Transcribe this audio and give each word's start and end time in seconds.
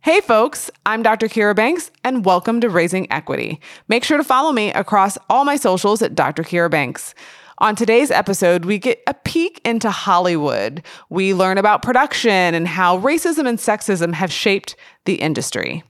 Hey, 0.00 0.20
folks, 0.20 0.70
I'm 0.86 1.02
Dr. 1.02 1.26
Kira 1.26 1.56
Banks, 1.56 1.90
and 2.04 2.24
welcome 2.24 2.60
to 2.60 2.68
Raising 2.68 3.10
Equity. 3.12 3.60
Make 3.88 4.04
sure 4.04 4.16
to 4.16 4.22
follow 4.22 4.52
me 4.52 4.72
across 4.72 5.18
all 5.28 5.44
my 5.44 5.56
socials 5.56 6.02
at 6.02 6.14
Dr. 6.14 6.44
Kira 6.44 6.70
Banks. 6.70 7.14
On 7.58 7.74
today's 7.74 8.12
episode, 8.12 8.64
we 8.64 8.78
get 8.78 9.02
a 9.08 9.14
peek 9.14 9.60
into 9.64 9.90
Hollywood. 9.90 10.84
We 11.10 11.34
learn 11.34 11.58
about 11.58 11.82
production 11.82 12.30
and 12.30 12.68
how 12.68 13.00
racism 13.00 13.48
and 13.48 13.58
sexism 13.58 14.14
have 14.14 14.32
shaped 14.32 14.76
the 15.04 15.16
industry. 15.16 15.82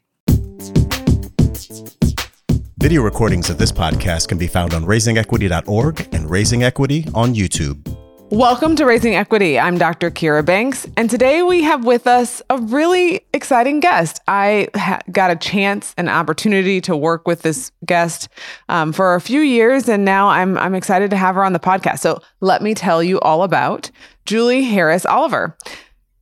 Video 2.80 3.02
recordings 3.02 3.50
of 3.50 3.58
this 3.58 3.70
podcast 3.70 4.28
can 4.28 4.38
be 4.38 4.46
found 4.46 4.72
on 4.72 4.84
raisingequity.org 4.84 6.08
and 6.14 6.30
Raising 6.30 6.62
Equity 6.62 7.04
on 7.14 7.34
YouTube. 7.34 7.97
Welcome 8.30 8.76
to 8.76 8.84
Raising 8.84 9.14
Equity. 9.14 9.58
I'm 9.58 9.78
Dr. 9.78 10.10
Kira 10.10 10.44
Banks, 10.44 10.86
and 10.98 11.08
today 11.08 11.40
we 11.40 11.62
have 11.62 11.86
with 11.86 12.06
us 12.06 12.42
a 12.50 12.58
really 12.58 13.22
exciting 13.32 13.80
guest. 13.80 14.20
I 14.28 14.68
ha- 14.74 15.00
got 15.10 15.30
a 15.30 15.36
chance, 15.36 15.94
an 15.96 16.10
opportunity 16.10 16.82
to 16.82 16.94
work 16.94 17.26
with 17.26 17.40
this 17.40 17.72
guest 17.86 18.28
um, 18.68 18.92
for 18.92 19.14
a 19.14 19.20
few 19.22 19.40
years, 19.40 19.88
and 19.88 20.04
now 20.04 20.28
I'm 20.28 20.58
I'm 20.58 20.74
excited 20.74 21.08
to 21.08 21.16
have 21.16 21.36
her 21.36 21.44
on 21.44 21.54
the 21.54 21.58
podcast. 21.58 22.00
So 22.00 22.20
let 22.42 22.60
me 22.60 22.74
tell 22.74 23.02
you 23.02 23.18
all 23.20 23.44
about 23.44 23.90
Julie 24.26 24.62
Harris 24.64 25.06
Oliver. 25.06 25.56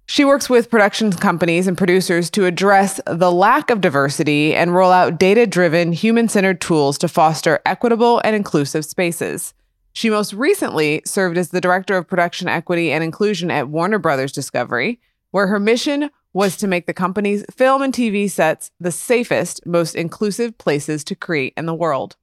She 0.07 0.25
works 0.25 0.49
with 0.49 0.71
production 0.71 1.11
companies 1.11 1.67
and 1.67 1.77
producers 1.77 2.31
to 2.31 2.47
address 2.47 3.01
the 3.09 3.33
lack 3.33 3.69
of 3.69 3.81
diversity 3.81 4.55
and 4.55 4.73
roll 4.73 4.93
out 4.93 5.19
data 5.19 5.45
driven, 5.45 5.93
human 5.93 6.29
centered 6.29 6.61
tools 6.61 6.99
to 6.99 7.09
foster 7.09 7.59
equitable 7.67 8.21
and 8.23 8.37
inclusive 8.37 8.85
spaces. 8.85 9.55
She 9.97 10.11
most 10.11 10.35
recently 10.35 11.01
served 11.07 11.39
as 11.39 11.49
the 11.49 11.61
director 11.63 11.97
of 11.97 12.07
production 12.07 12.49
equity 12.49 12.93
and 12.93 13.03
inclusion 13.03 13.51
at 13.51 13.71
Warner 13.71 13.99
Brothers 13.99 14.31
Discovery, 14.31 15.01
where 15.31 15.47
her 15.47 15.59
mission 15.59 16.11
was 16.35 16.55
to 16.59 16.67
make 16.67 16.85
the 16.85 16.93
company's 16.93 17.47
film 17.51 17.81
and 17.81 17.95
TV 17.95 18.31
sets 18.31 18.71
the 18.79 18.93
safest, 18.93 19.65
most 19.65 19.95
inclusive 19.95 20.59
places 20.59 21.03
to 21.05 21.15
create 21.15 21.55
in 21.57 21.65
the 21.65 21.75
world. 21.75 22.15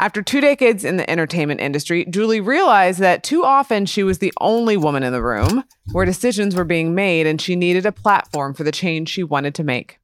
After 0.00 0.20
two 0.20 0.40
decades 0.40 0.84
in 0.84 0.96
the 0.96 1.08
entertainment 1.08 1.60
industry, 1.60 2.04
Julie 2.06 2.40
realized 2.40 2.98
that 2.98 3.22
too 3.22 3.44
often 3.44 3.86
she 3.86 4.02
was 4.02 4.18
the 4.18 4.32
only 4.40 4.76
woman 4.76 5.04
in 5.04 5.12
the 5.12 5.22
room 5.22 5.62
where 5.92 6.04
decisions 6.04 6.56
were 6.56 6.64
being 6.64 6.92
made, 6.92 7.28
and 7.28 7.40
she 7.40 7.54
needed 7.54 7.86
a 7.86 7.92
platform 7.92 8.52
for 8.52 8.64
the 8.64 8.72
change 8.72 9.10
she 9.10 9.22
wanted 9.22 9.54
to 9.54 9.62
make. 9.62 10.00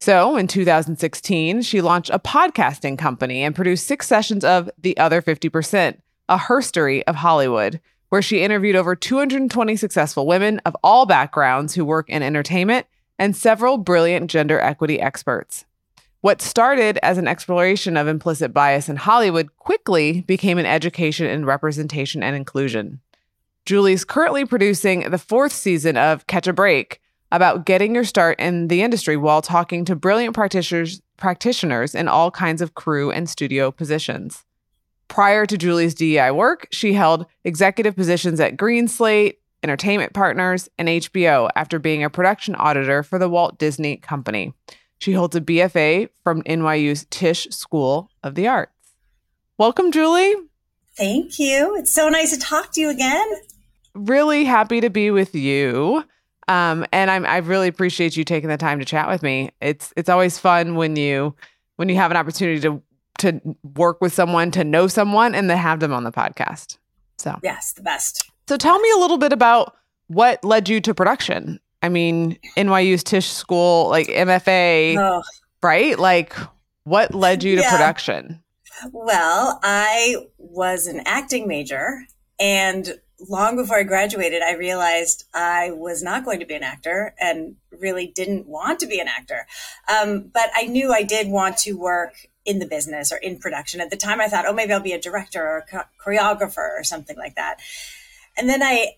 So 0.00 0.36
in 0.36 0.48
2016, 0.48 1.62
she 1.62 1.80
launched 1.80 2.10
a 2.10 2.18
podcasting 2.18 2.98
company 2.98 3.44
and 3.44 3.54
produced 3.54 3.86
six 3.86 4.08
sessions 4.08 4.44
of 4.44 4.68
The 4.76 4.98
Other 4.98 5.22
50%, 5.22 5.98
a 6.30 6.38
herstory 6.38 7.02
of 7.06 7.16
Hollywood, 7.16 7.80
where 8.08 8.22
she 8.22 8.42
interviewed 8.42 8.76
over 8.76 8.96
220 8.96 9.76
successful 9.76 10.26
women 10.26 10.60
of 10.64 10.76
all 10.82 11.04
backgrounds 11.04 11.74
who 11.74 11.84
work 11.84 12.08
in 12.08 12.22
entertainment 12.22 12.86
and 13.18 13.36
several 13.36 13.76
brilliant 13.76 14.30
gender 14.30 14.58
equity 14.60 14.98
experts. 15.00 15.66
What 16.22 16.40
started 16.40 16.98
as 17.02 17.18
an 17.18 17.28
exploration 17.28 17.96
of 17.96 18.06
implicit 18.06 18.54
bias 18.54 18.88
in 18.88 18.96
Hollywood 18.96 19.56
quickly 19.56 20.22
became 20.22 20.58
an 20.58 20.66
education 20.66 21.26
in 21.26 21.44
representation 21.44 22.22
and 22.22 22.36
inclusion. 22.36 23.00
Julie's 23.66 24.04
currently 24.04 24.44
producing 24.44 25.10
the 25.10 25.18
fourth 25.18 25.52
season 25.52 25.96
of 25.96 26.26
Catch 26.26 26.46
a 26.46 26.52
Break 26.52 27.00
about 27.32 27.64
getting 27.64 27.94
your 27.94 28.04
start 28.04 28.38
in 28.38 28.68
the 28.68 28.82
industry 28.82 29.16
while 29.16 29.42
talking 29.42 29.84
to 29.84 29.96
brilliant 29.96 30.34
practitioners 30.34 31.00
practitioners 31.16 31.94
in 31.94 32.08
all 32.08 32.30
kinds 32.30 32.62
of 32.62 32.74
crew 32.74 33.10
and 33.10 33.28
studio 33.28 33.70
positions. 33.70 34.44
Prior 35.10 35.44
to 35.44 35.58
Julie's 35.58 35.92
DEI 35.92 36.30
work, 36.30 36.68
she 36.70 36.92
held 36.92 37.26
executive 37.42 37.96
positions 37.96 38.38
at 38.38 38.56
Greenslate, 38.56 39.34
Entertainment 39.64 40.12
Partners, 40.12 40.68
and 40.78 40.88
HBO 40.88 41.50
after 41.56 41.80
being 41.80 42.04
a 42.04 42.08
production 42.08 42.54
auditor 42.54 43.02
for 43.02 43.18
the 43.18 43.28
Walt 43.28 43.58
Disney 43.58 43.96
Company. 43.96 44.54
She 44.98 45.12
holds 45.12 45.34
a 45.34 45.40
BFA 45.40 46.10
from 46.22 46.44
NYU's 46.44 47.06
Tisch 47.10 47.48
School 47.50 48.08
of 48.22 48.36
the 48.36 48.46
Arts. 48.46 48.72
Welcome, 49.58 49.90
Julie. 49.90 50.32
Thank 50.96 51.40
you. 51.40 51.74
It's 51.76 51.90
so 51.90 52.08
nice 52.08 52.30
to 52.30 52.38
talk 52.38 52.72
to 52.74 52.80
you 52.80 52.88
again. 52.88 53.26
Really 53.94 54.44
happy 54.44 54.80
to 54.80 54.90
be 54.90 55.10
with 55.10 55.34
you. 55.34 56.04
Um, 56.46 56.86
and 56.92 57.10
I'm, 57.10 57.26
I 57.26 57.38
really 57.38 57.66
appreciate 57.66 58.16
you 58.16 58.22
taking 58.22 58.48
the 58.48 58.56
time 58.56 58.78
to 58.78 58.84
chat 58.84 59.08
with 59.08 59.24
me. 59.24 59.50
It's 59.60 59.92
it's 59.96 60.08
always 60.08 60.38
fun 60.38 60.76
when 60.76 60.94
you 60.94 61.34
when 61.76 61.88
you 61.88 61.96
have 61.96 62.12
an 62.12 62.16
opportunity 62.16 62.60
to 62.60 62.80
to 63.20 63.40
work 63.74 64.00
with 64.00 64.12
someone, 64.12 64.50
to 64.52 64.64
know 64.64 64.86
someone, 64.86 65.34
and 65.34 65.48
to 65.48 65.56
have 65.56 65.80
them 65.80 65.92
on 65.92 66.04
the 66.04 66.12
podcast. 66.12 66.78
So, 67.18 67.38
yes, 67.42 67.72
the 67.72 67.82
best. 67.82 68.30
So, 68.48 68.56
tell 68.56 68.78
me 68.78 68.90
a 68.96 68.98
little 68.98 69.18
bit 69.18 69.32
about 69.32 69.76
what 70.08 70.44
led 70.44 70.68
you 70.68 70.80
to 70.80 70.94
production. 70.94 71.60
I 71.82 71.88
mean, 71.88 72.38
NYU's 72.56 73.04
Tisch 73.04 73.30
School, 73.30 73.88
like 73.88 74.08
MFA, 74.08 74.96
oh. 74.98 75.22
right? 75.62 75.98
Like, 75.98 76.34
what 76.84 77.14
led 77.14 77.42
you 77.42 77.56
to 77.56 77.62
yeah. 77.62 77.70
production? 77.70 78.42
Well, 78.92 79.60
I 79.62 80.16
was 80.38 80.86
an 80.86 81.02
acting 81.06 81.46
major 81.46 82.04
and 82.38 82.98
long 83.28 83.56
before 83.56 83.78
I 83.78 83.82
graduated, 83.82 84.42
I 84.42 84.54
realized 84.54 85.24
I 85.34 85.72
was 85.72 86.02
not 86.02 86.24
going 86.24 86.40
to 86.40 86.46
be 86.46 86.54
an 86.54 86.62
actor 86.62 87.14
and 87.20 87.56
really 87.70 88.06
didn't 88.06 88.46
want 88.46 88.80
to 88.80 88.86
be 88.86 89.00
an 89.00 89.08
actor. 89.08 89.46
Um, 89.88 90.30
but 90.32 90.50
I 90.54 90.66
knew 90.66 90.92
I 90.92 91.02
did 91.02 91.28
want 91.28 91.58
to 91.58 91.74
work 91.74 92.14
in 92.44 92.58
the 92.58 92.66
business 92.66 93.12
or 93.12 93.16
in 93.16 93.38
production. 93.38 93.80
At 93.80 93.90
the 93.90 93.96
time, 93.96 94.20
I 94.20 94.28
thought, 94.28 94.46
oh, 94.46 94.52
maybe 94.52 94.72
I'll 94.72 94.80
be 94.80 94.92
a 94.92 95.00
director 95.00 95.42
or 95.42 95.66
a 95.72 95.86
choreographer 96.02 96.78
or 96.78 96.84
something 96.84 97.16
like 97.16 97.34
that. 97.36 97.60
And 98.36 98.48
then 98.48 98.62
I, 98.62 98.94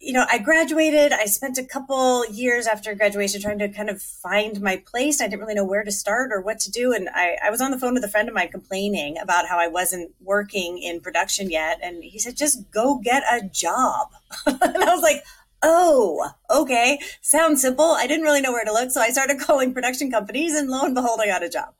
you 0.00 0.12
know, 0.12 0.24
I 0.30 0.38
graduated. 0.38 1.12
I 1.12 1.24
spent 1.24 1.58
a 1.58 1.64
couple 1.64 2.24
years 2.30 2.68
after 2.68 2.94
graduation 2.94 3.40
trying 3.40 3.58
to 3.58 3.68
kind 3.68 3.90
of 3.90 4.00
find 4.00 4.60
my 4.60 4.76
place. 4.76 5.20
I 5.20 5.26
didn't 5.26 5.40
really 5.40 5.54
know 5.54 5.64
where 5.64 5.82
to 5.82 5.90
start 5.90 6.30
or 6.32 6.40
what 6.40 6.60
to 6.60 6.70
do. 6.70 6.92
And 6.92 7.08
I, 7.12 7.36
I 7.44 7.50
was 7.50 7.60
on 7.60 7.72
the 7.72 7.78
phone 7.78 7.94
with 7.94 8.04
a 8.04 8.08
friend 8.08 8.28
of 8.28 8.34
mine 8.34 8.48
complaining 8.48 9.18
about 9.18 9.48
how 9.48 9.58
I 9.58 9.66
wasn't 9.66 10.12
working 10.20 10.78
in 10.78 11.00
production 11.00 11.50
yet. 11.50 11.80
And 11.82 12.04
he 12.04 12.20
said, 12.20 12.36
just 12.36 12.70
go 12.70 12.98
get 12.98 13.24
a 13.24 13.48
job. 13.48 14.10
and 14.46 14.62
I 14.62 14.94
was 14.94 15.02
like, 15.02 15.24
oh, 15.62 16.30
okay, 16.50 16.98
sounds 17.20 17.62
simple. 17.62 17.84
I 17.84 18.06
didn't 18.06 18.24
really 18.24 18.40
know 18.40 18.52
where 18.52 18.64
to 18.64 18.72
look. 18.72 18.90
So 18.90 19.00
I 19.00 19.10
started 19.10 19.40
calling 19.46 19.72
production 19.72 20.10
companies 20.10 20.54
and 20.54 20.68
lo 20.68 20.84
and 20.84 20.94
behold, 20.94 21.20
I 21.22 21.26
got 21.26 21.42
a 21.42 21.48
job. 21.48 21.74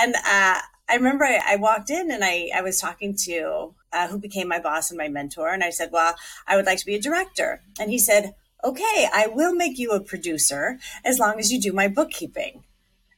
And 0.00 0.14
uh, 0.14 0.58
I 0.88 0.94
remember 0.94 1.24
I, 1.24 1.40
I, 1.44 1.56
walked 1.56 1.90
in 1.90 2.10
and 2.10 2.24
I, 2.24 2.50
I 2.54 2.62
was 2.62 2.80
talking 2.80 3.14
to 3.24 3.74
uh, 3.92 4.08
who 4.08 4.18
became 4.18 4.48
my 4.48 4.58
boss 4.58 4.90
and 4.90 4.98
my 4.98 5.08
mentor. 5.08 5.48
And 5.48 5.62
I 5.62 5.70
said, 5.70 5.90
well, 5.92 6.14
I 6.46 6.56
would 6.56 6.66
like 6.66 6.78
to 6.78 6.86
be 6.86 6.94
a 6.94 7.00
director. 7.00 7.62
And 7.78 7.90
he 7.90 7.98
said, 7.98 8.34
okay, 8.64 9.08
I 9.12 9.26
will 9.26 9.54
make 9.54 9.78
you 9.78 9.92
a 9.92 10.00
producer 10.00 10.78
as 11.04 11.18
long 11.18 11.38
as 11.38 11.52
you 11.52 11.60
do 11.60 11.72
my 11.72 11.88
bookkeeping. 11.88 12.64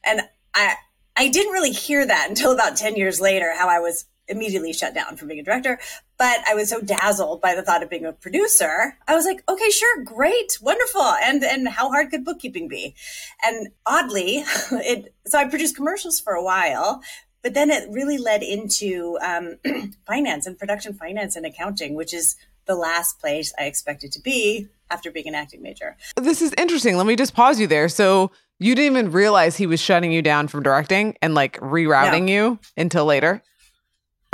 And 0.03 0.21
I, 0.53 0.75
I 1.15 1.29
didn't 1.29 1.53
really 1.53 1.71
hear 1.71 2.05
that 2.05 2.27
until 2.29 2.51
about 2.51 2.77
10 2.77 2.95
years 2.95 3.21
later, 3.21 3.53
how 3.57 3.67
I 3.67 3.79
was 3.79 4.05
immediately 4.27 4.73
shut 4.73 4.93
down 4.93 5.17
from 5.17 5.27
being 5.27 5.39
a 5.39 5.43
director. 5.43 5.79
But 6.17 6.39
I 6.47 6.53
was 6.53 6.69
so 6.69 6.79
dazzled 6.79 7.41
by 7.41 7.55
the 7.55 7.61
thought 7.61 7.83
of 7.83 7.89
being 7.89 8.05
a 8.05 8.13
producer. 8.13 8.97
I 9.07 9.15
was 9.15 9.25
like, 9.25 9.43
okay, 9.49 9.69
sure, 9.69 10.03
great, 10.03 10.57
wonderful. 10.61 11.01
And 11.01 11.43
and 11.43 11.67
how 11.67 11.89
hard 11.89 12.09
could 12.09 12.23
bookkeeping 12.23 12.67
be? 12.67 12.95
And 13.43 13.69
oddly, 13.85 14.43
it 14.71 15.13
so 15.25 15.39
I 15.39 15.45
produced 15.45 15.75
commercials 15.75 16.19
for 16.19 16.33
a 16.33 16.43
while, 16.43 17.01
but 17.41 17.53
then 17.53 17.69
it 17.69 17.89
really 17.89 18.17
led 18.17 18.43
into 18.43 19.17
um, 19.21 19.57
finance 20.07 20.47
and 20.47 20.57
production 20.57 20.93
finance 20.93 21.35
and 21.35 21.45
accounting, 21.45 21.95
which 21.95 22.13
is 22.13 22.37
the 22.65 22.75
last 22.75 23.19
place 23.19 23.53
I 23.59 23.65
expected 23.65 24.11
to 24.13 24.21
be 24.21 24.67
after 24.89 25.11
being 25.11 25.27
an 25.27 25.35
acting 25.35 25.61
major. 25.61 25.97
This 26.15 26.41
is 26.41 26.53
interesting. 26.57 26.97
Let 26.97 27.05
me 27.05 27.15
just 27.15 27.33
pause 27.33 27.59
you 27.59 27.67
there. 27.67 27.89
So 27.89 28.31
you 28.59 28.75
didn't 28.75 28.97
even 28.97 29.11
realize 29.11 29.57
he 29.57 29.67
was 29.67 29.79
shutting 29.79 30.11
you 30.11 30.21
down 30.21 30.47
from 30.47 30.63
directing 30.63 31.17
and 31.21 31.33
like 31.35 31.59
rerouting 31.59 32.23
no. 32.25 32.33
you 32.33 32.59
until 32.77 33.05
later. 33.05 33.41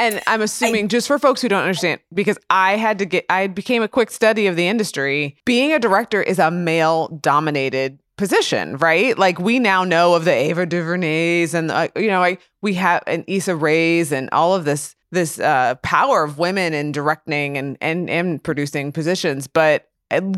And 0.02 0.20
I'm 0.26 0.42
assuming 0.42 0.86
I, 0.86 0.88
just 0.88 1.08
for 1.08 1.20
folks 1.20 1.42
who 1.42 1.48
don't 1.48 1.62
understand, 1.62 2.02
because 2.12 2.40
I 2.50 2.76
had 2.76 2.98
to 3.00 3.06
get, 3.06 3.26
I 3.30 3.46
became 3.46 3.84
a 3.84 3.88
quick 3.88 4.10
study 4.10 4.48
of 4.48 4.56
the 4.56 4.68
industry. 4.68 5.38
Being 5.46 5.74
a 5.74 5.80
director 5.80 6.24
is 6.24 6.40
a 6.40 6.50
male 6.50 7.08
dominated 7.10 8.00
position, 8.18 8.78
right? 8.78 9.16
Like 9.18 9.40
we 9.40 9.60
now 9.60 9.84
know 9.84 10.16
of 10.16 10.26
the 10.26 10.34
Ava 10.34 10.66
DuVernays 10.66 11.53
and 11.53 11.70
uh, 11.70 11.90
you 11.96 12.08
know, 12.08 12.20
like 12.20 12.42
we 12.64 12.74
have 12.76 13.03
an 13.06 13.24
Issa 13.28 13.56
Rae's 13.56 14.12
and 14.12 14.28
all 14.32 14.56
of 14.56 14.66
this 14.66 14.96
this 15.12 15.40
uh, 15.40 15.76
power 15.84 16.24
of 16.24 16.40
women 16.40 16.74
in 16.74 16.92
directing 16.92 17.58
and 17.58 17.78
and 17.80 18.09
and 18.09 18.44
producing 18.44 18.92
positions, 18.92 19.46
but 19.46 19.88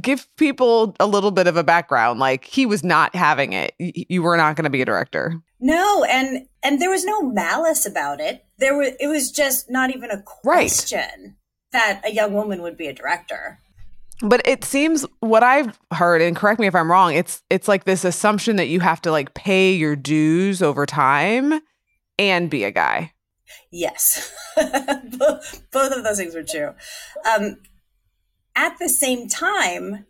give 0.02 0.28
people 0.38 0.96
a 1.00 1.08
little 1.08 1.32
bit 1.32 1.48
of 1.48 1.58
a 1.58 1.64
background. 1.64 2.20
Like 2.20 2.46
he 2.46 2.66
was 2.66 2.84
not 2.84 3.16
having 3.16 3.54
it. 3.54 3.74
You 3.80 4.22
were 4.22 4.38
not 4.38 4.56
going 4.56 4.66
to 4.66 4.70
be 4.70 4.82
a 4.82 4.86
director. 4.86 5.36
No, 5.60 6.04
and 6.04 6.48
and 6.62 6.82
there 6.82 6.90
was 6.90 7.06
no 7.06 7.22
malice 7.22 7.86
about 7.86 8.20
it. 8.20 8.46
There 8.64 8.78
was 8.78 8.94
it 8.98 9.08
was 9.08 9.30
just 9.30 9.70
not 9.70 9.94
even 9.94 10.10
a 10.10 10.22
question 10.22 11.00
right. 11.02 11.34
that 11.74 12.02
a 12.06 12.14
young 12.14 12.34
woman 12.34 12.62
would 12.62 12.78
be 12.78 12.88
a 12.88 12.94
director. 12.94 13.60
But 14.22 14.48
it 14.48 14.64
seems 14.64 15.06
what 15.20 15.44
I've 15.44 15.78
heard, 15.92 16.22
and 16.22 16.34
correct 16.34 16.62
me 16.62 16.68
if 16.68 16.74
I'm 16.74 16.90
wrong, 16.90 17.14
it's 17.14 17.44
it's 17.50 17.68
like 17.68 17.84
this 17.84 18.06
assumption 18.06 18.56
that 18.56 18.70
you 18.70 18.80
have 18.80 19.02
to 19.02 19.12
like 19.12 19.34
pay 19.34 19.74
your 19.74 19.98
dues 19.98 20.62
over 20.62 20.86
time 20.86 21.60
and 22.18 22.50
be 22.50 22.64
a 22.64 22.72
guy. 22.72 23.12
Yes, 23.70 24.34
both 24.56 25.68
of 25.74 26.06
those 26.06 26.18
things 26.18 26.34
were 26.34 26.44
true. 26.44 26.74
Um, 27.30 27.58
at 28.56 28.80
the 28.80 28.88
same 28.88 29.28
time, 29.28 30.06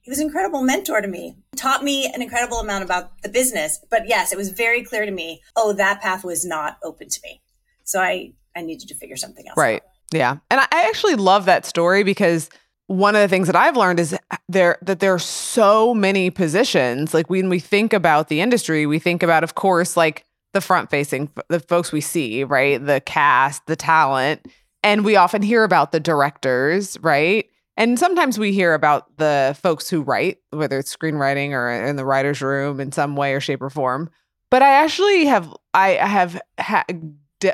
he 0.00 0.10
was 0.10 0.18
an 0.18 0.26
incredible 0.26 0.62
mentor 0.62 1.00
to 1.00 1.06
me, 1.06 1.36
taught 1.54 1.84
me 1.84 2.10
an 2.12 2.22
incredible 2.22 2.58
amount 2.58 2.82
about 2.82 3.22
the 3.22 3.28
business. 3.28 3.78
But 3.88 4.08
yes, 4.08 4.32
it 4.32 4.36
was 4.36 4.50
very 4.50 4.82
clear 4.82 5.06
to 5.06 5.12
me, 5.12 5.42
oh, 5.54 5.72
that 5.74 6.02
path 6.02 6.24
was 6.24 6.44
not 6.44 6.78
open 6.82 7.08
to 7.08 7.20
me. 7.22 7.40
So 7.84 8.00
I, 8.00 8.32
I 8.56 8.62
needed 8.62 8.88
to 8.88 8.94
figure 8.94 9.16
something 9.16 9.46
else 9.46 9.56
right. 9.56 9.82
out. 9.82 9.88
Yeah. 10.12 10.36
And 10.50 10.60
I 10.60 10.66
actually 10.70 11.16
love 11.16 11.46
that 11.46 11.66
story 11.66 12.02
because 12.02 12.50
one 12.86 13.14
of 13.14 13.22
the 13.22 13.28
things 13.28 13.46
that 13.46 13.56
I've 13.56 13.76
learned 13.76 13.98
is 13.98 14.16
there 14.48 14.78
that 14.82 15.00
there 15.00 15.14
are 15.14 15.18
so 15.18 15.94
many 15.94 16.30
positions. 16.30 17.14
Like 17.14 17.30
when 17.30 17.48
we 17.48 17.58
think 17.58 17.92
about 17.92 18.28
the 18.28 18.40
industry, 18.40 18.86
we 18.86 18.98
think 18.98 19.22
about, 19.22 19.42
of 19.42 19.54
course, 19.54 19.96
like 19.96 20.24
the 20.52 20.60
front 20.60 20.90
facing, 20.90 21.30
the 21.48 21.60
folks 21.60 21.92
we 21.92 22.00
see, 22.00 22.44
right? 22.44 22.84
The 22.84 23.00
cast, 23.00 23.66
the 23.66 23.76
talent. 23.76 24.46
And 24.82 25.04
we 25.04 25.16
often 25.16 25.42
hear 25.42 25.64
about 25.64 25.92
the 25.92 26.00
directors, 26.00 26.98
right? 27.00 27.46
And 27.76 27.98
sometimes 27.98 28.38
we 28.38 28.52
hear 28.52 28.74
about 28.74 29.16
the 29.16 29.56
folks 29.60 29.88
who 29.88 30.02
write, 30.02 30.38
whether 30.50 30.78
it's 30.78 30.94
screenwriting 30.94 31.50
or 31.50 31.70
in 31.70 31.96
the 31.96 32.04
writer's 32.04 32.40
room 32.40 32.78
in 32.78 32.92
some 32.92 33.16
way 33.16 33.34
or 33.34 33.40
shape 33.40 33.62
or 33.62 33.70
form. 33.70 34.10
But 34.50 34.62
I 34.62 34.74
actually 34.74 35.24
have, 35.24 35.52
I 35.72 35.92
have 35.94 36.40
ha- 36.60 36.84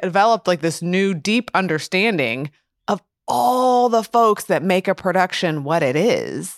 developed 0.03 0.47
like 0.47 0.61
this 0.61 0.83
new 0.83 1.15
deep 1.15 1.51
understanding 1.55 2.51
of 2.89 3.03
all 3.29 3.89
the 3.89 4.03
folks 4.03 4.45
that 4.45 4.63
make 4.63 4.89
a 4.89 4.95
production 4.95 5.65
what 5.65 5.83
it 5.83 5.97
is. 5.97 6.57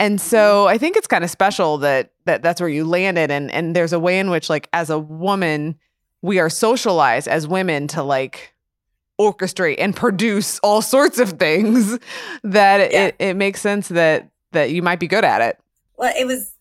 And 0.00 0.18
mm-hmm. 0.18 0.28
so 0.28 0.68
I 0.68 0.78
think 0.78 0.96
it's 0.96 1.06
kind 1.06 1.24
of 1.24 1.30
special 1.30 1.78
that 1.78 2.12
that 2.24 2.42
that's 2.42 2.60
where 2.60 2.70
you 2.70 2.84
landed 2.84 3.30
and 3.30 3.50
and 3.50 3.74
there's 3.74 3.92
a 3.92 3.98
way 3.98 4.18
in 4.18 4.30
which 4.30 4.48
like 4.48 4.68
as 4.72 4.90
a 4.90 4.98
woman 4.98 5.76
we 6.22 6.38
are 6.38 6.50
socialized 6.50 7.28
as 7.28 7.46
women 7.46 7.88
to 7.88 8.02
like 8.02 8.54
orchestrate 9.20 9.76
and 9.78 9.96
produce 9.96 10.58
all 10.60 10.80
sorts 10.80 11.18
of 11.18 11.32
things 11.32 11.98
that 12.44 12.92
yeah. 12.92 13.06
it, 13.06 13.16
it 13.18 13.36
makes 13.36 13.60
sense 13.60 13.88
that 13.88 14.30
that 14.52 14.70
you 14.70 14.82
might 14.82 15.00
be 15.00 15.06
good 15.08 15.24
at 15.24 15.40
it. 15.40 15.58
Well, 15.96 16.12
it 16.16 16.26
was 16.26 16.52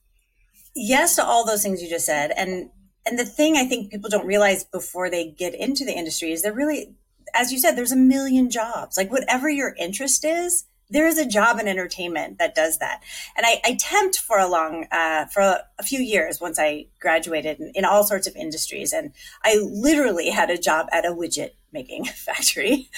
yes 0.75 1.15
to 1.15 1.23
all 1.23 1.45
those 1.45 1.63
things 1.63 1.81
you 1.81 1.89
just 1.89 2.05
said. 2.05 2.31
And 2.35 2.69
and 3.07 3.17
the 3.17 3.25
thing 3.25 3.55
I 3.55 3.65
think 3.65 3.91
people 3.91 4.09
don't 4.09 4.25
realize 4.25 4.63
before 4.63 5.09
they 5.09 5.29
get 5.29 5.55
into 5.55 5.85
the 5.85 5.97
industry 5.97 6.31
is 6.31 6.41
they're 6.41 6.53
really, 6.53 6.93
as 7.33 7.51
you 7.51 7.59
said, 7.59 7.75
there's 7.75 7.91
a 7.91 7.97
million 7.97 8.49
jobs. 8.49 8.97
Like 8.97 9.11
whatever 9.11 9.49
your 9.49 9.75
interest 9.77 10.25
is, 10.25 10.65
there 10.89 11.07
is 11.07 11.17
a 11.17 11.27
job 11.27 11.59
in 11.59 11.67
entertainment 11.67 12.37
that 12.39 12.55
does 12.55 12.77
that. 12.77 13.03
And 13.35 13.45
I, 13.45 13.59
I 13.65 13.73
temped 13.73 14.17
for 14.17 14.39
a 14.39 14.47
long, 14.47 14.85
uh, 14.91 15.25
for 15.25 15.41
a, 15.41 15.63
a, 15.79 15.83
few 15.83 15.99
years 15.99 16.39
once 16.39 16.57
I 16.57 16.85
graduated 16.99 17.59
in, 17.59 17.71
in, 17.75 17.85
all 17.85 18.05
sorts 18.05 18.25
of 18.25 18.35
industries. 18.35 18.93
And 18.93 19.11
I 19.43 19.57
literally 19.57 20.29
had 20.29 20.49
a 20.49 20.57
job 20.57 20.87
at 20.93 21.05
a 21.05 21.09
widget 21.09 21.51
making 21.73 22.05
factory. 22.15 22.89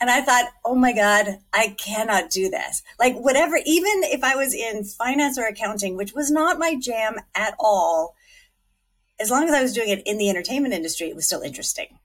And 0.00 0.10
I 0.10 0.22
thought, 0.22 0.50
oh 0.64 0.74
my 0.74 0.92
God, 0.92 1.38
I 1.52 1.76
cannot 1.78 2.30
do 2.30 2.48
this. 2.48 2.82
Like 2.98 3.16
whatever, 3.16 3.56
even 3.64 4.02
if 4.04 4.24
I 4.24 4.34
was 4.34 4.54
in 4.54 4.84
finance 4.84 5.38
or 5.38 5.46
accounting, 5.46 5.96
which 5.96 6.14
was 6.14 6.30
not 6.30 6.58
my 6.58 6.74
jam 6.74 7.16
at 7.34 7.54
all, 7.58 8.14
as 9.20 9.30
long 9.30 9.44
as 9.44 9.54
I 9.54 9.62
was 9.62 9.72
doing 9.72 9.90
it 9.90 10.02
in 10.06 10.18
the 10.18 10.30
entertainment 10.30 10.74
industry, 10.74 11.08
it 11.08 11.16
was 11.16 11.26
still 11.26 11.42
interesting. 11.42 11.98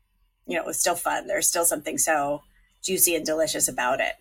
You 0.46 0.56
know, 0.56 0.64
it 0.64 0.68
was 0.68 0.80
still 0.80 0.96
fun. 0.96 1.28
There's 1.28 1.48
still 1.48 1.66
something 1.66 1.98
so 1.98 2.42
juicy 2.84 3.16
and 3.16 3.26
delicious 3.26 3.68
about 3.68 4.00
it. 4.00 4.14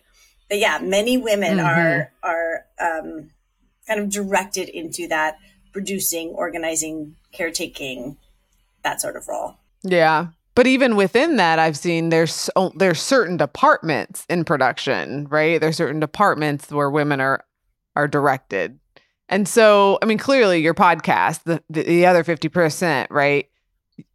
But 0.49 0.59
yeah, 0.59 0.79
many 0.81 1.17
women 1.17 1.57
mm-hmm. 1.57 1.65
are 1.65 2.11
are 2.23 2.65
um, 2.79 3.31
kind 3.87 3.99
of 3.99 4.09
directed 4.09 4.69
into 4.69 5.07
that 5.07 5.37
producing, 5.71 6.29
organizing, 6.29 7.15
caretaking, 7.31 8.17
that 8.83 9.01
sort 9.01 9.15
of 9.17 9.27
role. 9.27 9.57
Yeah. 9.83 10.27
But 10.55 10.67
even 10.67 10.95
within 10.95 11.35
that, 11.35 11.59
I've 11.59 11.77
seen 11.77 12.09
there's 12.09 12.49
there's 12.75 13.01
certain 13.01 13.35
departments 13.35 14.25
in 14.29 14.45
production, 14.45 15.27
right? 15.27 15.59
There's 15.59 15.75
certain 15.75 15.99
departments 15.99 16.71
where 16.71 16.89
women 16.89 17.19
are 17.19 17.43
are 17.95 18.07
directed. 18.07 18.79
And 19.29 19.47
so, 19.47 19.97
I 20.01 20.05
mean, 20.05 20.17
clearly 20.17 20.61
your 20.61 20.73
podcast, 20.73 21.43
the, 21.43 21.61
the, 21.69 21.83
the 21.83 22.05
other 22.05 22.23
50%, 22.23 23.07
right? 23.09 23.49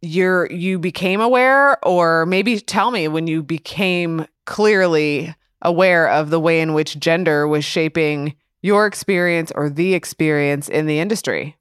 You're, 0.01 0.49
you 0.51 0.79
became 0.79 1.21
aware, 1.21 1.83
or 1.85 2.25
maybe 2.25 2.59
tell 2.59 2.91
me 2.91 3.07
when 3.07 3.27
you 3.27 3.43
became 3.43 4.27
clearly 4.45 5.35
aware 5.61 6.09
of 6.09 6.29
the 6.29 6.39
way 6.39 6.61
in 6.61 6.73
which 6.73 6.99
gender 6.99 7.47
was 7.47 7.65
shaping 7.65 8.35
your 8.61 8.85
experience 8.85 9.51
or 9.53 9.69
the 9.69 9.93
experience 9.93 10.69
in 10.69 10.85
the 10.85 10.99
industry. 10.99 11.57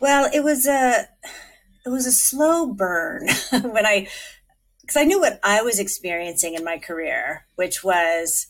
Well, 0.00 0.28
it 0.32 0.42
was 0.42 0.66
a, 0.66 1.08
it 1.84 1.90
was 1.90 2.06
a 2.06 2.12
slow 2.12 2.66
burn 2.66 3.28
when 3.50 3.86
I, 3.86 4.08
because 4.80 4.96
I 4.96 5.04
knew 5.04 5.20
what 5.20 5.38
I 5.44 5.62
was 5.62 5.78
experiencing 5.78 6.54
in 6.54 6.64
my 6.64 6.78
career, 6.78 7.46
which 7.54 7.84
was 7.84 8.48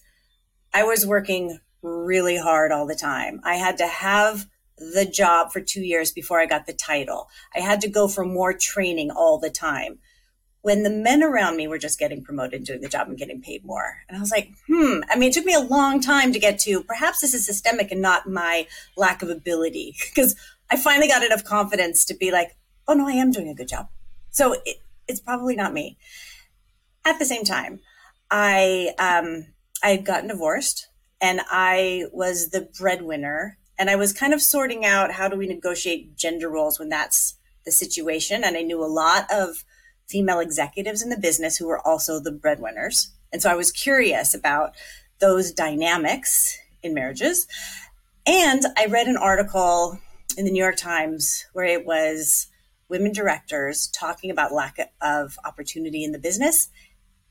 I 0.73 0.85
was 0.85 1.07
working 1.07 1.61
really 1.83 2.37
hard 2.37 2.73
all 2.73 2.87
the 2.87 2.95
time. 2.95 3.41
I 3.45 3.57
had 3.57 3.79
to 3.79 3.87
have 3.87 4.47
the 4.79 5.05
job 5.05 5.53
for 5.53 5.61
two 5.61 5.83
years 5.83 6.13
before 6.13 6.41
I 6.41 6.47
got 6.47 6.67
the 6.67 6.73
title. 6.73 7.29
I 7.55 7.61
had 7.61 7.81
to 7.83 7.89
go 7.89 8.09
for 8.09 8.25
more 8.25 8.53
training 8.53 9.11
all 9.11 9.39
the 9.39 9.51
time. 9.51 9.99
When 10.63 10.85
the 10.85 10.91
men 10.91 11.25
around 11.25 11.57
me 11.57 11.67
were 11.67 11.79
just 11.79 11.99
getting 11.99 12.23
promoted 12.23 12.55
and 12.55 12.67
doing 12.67 12.81
the 12.81 12.89
job 12.89 13.09
and 13.09 13.19
getting 13.19 13.43
paid 13.43 13.65
more. 13.65 13.97
And 14.09 14.17
I 14.17 14.21
was 14.21 14.31
like, 14.31 14.53
hmm. 14.69 15.01
I 15.11 15.17
mean, 15.17 15.31
it 15.31 15.35
took 15.35 15.45
me 15.45 15.55
a 15.55 15.61
long 15.61 16.01
time 16.01 16.33
to 16.33 16.39
get 16.39 16.61
to 16.61 16.85
perhaps 16.85 17.21
this 17.21 17.35
is 17.35 17.45
systemic 17.45 17.91
and 17.91 18.01
not 18.01 18.29
my 18.29 18.69
lack 18.97 19.23
of 19.23 19.29
ability. 19.29 19.97
Because 20.15 20.37
I 20.71 20.77
finally 20.77 21.09
got 21.09 21.25
enough 21.25 21.43
confidence 21.43 22.05
to 22.07 22.15
be 22.15 22.31
like, 22.31 22.57
oh 22.87 22.95
no, 22.95 23.09
I 23.09 23.13
am 23.13 23.33
doing 23.33 23.49
a 23.49 23.55
good 23.55 23.69
job. 23.69 23.89
So 24.31 24.55
it, 24.65 24.77
it's 25.09 25.21
probably 25.21 25.57
not 25.57 25.73
me. 25.73 25.99
At 27.05 27.19
the 27.19 27.25
same 27.25 27.45
time, 27.45 27.81
I 28.31 28.95
um, 28.99 29.47
I 29.83 29.91
had 29.91 30.05
gotten 30.05 30.29
divorced 30.29 30.89
and 31.23 31.41
I 31.49 32.07
was 32.13 32.51
the 32.51 32.69
breadwinner. 32.79 33.57
And 33.79 33.89
I 33.89 33.97
was 33.97 34.13
kind 34.13 34.35
of 34.35 34.43
sorting 34.43 34.85
out 34.85 35.13
how 35.13 35.29
do 35.29 35.37
we 35.37 35.47
negotiate 35.47 36.17
gender 36.17 36.51
roles 36.51 36.79
when 36.79 36.89
that's 36.89 37.39
the 37.65 37.71
situation. 37.71 38.45
And 38.45 38.57
I 38.57 38.63
knew 38.63 38.85
a 38.85 38.87
lot 38.87 39.27
of 39.33 39.65
female 40.09 40.41
executives 40.41 41.01
in 41.01 41.09
the 41.09 41.17
business 41.17 41.57
who 41.57 41.69
were 41.69 41.81
also 41.87 42.21
the 42.21 42.33
breadwinners. 42.33 43.13
And 43.33 43.41
so 43.41 43.51
I 43.51 43.55
was 43.55 43.71
curious 43.71 44.35
about 44.35 44.75
those 45.21 45.53
dynamics 45.53 46.59
in 46.83 46.93
marriages. 46.93 47.47
And 48.27 48.65
I 48.77 48.87
read 48.87 49.07
an 49.07 49.17
article 49.17 49.99
in 50.37 50.45
the 50.45 50.51
New 50.51 50.63
York 50.63 50.77
Times 50.77 51.47
where 51.53 51.65
it 51.65 51.87
was 51.87 52.49
women 52.89 53.13
directors 53.13 53.87
talking 53.89 54.31
about 54.31 54.53
lack 54.53 54.77
of 55.01 55.39
opportunity 55.45 56.05
in 56.05 56.13
the 56.13 56.19
business 56.19 56.69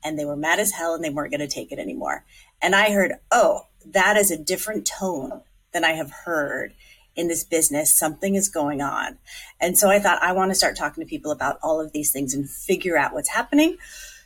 and 0.04 0.18
they 0.18 0.24
were 0.24 0.36
mad 0.36 0.58
as 0.58 0.72
hell 0.72 0.94
and 0.94 1.04
they 1.04 1.10
weren't 1.10 1.30
going 1.30 1.40
to 1.40 1.46
take 1.46 1.72
it 1.72 1.78
anymore. 1.78 2.24
And 2.60 2.74
I 2.74 2.92
heard, 2.92 3.14
oh, 3.30 3.66
that 3.86 4.16
is 4.16 4.30
a 4.30 4.36
different 4.36 4.86
tone 4.86 5.42
than 5.72 5.84
I 5.84 5.92
have 5.92 6.10
heard 6.10 6.74
in 7.14 7.28
this 7.28 7.44
business. 7.44 7.94
Something 7.94 8.34
is 8.34 8.48
going 8.48 8.80
on. 8.80 9.18
And 9.60 9.76
so 9.76 9.90
I 9.90 9.98
thought, 9.98 10.22
I 10.22 10.32
want 10.32 10.50
to 10.50 10.54
start 10.54 10.76
talking 10.76 11.02
to 11.02 11.08
people 11.08 11.30
about 11.30 11.58
all 11.62 11.80
of 11.80 11.92
these 11.92 12.10
things 12.10 12.34
and 12.34 12.48
figure 12.48 12.96
out 12.96 13.12
what's 13.12 13.28
happening. 13.28 13.76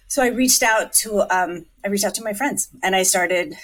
So 0.08 0.22
I 0.22 0.28
reached 0.28 0.62
out 0.62 0.92
to, 0.94 1.22
um, 1.34 1.66
I 1.84 1.88
reached 1.88 2.04
out 2.04 2.14
to 2.16 2.24
my 2.24 2.32
friends 2.32 2.68
and 2.82 2.94
I 2.94 3.02
started 3.02 3.54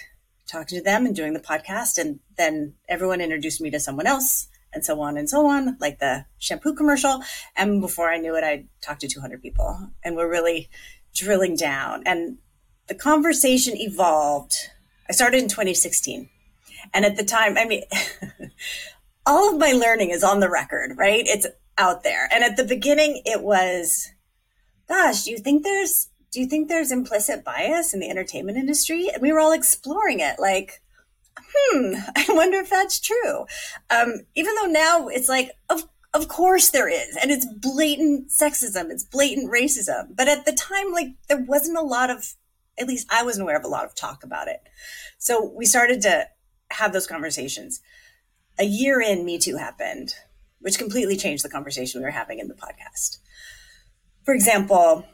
talking 0.47 0.79
to 0.79 0.85
them 0.85 1.07
and 1.07 1.15
doing 1.15 1.35
the 1.35 1.41
podcast. 1.41 1.99
And 1.99 2.19
then 2.37 2.75
everyone 2.89 3.21
introduced 3.21 3.61
me 3.61 3.71
to 3.71 3.81
someone 3.81 4.07
else 4.07 4.49
and 4.73 4.85
so 4.85 5.01
on 5.01 5.17
and 5.17 5.29
so 5.29 5.47
on, 5.47 5.77
like 5.81 5.99
the 5.99 6.25
shampoo 6.39 6.75
commercial. 6.75 7.23
And 7.57 7.81
before 7.81 8.11
I 8.11 8.19
knew 8.19 8.35
it, 8.37 8.45
I 8.45 8.65
talked 8.81 9.03
to 9.03 9.09
200 9.09 9.41
people 9.41 9.91
and 10.03 10.17
we're 10.17 10.31
really 10.31 10.69
drilling 11.15 11.57
down. 11.57 12.03
And 12.07 12.39
the 12.89 12.95
conversation 12.95 13.77
evolved 13.77 14.57
I 15.13 15.15
started 15.15 15.43
in 15.43 15.49
2016. 15.51 16.31
And 16.95 17.05
at 17.05 17.19
the 17.19 17.23
time, 17.23 17.59
I 17.59 17.67
mean, 17.67 17.83
all 19.27 19.53
of 19.53 19.61
my 19.61 19.73
learning 19.73 20.09
is 20.09 20.25
on 20.25 20.41
the 20.41 20.49
record, 20.49 20.97
right? 20.97 21.25
It's 21.27 21.47
out 21.77 22.03
there. 22.03 22.31
And 22.33 22.43
at 22.43 22.57
the 22.57 22.65
beginning, 22.65 23.21
it 23.27 23.43
was, 23.43 24.09
gosh, 24.89 25.25
do 25.25 25.31
you 25.31 25.37
think 25.37 25.65
there's, 25.65 26.09
do 26.31 26.41
you 26.41 26.47
think 26.47 26.69
there's 26.71 26.91
implicit 26.91 27.45
bias 27.45 27.93
in 27.93 28.01
the 28.01 28.09
entertainment 28.09 28.57
industry? 28.57 29.11
And 29.13 29.21
we 29.21 29.35
were 29.35 29.41
all 29.41 29.53
exploring 29.53 30.21
it 30.21 30.37
like, 30.39 30.81
hmm, 31.39 31.93
I 32.17 32.25
wonder 32.31 32.57
if 32.57 32.71
that's 32.71 32.99
true. 32.99 33.45
Um, 33.91 34.23
even 34.35 34.55
though 34.55 34.69
now 34.69 35.09
it's 35.09 35.29
like, 35.29 35.51
of, 35.69 35.87
of 36.15 36.29
course 36.29 36.71
there 36.71 36.89
is. 36.89 37.19
And 37.21 37.31
it's 37.31 37.45
blatant 37.45 38.31
sexism, 38.31 38.91
it's 38.91 39.05
blatant 39.05 39.53
racism. 39.53 40.17
But 40.17 40.29
at 40.29 40.47
the 40.47 40.53
time, 40.53 40.91
like, 40.91 41.09
there 41.29 41.45
wasn't 41.47 41.77
a 41.77 41.83
lot 41.83 42.09
of 42.09 42.33
at 42.79 42.89
least 42.89 43.09
I 43.11 43.23
wasn't 43.23 43.43
aware 43.43 43.57
of 43.57 43.65
a 43.65 43.69
lot 43.69 43.85
of 43.85 43.95
talk 43.95 44.25
about 44.25 44.49
it. 44.49 44.61
So 45.19 45.53
we 45.55 45.67
started 45.67 46.03
to 46.03 46.27
have 46.71 46.93
those 46.93 47.07
conversations. 47.07 47.81
A 48.59 48.65
year 48.65 49.01
in, 49.01 49.25
Me 49.25 49.39
Too 49.39 49.57
happened, 49.57 50.15
which 50.61 50.79
completely 50.79 51.17
changed 51.17 51.45
the 51.45 51.51
conversation 51.51 52.01
we 52.01 52.05
were 52.05 52.11
having 52.11 52.39
in 52.39 52.49
the 52.49 52.55
podcast. 52.55 53.19
For 54.25 54.35
example, 54.35 55.05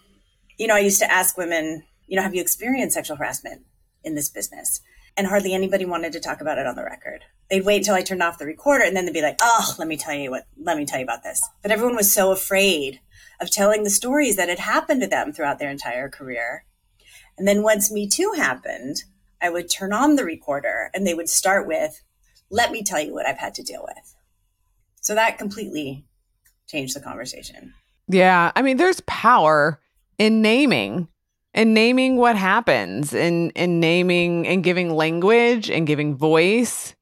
you 0.59 0.67
know, 0.67 0.75
I 0.75 0.81
used 0.81 1.01
to 1.01 1.11
ask 1.11 1.37
women, 1.37 1.85
you 2.07 2.17
know, 2.17 2.23
have 2.23 2.35
you 2.35 2.41
experienced 2.41 2.95
sexual 2.95 3.17
harassment 3.17 3.63
in 4.05 4.15
this 4.15 4.29
business? 4.29 4.81
And 5.17 5.27
hardly 5.27 5.53
anybody 5.53 5.85
wanted 5.85 6.13
to 6.13 6.21
talk 6.21 6.41
about 6.41 6.59
it 6.59 6.67
on 6.67 6.77
the 6.77 6.85
record. 6.85 7.25
They'd 7.51 7.65
wait 7.65 7.79
until 7.79 7.95
I 7.95 8.03
turned 8.03 8.23
off 8.23 8.39
the 8.39 8.47
recorder 8.47 8.85
and 8.85 8.97
then 8.97 9.05
they'd 9.07 9.13
be 9.13 9.23
like, 9.23 9.39
oh, 9.41 9.75
let 9.79 9.89
me 9.89 9.97
tell 9.97 10.15
you 10.15 10.31
what, 10.31 10.45
let 10.61 10.77
me 10.77 10.87
tell 10.87 10.99
you 10.99 11.05
about 11.05 11.23
this. 11.23 11.43
But 11.63 11.73
everyone 11.73 11.97
was 11.97 12.13
so 12.13 12.31
afraid 12.31 13.01
of 13.41 13.51
telling 13.51 13.83
the 13.83 13.91
stories 13.91 14.37
that 14.37 14.49
had 14.49 14.59
happened 14.59 15.01
to 15.01 15.09
them 15.09 15.33
throughout 15.33 15.59
their 15.59 15.71
entire 15.71 16.09
career 16.09 16.65
and 17.39 17.47
then 17.47 17.63
once 17.63 17.91
Me 17.91 18.09
Too 18.09 18.33
happened, 18.37 19.05
I 19.41 19.51
would 19.51 19.71
turn 19.71 19.93
on 19.93 20.17
the 20.17 20.25
recorder 20.25 20.91
and 20.93 21.07
they 21.07 21.15
would 21.15 21.29
start 21.29 21.67
with, 21.67 22.03
let 22.51 22.73
me 22.73 22.83
tell 22.83 23.01
you 23.01 23.15
what 23.15 23.27
I've 23.27 23.39
had 23.39 23.55
to 23.55 23.63
deal 23.63 23.83
with. 23.83 24.15
So 25.01 25.15
that 25.15 25.39
completely 25.39 26.05
changed 26.67 26.97
the 26.97 27.01
conversation. 27.01 27.73
Yeah. 28.09 28.53
I 28.57 28.63
mean, 28.63 28.77
there's 28.77 29.01
power 29.07 29.81
in 30.19 30.43
naming 30.43 31.09
and 31.55 31.75
naming 31.75 32.17
what 32.17 32.37
happens 32.37 33.15
and 33.15 33.53
in 33.53 33.81
naming 33.81 34.47
and 34.47 34.65
giving 34.65 34.95
language 34.95 35.71
and 35.71 35.87
giving 35.87 36.17
voice. 36.17 36.95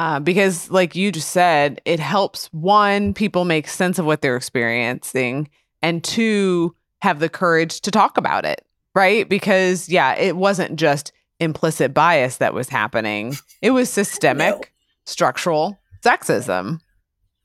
Uh, 0.00 0.20
because, 0.20 0.70
like 0.70 0.94
you 0.94 1.10
just 1.10 1.30
said, 1.30 1.80
it 1.84 1.98
helps 1.98 2.46
one, 2.52 3.12
people 3.12 3.44
make 3.44 3.66
sense 3.66 3.98
of 3.98 4.06
what 4.06 4.22
they're 4.22 4.36
experiencing, 4.36 5.48
and 5.82 6.04
two, 6.04 6.72
have 7.02 7.18
the 7.18 7.28
courage 7.28 7.80
to 7.80 7.90
talk 7.90 8.16
about 8.16 8.44
it, 8.44 8.64
right? 8.94 9.28
Because, 9.28 9.88
yeah, 9.88 10.14
it 10.16 10.36
wasn't 10.36 10.76
just 10.76 11.12
implicit 11.40 11.94
bias 11.94 12.38
that 12.38 12.54
was 12.54 12.68
happening, 12.68 13.36
it 13.62 13.70
was 13.70 13.88
systemic, 13.90 14.54
no. 14.54 14.62
structural 15.06 15.78
sexism, 16.04 16.80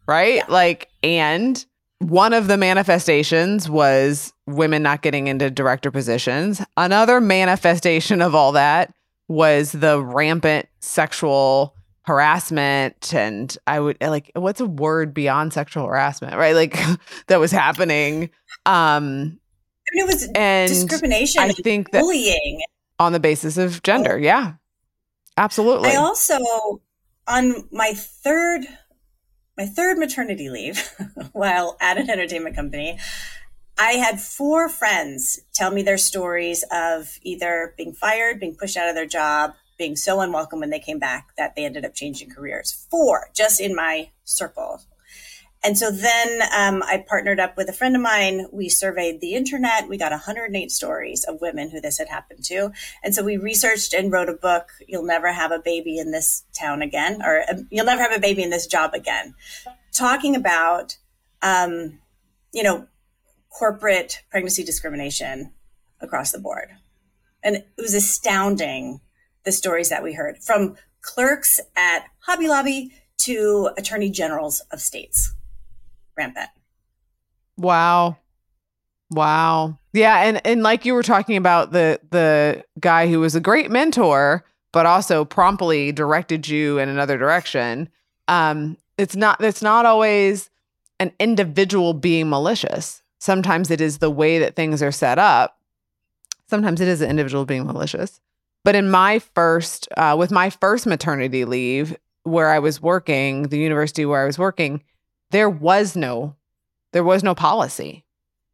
right? 0.07 0.35
Yeah. 0.35 0.45
Like, 0.47 0.89
and 1.01 1.63
one 1.99 2.33
of 2.33 2.47
the 2.47 2.57
manifestations 2.57 3.69
was 3.69 4.33
women 4.45 4.83
not 4.83 5.01
getting 5.01 5.27
into 5.27 5.49
director 5.49 5.91
positions. 5.91 6.61
Another 6.75 7.21
manifestation 7.21 8.21
of 8.21 8.35
all 8.35 8.51
that 8.53 8.93
was 9.27 9.71
the 9.71 10.03
rampant 10.03 10.67
sexual 10.81 11.75
harassment 12.05 13.13
and 13.13 13.57
I 13.65 13.79
would 13.79 13.95
like 14.01 14.29
what's 14.35 14.59
a 14.59 14.65
word 14.65 15.13
beyond 15.13 15.53
sexual 15.53 15.87
harassment, 15.87 16.35
right? 16.35 16.53
Like 16.53 16.77
that 17.27 17.39
was 17.39 17.51
happening. 17.51 18.29
Um 18.65 19.39
it 19.93 20.05
was 20.05 20.29
and 20.35 20.69
discrimination. 20.69 21.41
I 21.41 21.49
think 21.49 21.91
that 21.91 22.01
bullying 22.01 22.61
on 22.99 23.13
the 23.13 23.19
basis 23.19 23.57
of 23.57 23.83
gender. 23.83 24.15
Oh. 24.15 24.17
Yeah. 24.17 24.53
Absolutely. 25.37 25.89
I 25.89 25.95
also 25.95 26.37
on 27.27 27.67
my 27.71 27.93
third 27.95 28.65
my 29.57 29.65
third 29.65 29.97
maternity 29.97 30.49
leave 30.49 30.89
while 31.31 31.77
at 31.79 31.97
an 31.97 32.09
entertainment 32.09 32.55
company, 32.55 32.97
I 33.77 33.93
had 33.93 34.19
four 34.19 34.69
friends 34.69 35.39
tell 35.53 35.71
me 35.71 35.83
their 35.83 35.97
stories 35.97 36.63
of 36.71 37.19
either 37.21 37.73
being 37.77 37.93
fired, 37.93 38.39
being 38.39 38.55
pushed 38.55 38.77
out 38.77 38.89
of 38.89 38.95
their 38.95 39.05
job, 39.05 39.53
being 39.77 39.95
so 39.95 40.21
unwelcome 40.21 40.59
when 40.59 40.69
they 40.69 40.79
came 40.79 40.99
back 40.99 41.29
that 41.37 41.55
they 41.55 41.65
ended 41.65 41.85
up 41.85 41.93
changing 41.93 42.29
careers. 42.29 42.87
Four 42.89 43.29
just 43.33 43.59
in 43.59 43.75
my 43.75 44.09
circle. 44.23 44.81
And 45.63 45.77
so 45.77 45.91
then 45.91 46.41
um, 46.55 46.83
I 46.83 47.03
partnered 47.07 47.39
up 47.39 47.55
with 47.55 47.69
a 47.69 47.73
friend 47.73 47.95
of 47.95 48.01
mine. 48.01 48.47
We 48.51 48.67
surveyed 48.67 49.21
the 49.21 49.33
internet. 49.33 49.87
We 49.87 49.97
got 49.97 50.11
108 50.11 50.71
stories 50.71 51.23
of 51.23 51.39
women 51.39 51.69
who 51.69 51.79
this 51.79 51.97
had 51.97 52.09
happened 52.09 52.43
to. 52.45 52.71
And 53.01 53.15
so 53.15 53.23
we 53.23 53.37
researched 53.37 53.93
and 53.93 54.11
wrote 54.11 54.27
a 54.27 54.33
book, 54.33 54.67
You'll 54.87 55.05
Never 55.05 55.31
Have 55.31 55.51
a 55.51 55.59
Baby 55.59 55.97
in 55.97 56.11
This 56.11 56.43
Town 56.53 56.81
Again, 56.81 57.21
or 57.23 57.43
um, 57.49 57.67
You'll 57.71 57.85
Never 57.85 58.01
Have 58.01 58.11
a 58.11 58.19
Baby 58.19 58.43
in 58.43 58.49
This 58.49 58.67
Job 58.67 58.93
Again, 58.93 59.35
talking 59.93 60.35
about, 60.35 60.97
um, 61.41 61.99
you 62.51 62.63
know, 62.63 62.87
corporate 63.49 64.21
pregnancy 64.31 64.65
discrimination 64.65 65.53
across 66.01 66.33
the 66.33 66.39
board. 66.39 66.71
And 67.41 67.57
it 67.57 67.67
was 67.77 67.93
astounding 67.93 68.99
the 69.45 69.51
stories 69.53 69.89
that 69.89 70.03
we 70.03 70.13
heard 70.13 70.39
from 70.39 70.75
clerks 71.01 71.61
at 71.77 72.05
Hobby 72.19 72.49
Lobby 72.49 72.91
to 73.19 73.69
attorney 73.77 74.09
generals 74.09 74.59
of 74.71 74.81
states 74.81 75.33
rampant. 76.17 76.49
Wow. 77.57 78.17
Wow. 79.11 79.77
Yeah, 79.93 80.23
and 80.23 80.41
and 80.45 80.63
like 80.63 80.85
you 80.85 80.93
were 80.93 81.03
talking 81.03 81.37
about 81.37 81.71
the 81.71 81.99
the 82.09 82.63
guy 82.79 83.07
who 83.07 83.19
was 83.19 83.35
a 83.35 83.39
great 83.39 83.69
mentor 83.71 84.43
but 84.71 84.87
also 84.87 85.23
promptly 85.23 85.91
directed 85.91 86.47
you 86.47 86.79
in 86.79 86.89
another 86.89 87.17
direction. 87.17 87.89
Um 88.27 88.77
it's 88.97 89.15
not 89.15 89.43
it's 89.43 89.61
not 89.61 89.85
always 89.85 90.49
an 90.99 91.11
individual 91.19 91.93
being 91.93 92.29
malicious. 92.29 93.03
Sometimes 93.19 93.69
it 93.69 93.81
is 93.81 93.99
the 93.99 94.09
way 94.09 94.39
that 94.39 94.55
things 94.55 94.81
are 94.81 94.91
set 94.91 95.19
up. 95.19 95.59
Sometimes 96.47 96.81
it 96.81 96.87
is 96.87 97.01
an 97.01 97.09
individual 97.09 97.45
being 97.45 97.65
malicious. 97.65 98.19
But 98.63 98.75
in 98.75 98.89
my 98.89 99.19
first 99.19 99.87
uh, 99.95 100.15
with 100.17 100.31
my 100.31 100.49
first 100.49 100.87
maternity 100.87 101.45
leave 101.45 101.95
where 102.23 102.49
I 102.49 102.59
was 102.59 102.81
working, 102.81 103.43
the 103.43 103.57
university 103.57 104.05
where 104.05 104.23
I 104.23 104.25
was 104.25 104.39
working, 104.39 104.81
there 105.33 105.49
was 105.49 105.95
no 105.95 106.35
there 106.93 107.03
was 107.03 107.23
no 107.23 107.33
policy. 107.33 108.05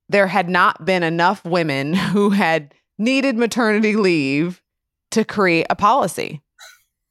There 0.08 0.28
had 0.28 0.50
not 0.50 0.86
been 0.86 1.04
enough 1.04 1.44
women 1.46 1.94
who 2.14 2.32
had 2.32 2.74
needed 2.98 3.38
maternity 3.38 3.96
leave 3.96 4.62
to 5.12 5.24
create 5.24 5.68
a 5.70 5.76
policy. 5.76 6.42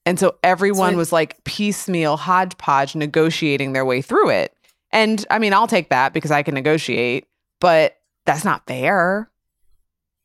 And 0.07 0.19
so 0.19 0.37
everyone 0.43 0.97
was 0.97 1.13
like 1.13 1.45
piecemeal 1.45 2.17
hodgepodge 2.17 2.97
negotiating 2.97 3.75
their 3.75 3.85
way 3.85 4.01
through 4.01 4.31
it. 4.31 4.57
And 4.91 5.25
I 5.31 5.39
mean, 5.39 5.53
I'll 5.53 5.67
take 5.67 5.91
that 5.91 6.15
because 6.15 6.31
I 6.31 6.43
can 6.43 6.55
negotiate, 6.55 7.27
but 7.61 7.99
that's 8.25 8.45
not 8.45 8.67
fair. 8.67 9.31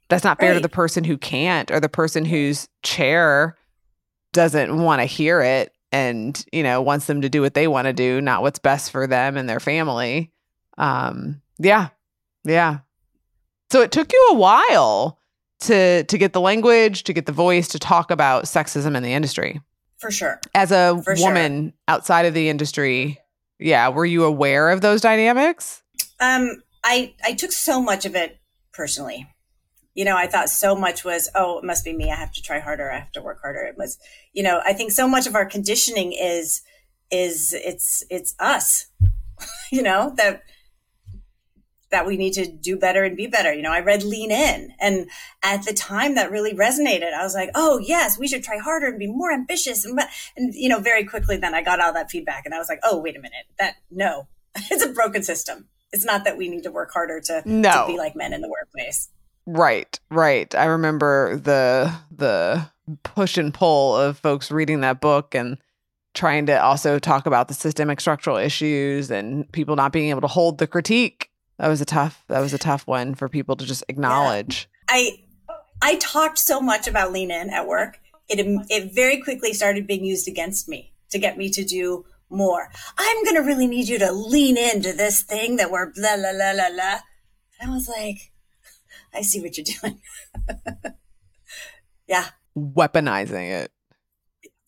That's 0.07 0.23
not 0.23 0.39
fair 0.39 0.51
right. 0.51 0.55
to 0.55 0.61
the 0.61 0.69
person 0.69 1.03
who 1.03 1.17
can't 1.17 1.69
or 1.69 1.81
the 1.81 1.89
person 1.89 2.23
whose 2.23 2.69
chair 2.81 3.57
doesn't 4.31 4.81
want 4.81 5.01
to 5.01 5.05
hear 5.05 5.41
it 5.41 5.72
and 5.93 6.43
you 6.51 6.63
know 6.63 6.81
wants 6.81 7.05
them 7.05 7.21
to 7.21 7.29
do 7.29 7.41
what 7.41 7.53
they 7.53 7.67
want 7.67 7.85
to 7.85 7.93
do 7.93 8.19
not 8.19 8.41
what's 8.41 8.59
best 8.59 8.91
for 8.91 9.07
them 9.07 9.37
and 9.37 9.47
their 9.47 9.61
family. 9.61 10.31
Um 10.77 11.41
yeah 11.59 11.89
yeah. 12.43 12.79
So 13.71 13.81
it 13.81 13.91
took 13.91 14.11
you 14.11 14.29
a 14.31 14.35
while 14.35 15.19
to 15.61 16.03
to 16.03 16.17
get 16.17 16.33
the 16.33 16.41
language 16.41 17.03
to 17.03 17.13
get 17.13 17.27
the 17.27 17.31
voice 17.31 17.69
to 17.69 17.79
talk 17.79 18.11
about 18.11 18.45
sexism 18.45 18.97
in 18.97 19.03
the 19.03 19.13
industry. 19.13 19.61
For 19.99 20.11
sure. 20.11 20.41
As 20.53 20.71
a 20.71 20.99
for 21.03 21.15
woman 21.19 21.67
sure. 21.67 21.73
outside 21.87 22.25
of 22.25 22.33
the 22.33 22.49
industry 22.49 23.19
yeah 23.59 23.87
were 23.87 24.05
you 24.05 24.25
aware 24.25 24.71
of 24.71 24.81
those 24.81 24.99
dynamics? 24.99 25.83
Um 26.19 26.61
i 26.83 27.13
i 27.23 27.33
took 27.33 27.51
so 27.51 27.81
much 27.81 28.05
of 28.05 28.15
it 28.15 28.39
personally 28.73 29.27
you 29.95 30.05
know, 30.05 30.17
I 30.17 30.27
thought 30.27 30.49
so 30.49 30.75
much 30.75 31.03
was, 31.03 31.29
oh, 31.35 31.59
it 31.59 31.63
must 31.63 31.85
be 31.85 31.93
me. 31.93 32.11
I 32.11 32.15
have 32.15 32.31
to 32.33 32.41
try 32.41 32.59
harder. 32.59 32.91
I 32.91 32.99
have 32.99 33.11
to 33.13 33.21
work 33.21 33.41
harder. 33.41 33.61
It 33.63 33.77
was, 33.77 33.97
you 34.33 34.43
know, 34.43 34.61
I 34.65 34.73
think 34.73 34.91
so 34.91 35.07
much 35.07 35.27
of 35.27 35.35
our 35.35 35.45
conditioning 35.45 36.13
is, 36.13 36.61
is 37.11 37.53
it's, 37.53 38.03
it's 38.09 38.35
us, 38.39 38.87
you 39.71 39.83
know, 39.83 40.13
that, 40.17 40.43
that 41.91 42.07
we 42.07 42.17
need 42.17 42.33
to 42.33 42.47
do 42.47 42.75
better 42.75 43.03
and 43.03 43.15
be 43.15 43.27
better. 43.27 43.53
You 43.53 43.61
know, 43.61 43.71
I 43.71 43.81
read 43.81 44.01
Lean 44.01 44.31
In 44.31 44.73
and 44.79 45.07
at 45.43 45.63
the 45.63 45.73
time 45.73 46.15
that 46.15 46.31
really 46.31 46.53
resonated. 46.53 47.13
I 47.13 47.23
was 47.23 47.35
like, 47.35 47.51
oh 47.53 47.77
yes, 47.77 48.17
we 48.17 48.27
should 48.27 48.43
try 48.43 48.57
harder 48.57 48.87
and 48.87 48.97
be 48.97 49.05
more 49.05 49.31
ambitious. 49.31 49.85
And, 49.85 49.99
and 50.35 50.55
you 50.55 50.69
know, 50.69 50.79
very 50.79 51.05
quickly 51.05 51.37
then 51.37 51.53
I 51.53 51.61
got 51.61 51.79
all 51.79 51.93
that 51.93 52.09
feedback 52.09 52.45
and 52.45 52.55
I 52.55 52.57
was 52.57 52.67
like, 52.67 52.79
oh, 52.83 52.97
wait 52.97 53.15
a 53.15 53.19
minute, 53.19 53.45
that 53.59 53.75
no, 53.91 54.27
it's 54.55 54.83
a 54.83 54.89
broken 54.89 55.21
system. 55.21 55.67
It's 55.91 56.03
not 56.03 56.23
that 56.23 56.35
we 56.35 56.49
need 56.49 56.63
to 56.63 56.71
work 56.71 56.91
harder 56.91 57.21
to, 57.21 57.43
no. 57.45 57.85
to 57.85 57.91
be 57.91 57.97
like 57.99 58.15
men 58.15 58.33
in 58.33 58.41
the 58.41 58.49
workplace. 58.49 59.09
Right, 59.45 59.99
right. 60.09 60.53
I 60.55 60.65
remember 60.65 61.37
the 61.37 61.93
the 62.11 62.69
push 63.03 63.37
and 63.37 63.53
pull 63.53 63.95
of 63.95 64.17
folks 64.17 64.51
reading 64.51 64.81
that 64.81 65.01
book 65.01 65.35
and 65.35 65.57
trying 66.13 66.45
to 66.45 66.61
also 66.61 66.99
talk 66.99 67.25
about 67.25 67.47
the 67.47 67.53
systemic 67.53 67.99
structural 67.99 68.37
issues 68.37 69.09
and 69.09 69.51
people 69.51 69.75
not 69.75 69.91
being 69.91 70.09
able 70.09 70.21
to 70.21 70.27
hold 70.27 70.57
the 70.57 70.67
critique. 70.67 71.29
That 71.57 71.67
was 71.67 71.81
a 71.81 71.85
tough 71.85 72.23
that 72.27 72.39
was 72.39 72.53
a 72.53 72.57
tough 72.57 72.87
one 72.87 73.15
for 73.15 73.29
people 73.29 73.55
to 73.55 73.65
just 73.65 73.83
acknowledge. 73.89 74.69
Yeah. 74.89 74.95
I 74.95 75.23
I 75.81 75.95
talked 75.95 76.39
so 76.39 76.61
much 76.61 76.87
about 76.87 77.11
lean 77.11 77.31
in 77.31 77.49
at 77.49 77.67
work. 77.67 77.99
It 78.29 78.39
it 78.69 78.93
very 78.93 79.21
quickly 79.21 79.53
started 79.53 79.87
being 79.87 80.05
used 80.05 80.27
against 80.27 80.69
me 80.69 80.93
to 81.09 81.19
get 81.19 81.37
me 81.37 81.49
to 81.49 81.63
do 81.63 82.05
more. 82.29 82.69
I'm 82.97 83.23
going 83.23 83.35
to 83.35 83.41
really 83.41 83.67
need 83.67 83.87
you 83.87 83.99
to 83.99 84.11
lean 84.11 84.57
into 84.57 84.93
this 84.93 85.21
thing 85.21 85.57
that 85.57 85.71
we're 85.71 85.91
blah 85.93 86.17
blah 86.17 86.33
blah 86.33 86.53
blah 86.53 86.69
blah. 86.71 86.99
And 87.59 87.71
I 87.71 87.73
was 87.73 87.87
like, 87.87 88.31
I 89.13 89.21
see 89.21 89.41
what 89.41 89.57
you're 89.57 89.65
doing. 89.81 89.99
yeah. 92.07 92.27
Weaponizing 92.57 93.51
it. 93.51 93.71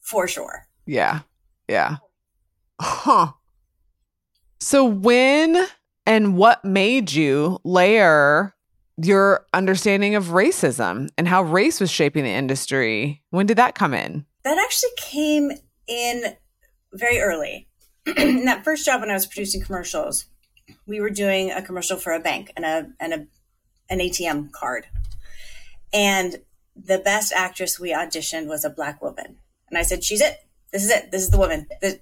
For 0.01 0.27
sure. 0.27 0.67
Yeah. 0.85 1.21
Yeah. 1.67 1.97
Huh. 2.79 3.33
So 4.59 4.85
when 4.85 5.65
and 6.05 6.37
what 6.37 6.63
made 6.63 7.11
you 7.11 7.59
layer 7.63 8.53
your 9.01 9.45
understanding 9.53 10.15
of 10.15 10.27
racism 10.27 11.09
and 11.17 11.27
how 11.27 11.41
race 11.41 11.79
was 11.79 11.91
shaping 11.91 12.23
the 12.23 12.29
industry? 12.29 13.21
When 13.29 13.45
did 13.45 13.57
that 13.57 13.75
come 13.75 13.93
in? 13.93 14.25
That 14.43 14.57
actually 14.57 14.91
came 14.97 15.51
in 15.87 16.35
very 16.93 17.19
early. 17.19 17.67
in 18.17 18.45
that 18.45 18.63
first 18.63 18.85
job 18.85 19.01
when 19.01 19.09
I 19.09 19.13
was 19.13 19.25
producing 19.25 19.61
commercials, 19.63 20.25
we 20.85 21.01
were 21.01 21.09
doing 21.09 21.51
a 21.51 21.61
commercial 21.61 21.97
for 21.97 22.13
a 22.13 22.19
bank 22.19 22.51
and 22.55 22.63
a 22.63 22.87
and 22.99 23.13
a 23.13 23.27
an 23.89 23.99
ATM 23.99 24.51
card. 24.51 24.87
And 25.93 26.41
the 26.75 26.99
best 26.99 27.31
actress 27.33 27.79
we 27.79 27.93
auditioned 27.93 28.47
was 28.47 28.65
a 28.65 28.69
black 28.69 29.01
woman. 29.01 29.37
And 29.69 29.77
I 29.77 29.83
said, 29.83 30.03
She's 30.03 30.21
it. 30.21 30.37
This 30.71 30.83
is 30.83 30.89
it. 30.91 31.11
This 31.11 31.21
is 31.21 31.29
the 31.29 31.37
woman. 31.37 31.67
The, 31.81 31.99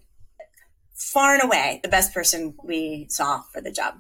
far 0.96 1.34
and 1.34 1.44
away 1.44 1.80
the 1.84 1.90
best 1.90 2.14
person 2.14 2.56
we 2.64 3.08
saw 3.10 3.42
for 3.52 3.62
the 3.62 3.72
job. 3.72 3.96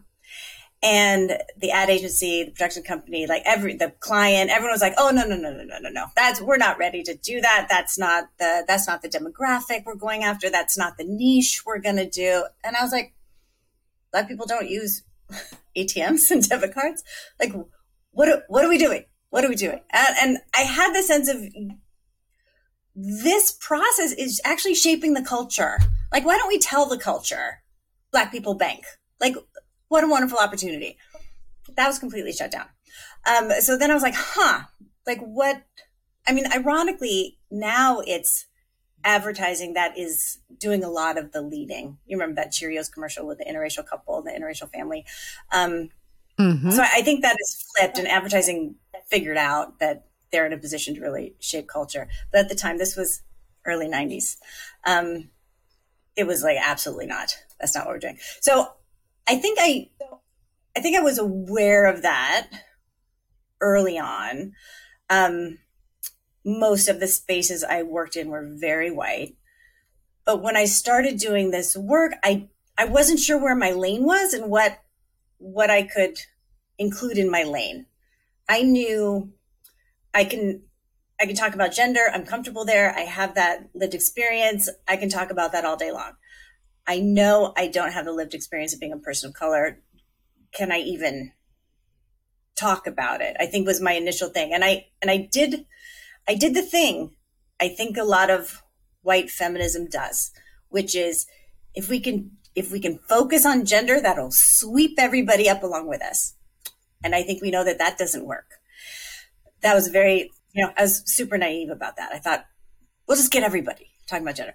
and 0.81 1.39
the 1.57 1.71
ad 1.71 1.89
agency, 1.89 2.43
the 2.43 2.51
production 2.51 2.83
company, 2.83 3.25
like 3.25 3.41
every 3.45 3.75
the 3.75 3.91
client, 4.01 4.51
everyone 4.51 4.73
was 4.73 4.81
like, 4.81 4.95
"Oh 4.97 5.11
no, 5.11 5.23
no, 5.25 5.37
no, 5.37 5.53
no, 5.53 5.63
no, 5.63 5.77
no, 5.79 5.89
no! 5.89 6.05
That's 6.15 6.41
we're 6.41 6.57
not 6.57 6.77
ready 6.77 7.03
to 7.03 7.15
do 7.15 7.39
that. 7.39 7.67
That's 7.69 7.97
not 7.97 8.29
the 8.37 8.65
that's 8.67 8.85
not 8.85 9.01
the 9.01 9.07
demographic 9.09 9.85
we're 9.85 9.95
going 9.95 10.23
after. 10.25 10.49
That's 10.49 10.77
not 10.77 10.97
the 10.97 11.05
niche 11.05 11.63
we're 11.65 11.79
to 11.79 12.09
do." 12.09 12.45
And 12.65 12.75
I 12.75 12.83
was 12.83 12.91
like, 12.91 13.13
"Black 14.11 14.27
people 14.27 14.45
don't 14.45 14.69
use 14.69 15.03
ATMs 15.77 16.31
and 16.31 16.47
debit 16.47 16.73
cards. 16.73 17.03
Like, 17.39 17.53
what 18.11 18.43
what 18.47 18.65
are 18.65 18.69
we 18.69 18.77
doing? 18.77 19.05
What 19.29 19.43
are 19.43 19.49
we 19.49 19.55
doing?" 19.55 19.81
And, 19.91 20.15
and 20.21 20.37
I 20.55 20.61
had 20.61 20.93
the 20.93 21.03
sense 21.03 21.27
of 21.27 21.43
this 22.95 23.51
process 23.53 24.11
is 24.13 24.39
actually 24.45 24.75
shaping 24.75 25.13
the 25.13 25.23
culture. 25.23 25.77
Like, 26.11 26.25
why 26.25 26.37
don't 26.37 26.47
we 26.47 26.59
tell 26.59 26.85
the 26.85 26.97
culture, 26.97 27.63
Black 28.11 28.31
people 28.31 28.53
bank? 28.53 28.83
Like, 29.19 29.35
what 29.87 30.03
a 30.03 30.07
wonderful 30.07 30.37
opportunity. 30.37 30.97
That 31.75 31.87
was 31.87 31.97
completely 31.97 32.33
shut 32.33 32.51
down. 32.51 32.67
Um, 33.25 33.51
so 33.61 33.77
then 33.77 33.89
I 33.89 33.93
was 33.93 34.03
like, 34.03 34.15
huh, 34.15 34.63
like 35.07 35.19
what? 35.19 35.63
I 36.27 36.33
mean, 36.33 36.45
ironically, 36.53 37.39
now 37.49 37.99
it's 38.05 38.45
advertising 39.03 39.73
that 39.73 39.97
is 39.97 40.39
doing 40.57 40.83
a 40.83 40.89
lot 40.89 41.17
of 41.17 41.31
the 41.31 41.41
leading. 41.41 41.97
You 42.05 42.17
remember 42.17 42.41
that 42.41 42.51
Cheerios 42.51 42.91
commercial 42.91 43.27
with 43.27 43.39
the 43.39 43.45
interracial 43.45 43.85
couple, 43.85 44.21
the 44.21 44.31
interracial 44.31 44.69
family. 44.69 45.05
Um, 45.51 45.89
mm-hmm. 46.39 46.71
So 46.71 46.81
I 46.81 47.01
think 47.01 47.21
that 47.21 47.37
is 47.41 47.65
flipped, 47.75 47.97
and 47.97 48.07
advertising 48.07 48.75
figured 49.07 49.37
out 49.37 49.79
that 49.79 50.05
they're 50.31 50.45
in 50.45 50.53
a 50.53 50.57
position 50.57 50.95
to 50.95 51.01
really 51.01 51.35
shape 51.39 51.67
culture. 51.67 52.07
But 52.31 52.41
at 52.41 52.49
the 52.49 52.55
time, 52.55 52.77
this 52.77 52.95
was 52.95 53.21
early 53.65 53.87
90s. 53.87 54.37
Um, 54.85 55.29
it 56.15 56.25
was 56.25 56.43
like, 56.43 56.57
absolutely 56.61 57.05
not. 57.05 57.37
That's 57.59 57.75
not 57.75 57.85
what 57.85 57.93
we're 57.93 57.99
doing. 57.99 58.17
So 58.41 58.73
I 59.27 59.35
think 59.35 59.57
I, 59.61 59.89
I 60.75 60.81
think 60.81 60.97
I 60.97 61.01
was 61.01 61.17
aware 61.17 61.85
of 61.85 62.01
that 62.01 62.49
early 63.61 63.97
on. 63.97 64.53
Um, 65.09 65.59
most 66.45 66.87
of 66.87 66.99
the 66.99 67.07
spaces 67.07 67.63
I 67.63 67.83
worked 67.83 68.15
in 68.15 68.29
were 68.29 68.45
very 68.45 68.91
white, 68.91 69.35
but 70.25 70.41
when 70.41 70.57
I 70.57 70.65
started 70.65 71.17
doing 71.17 71.51
this 71.51 71.75
work, 71.75 72.13
I 72.23 72.49
I 72.77 72.85
wasn't 72.85 73.19
sure 73.19 73.41
where 73.41 73.55
my 73.55 73.71
lane 73.71 74.03
was 74.03 74.33
and 74.33 74.49
what 74.49 74.79
what 75.37 75.69
I 75.69 75.83
could 75.83 76.17
include 76.77 77.17
in 77.17 77.29
my 77.29 77.43
lane. 77.43 77.85
I 78.49 78.61
knew 78.63 79.33
I 80.13 80.25
can 80.25 80.63
I 81.19 81.25
can 81.25 81.35
talk 81.35 81.53
about 81.53 81.73
gender. 81.73 82.01
I'm 82.11 82.25
comfortable 82.25 82.65
there. 82.65 82.93
I 82.95 83.01
have 83.01 83.35
that 83.35 83.69
lived 83.73 83.93
experience. 83.93 84.69
I 84.87 84.97
can 84.97 85.09
talk 85.09 85.29
about 85.29 85.51
that 85.51 85.65
all 85.65 85.77
day 85.77 85.91
long. 85.91 86.13
I 86.87 86.99
know 86.99 87.53
I 87.55 87.67
don't 87.67 87.93
have 87.93 88.05
the 88.05 88.11
lived 88.11 88.33
experience 88.33 88.73
of 88.73 88.79
being 88.79 88.91
a 88.91 88.97
person 88.97 89.29
of 89.29 89.35
color. 89.35 89.79
Can 90.53 90.71
I 90.71 90.79
even 90.79 91.31
talk 92.55 92.87
about 92.87 93.21
it? 93.21 93.37
I 93.39 93.45
think 93.45 93.65
was 93.65 93.81
my 93.81 93.93
initial 93.93 94.29
thing. 94.29 94.53
And 94.53 94.63
I 94.63 94.87
and 95.01 95.09
I 95.09 95.17
did 95.17 95.65
I 96.27 96.35
did 96.35 96.53
the 96.53 96.61
thing 96.61 97.11
I 97.59 97.69
think 97.69 97.97
a 97.97 98.03
lot 98.03 98.29
of 98.29 98.63
white 99.01 99.29
feminism 99.29 99.87
does, 99.87 100.31
which 100.69 100.95
is 100.95 101.25
if 101.73 101.89
we 101.89 101.99
can 101.99 102.31
if 102.55 102.71
we 102.71 102.79
can 102.79 102.99
focus 102.99 103.45
on 103.45 103.65
gender, 103.65 103.99
that'll 103.99 104.31
sweep 104.31 104.95
everybody 104.99 105.49
up 105.49 105.63
along 105.63 105.87
with 105.87 106.03
us. 106.03 106.35
And 107.03 107.15
I 107.15 107.23
think 107.23 107.41
we 107.41 107.51
know 107.51 107.63
that 107.63 107.79
that 107.79 107.97
doesn't 107.97 108.25
work. 108.27 108.45
That 109.61 109.73
was 109.73 109.87
very, 109.87 110.31
you 110.53 110.63
know, 110.63 110.71
I 110.77 110.83
was 110.83 111.01
super 111.05 111.37
naive 111.37 111.69
about 111.69 111.97
that. 111.97 112.11
I 112.13 112.19
thought, 112.19 112.45
we'll 113.07 113.17
just 113.17 113.31
get 113.31 113.43
everybody 113.43 113.89
talking 114.07 114.23
about 114.23 114.35
gender. 114.35 114.53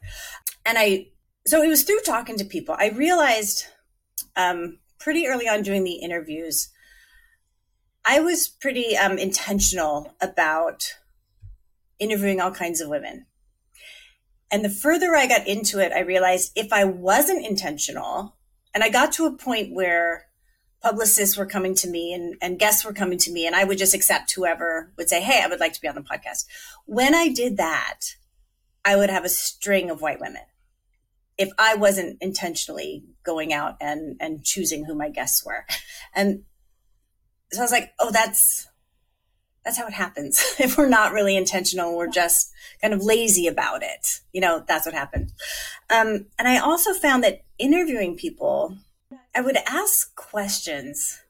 And 0.64 0.78
I 0.78 1.08
so 1.48 1.62
it 1.62 1.68
was 1.68 1.82
through 1.82 2.00
talking 2.00 2.36
to 2.36 2.44
people 2.44 2.76
i 2.78 2.88
realized 2.90 3.66
um, 4.36 4.78
pretty 4.98 5.26
early 5.26 5.48
on 5.48 5.62
doing 5.62 5.82
the 5.82 5.94
interviews 5.94 6.68
i 8.04 8.20
was 8.20 8.48
pretty 8.48 8.96
um, 8.96 9.18
intentional 9.18 10.14
about 10.20 10.94
interviewing 11.98 12.40
all 12.40 12.50
kinds 12.50 12.80
of 12.80 12.88
women. 12.88 13.26
And 14.50 14.64
the 14.64 14.70
further 14.70 15.14
i 15.14 15.26
got 15.26 15.46
into 15.46 15.78
it 15.78 15.92
i 15.92 16.00
realized 16.00 16.52
if 16.56 16.72
i 16.72 16.82
wasn't 16.82 17.44
intentional 17.44 18.36
and 18.72 18.82
i 18.82 18.88
got 18.88 19.12
to 19.12 19.26
a 19.26 19.36
point 19.36 19.74
where 19.74 20.24
publicists 20.82 21.36
were 21.36 21.44
coming 21.44 21.74
to 21.74 21.90
me 21.90 22.14
and, 22.14 22.34
and 22.40 22.58
guests 22.58 22.82
were 22.82 22.94
coming 22.94 23.18
to 23.18 23.30
me 23.30 23.46
and 23.46 23.54
i 23.54 23.62
would 23.62 23.76
just 23.76 23.92
accept 23.92 24.32
whoever 24.32 24.90
would 24.96 25.10
say 25.10 25.20
hey 25.20 25.42
i 25.44 25.46
would 25.46 25.60
like 25.60 25.74
to 25.74 25.80
be 25.82 25.88
on 25.88 25.94
the 25.94 26.00
podcast. 26.00 26.46
When 26.86 27.14
i 27.14 27.28
did 27.28 27.58
that 27.58 28.14
i 28.84 28.96
would 28.96 29.10
have 29.10 29.24
a 29.26 29.28
string 29.28 29.90
of 29.90 30.00
white 30.00 30.20
women. 30.20 30.42
If 31.36 31.50
I 31.58 31.76
wasn't 31.76 32.20
intentionally 32.20 33.04
going 33.22 33.52
out 33.52 33.76
and 33.80 34.16
and 34.18 34.42
choosing 34.44 34.86
who 34.86 34.94
my 34.94 35.10
guests 35.10 35.44
were. 35.44 35.66
And 36.14 36.44
so 37.52 37.60
I 37.60 37.62
was 37.62 37.72
like, 37.72 37.92
oh, 37.98 38.10
that's 38.10 38.67
that's 39.64 39.78
how 39.78 39.86
it 39.86 39.92
happens. 39.92 40.42
if 40.58 40.78
we're 40.78 40.88
not 40.88 41.12
really 41.12 41.36
intentional, 41.36 41.96
we're 41.96 42.08
just 42.08 42.50
kind 42.80 42.94
of 42.94 43.02
lazy 43.02 43.46
about 43.46 43.82
it. 43.82 44.20
You 44.32 44.40
know, 44.40 44.64
that's 44.66 44.86
what 44.86 44.94
happened. 44.94 45.32
Um, 45.90 46.26
and 46.38 46.48
I 46.48 46.58
also 46.58 46.94
found 46.94 47.24
that 47.24 47.42
interviewing 47.58 48.16
people, 48.16 48.76
I 49.34 49.40
would 49.40 49.58
ask 49.68 50.14
questions. 50.16 51.20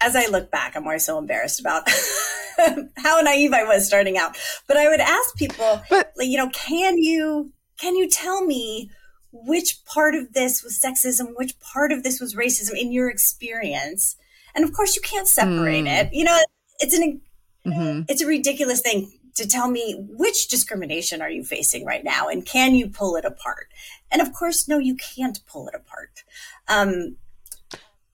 As 0.00 0.16
I 0.16 0.26
look 0.26 0.50
back, 0.50 0.76
I'm 0.76 0.84
always 0.84 1.04
so 1.04 1.18
embarrassed 1.18 1.60
about 1.60 1.88
how 2.96 3.20
naive 3.20 3.52
I 3.52 3.64
was 3.64 3.86
starting 3.86 4.18
out. 4.18 4.36
But 4.66 4.76
I 4.76 4.88
would 4.88 5.00
ask 5.00 5.36
people, 5.36 5.82
but, 5.88 6.12
like, 6.16 6.28
you 6.28 6.36
know, 6.36 6.50
can 6.50 6.98
you 6.98 7.52
can 7.78 7.96
you 7.96 8.08
tell 8.08 8.44
me 8.44 8.90
which 9.32 9.84
part 9.84 10.14
of 10.14 10.32
this 10.32 10.62
was 10.62 10.78
sexism, 10.78 11.36
which 11.36 11.58
part 11.60 11.90
of 11.90 12.02
this 12.02 12.20
was 12.20 12.34
racism 12.34 12.78
in 12.78 12.92
your 12.92 13.10
experience. 13.10 14.16
And 14.54 14.64
of 14.64 14.72
course, 14.72 14.94
you 14.94 15.02
can't 15.02 15.26
separate 15.26 15.84
mm. 15.84 16.00
it. 16.00 16.12
You 16.12 16.24
know, 16.24 16.38
it's 16.78 16.94
an 16.94 17.20
mm-hmm. 17.66 18.02
it's 18.08 18.22
a 18.22 18.26
ridiculous 18.26 18.80
thing 18.80 19.18
to 19.34 19.48
tell 19.48 19.68
me 19.68 20.06
which 20.10 20.48
discrimination 20.48 21.20
are 21.20 21.30
you 21.30 21.42
facing 21.42 21.84
right 21.84 22.04
now, 22.04 22.28
and 22.28 22.46
can 22.46 22.74
you 22.74 22.88
pull 22.88 23.16
it 23.16 23.24
apart? 23.24 23.68
And 24.10 24.22
of 24.22 24.32
course, 24.32 24.68
no, 24.68 24.78
you 24.78 24.96
can't 24.96 25.40
pull 25.46 25.68
it 25.68 25.74
apart. 25.74 26.22
Um, 26.68 27.16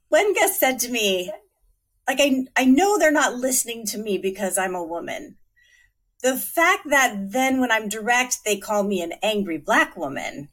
one 0.09 0.33
guest 0.35 0.59
said 0.59 0.79
to 0.81 0.91
me, 0.91 1.33
like 2.09 2.19
I 2.21 2.47
I 2.57 2.65
know 2.65 2.99
they're 2.99 3.13
not 3.13 3.37
listening 3.37 3.87
to 3.87 3.99
me 3.99 4.19
because 4.19 4.59
I'm 4.59 4.75
a 4.75 4.85
woman. 4.85 5.37
The 6.23 6.37
fact 6.37 6.91
that 6.91 7.33
then 7.33 7.61
when 7.61 7.71
I'm 7.71 7.89
direct, 7.89 8.45
they 8.45 8.59
call 8.59 8.83
me 8.83 9.01
an 9.01 9.15
angry 9.23 9.59
black 9.59 9.97
woman 9.97 10.49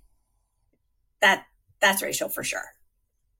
that 1.22 1.46
that's 1.80 2.02
racial 2.02 2.30
for 2.30 2.44
sure. 2.44 2.74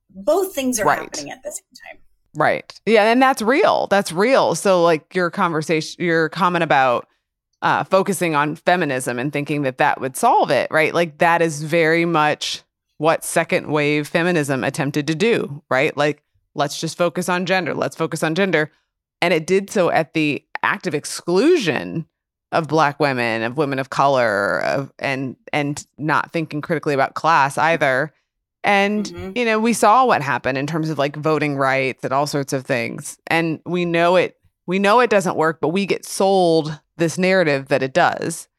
Both 0.10 0.56
things 0.56 0.80
are 0.80 0.86
right. 0.86 1.00
happening 1.00 1.32
at 1.32 1.44
the 1.44 1.52
same 1.52 1.76
time. 1.86 2.02
Right. 2.38 2.80
Yeah, 2.86 3.12
and 3.12 3.20
that's 3.20 3.42
real. 3.42 3.88
That's 3.88 4.12
real. 4.12 4.54
So 4.54 4.84
like 4.84 5.16
your 5.16 5.32
conversation 5.32 6.06
your 6.06 6.30
comment 6.30 6.64
about 6.64 7.08
uh, 7.64 7.84
focusing 7.84 8.36
on 8.36 8.56
feminism 8.56 9.18
and 9.18 9.34
thinking 9.34 9.64
that 9.64 9.80
that 9.80 10.00
would 10.00 10.16
solve 10.16 10.52
it, 10.52 10.70
right? 10.70 10.94
Like 10.94 11.18
that 11.18 11.42
is 11.42 11.64
very 11.64 12.06
much 12.06 12.62
what 13.00 13.24
second 13.24 13.72
wave 13.72 14.08
feminism 14.08 14.64
attempted 14.64 15.08
to 15.08 15.16
do, 15.16 15.64
right? 15.72 15.98
Like 15.98 16.22
let's 16.54 16.80
just 16.80 16.96
focus 16.96 17.28
on 17.28 17.48
gender. 17.48 17.74
Let's 17.74 17.96
focus 17.96 18.22
on 18.22 18.36
gender. 18.36 18.72
And 19.20 19.34
it 19.34 19.48
did 19.48 19.72
so 19.72 19.90
at 19.90 20.14
the 20.14 20.46
active 20.62 20.94
exclusion 20.94 22.06
of 22.52 22.68
black 22.68 23.00
women, 23.00 23.42
of 23.42 23.58
women 23.58 23.80
of 23.80 23.90
color, 23.90 24.62
of 24.62 24.94
and 25.00 25.36
and 25.52 25.88
not 25.98 26.32
thinking 26.32 26.62
critically 26.62 26.94
about 26.94 27.16
class 27.16 27.58
either. 27.58 28.14
And 28.68 29.06
mm-hmm. 29.06 29.32
you 29.36 29.46
know, 29.46 29.60
we 29.60 29.72
saw 29.72 30.06
what 30.06 30.22
happened 30.22 30.58
in 30.58 30.68
terms 30.68 30.90
of 30.90 30.98
like 30.98 31.16
voting 31.16 31.56
rights 31.56 32.04
and 32.04 32.14
all 32.14 32.28
sorts 32.28 32.52
of 32.52 32.66
things. 32.66 33.18
And 33.28 33.62
we 33.66 33.86
know 33.86 34.18
it 34.18 34.38
we 34.68 34.78
know 34.78 35.00
it 35.00 35.10
doesn't 35.10 35.38
work, 35.38 35.60
but 35.62 35.70
we 35.70 35.86
get 35.86 36.06
sold 36.06 36.78
this 36.98 37.18
narrative 37.18 37.70
that 37.70 37.82
it 37.82 37.94
does 37.94 38.50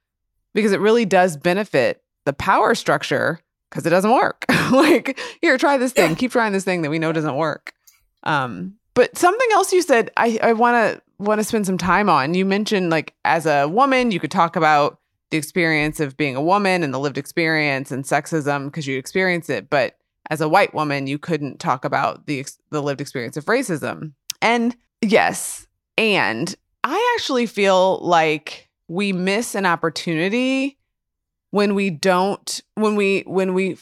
because 0.55 0.73
it 0.73 0.81
really 0.81 1.05
does 1.05 1.37
benefit 1.37 2.03
the 2.25 2.33
power 2.33 2.75
structure 2.75 3.41
because 3.69 3.85
it 3.85 3.91
doesn't 3.91 4.11
work. 4.11 4.47
like, 4.73 5.21
here, 5.43 5.59
try 5.59 5.77
this 5.77 5.93
thing. 5.93 6.17
Keep 6.17 6.33
trying 6.33 6.55
this 6.55 6.65
thing 6.65 6.81
that 6.81 6.91
we 6.91 6.99
know 6.99 7.13
doesn't 7.13 7.37
work. 7.37 7.75
Um, 8.23 8.77
but 8.95 9.19
something 9.19 9.49
else 9.53 9.71
you 9.75 9.83
said, 9.83 10.11
I, 10.17 10.39
I 10.43 10.55
want 10.55 10.75
to 10.97 11.03
want 11.19 11.41
to 11.41 11.45
spend 11.45 11.67
some 11.67 11.77
time 11.77 12.09
on. 12.09 12.33
You 12.33 12.47
mentioned 12.47 12.89
like 12.89 13.15
as 13.27 13.45
a 13.45 13.69
woman, 13.69 14.11
you 14.11 14.21
could 14.21 14.31
talk 14.31 14.57
about 14.57 14.99
the 15.31 15.37
experience 15.37 16.01
of 16.01 16.17
being 16.17 16.35
a 16.35 16.43
woman 16.43 16.83
and 16.83 16.95
the 16.95 16.99
lived 16.99 17.19
experience 17.19 17.93
and 17.93 18.05
sexism 18.05 18.67
because 18.67 18.87
you 18.87 18.97
experience 18.97 19.51
it, 19.51 19.69
but 19.69 19.98
as 20.31 20.41
a 20.41 20.49
white 20.49 20.75
woman, 20.75 21.07
you 21.07 21.19
couldn't 21.19 21.59
talk 21.59 21.85
about 21.85 22.27
the 22.27 22.47
the 22.71 22.83
lived 22.83 23.01
experience 23.01 23.37
of 23.37 23.47
racism. 23.47 24.13
And 24.41 24.77
yes, 25.01 25.67
and 25.97 26.55
I 26.85 27.15
actually 27.17 27.47
feel 27.47 27.99
like 27.99 28.69
we 28.89 29.13
miss 29.13 29.55
an 29.55 29.67
opportunity 29.67 30.79
when 31.51 31.75
we 31.75 31.91
don't 31.91 32.61
when 32.75 32.97
we 32.97 33.23
when 33.27 33.55
we 33.55 33.79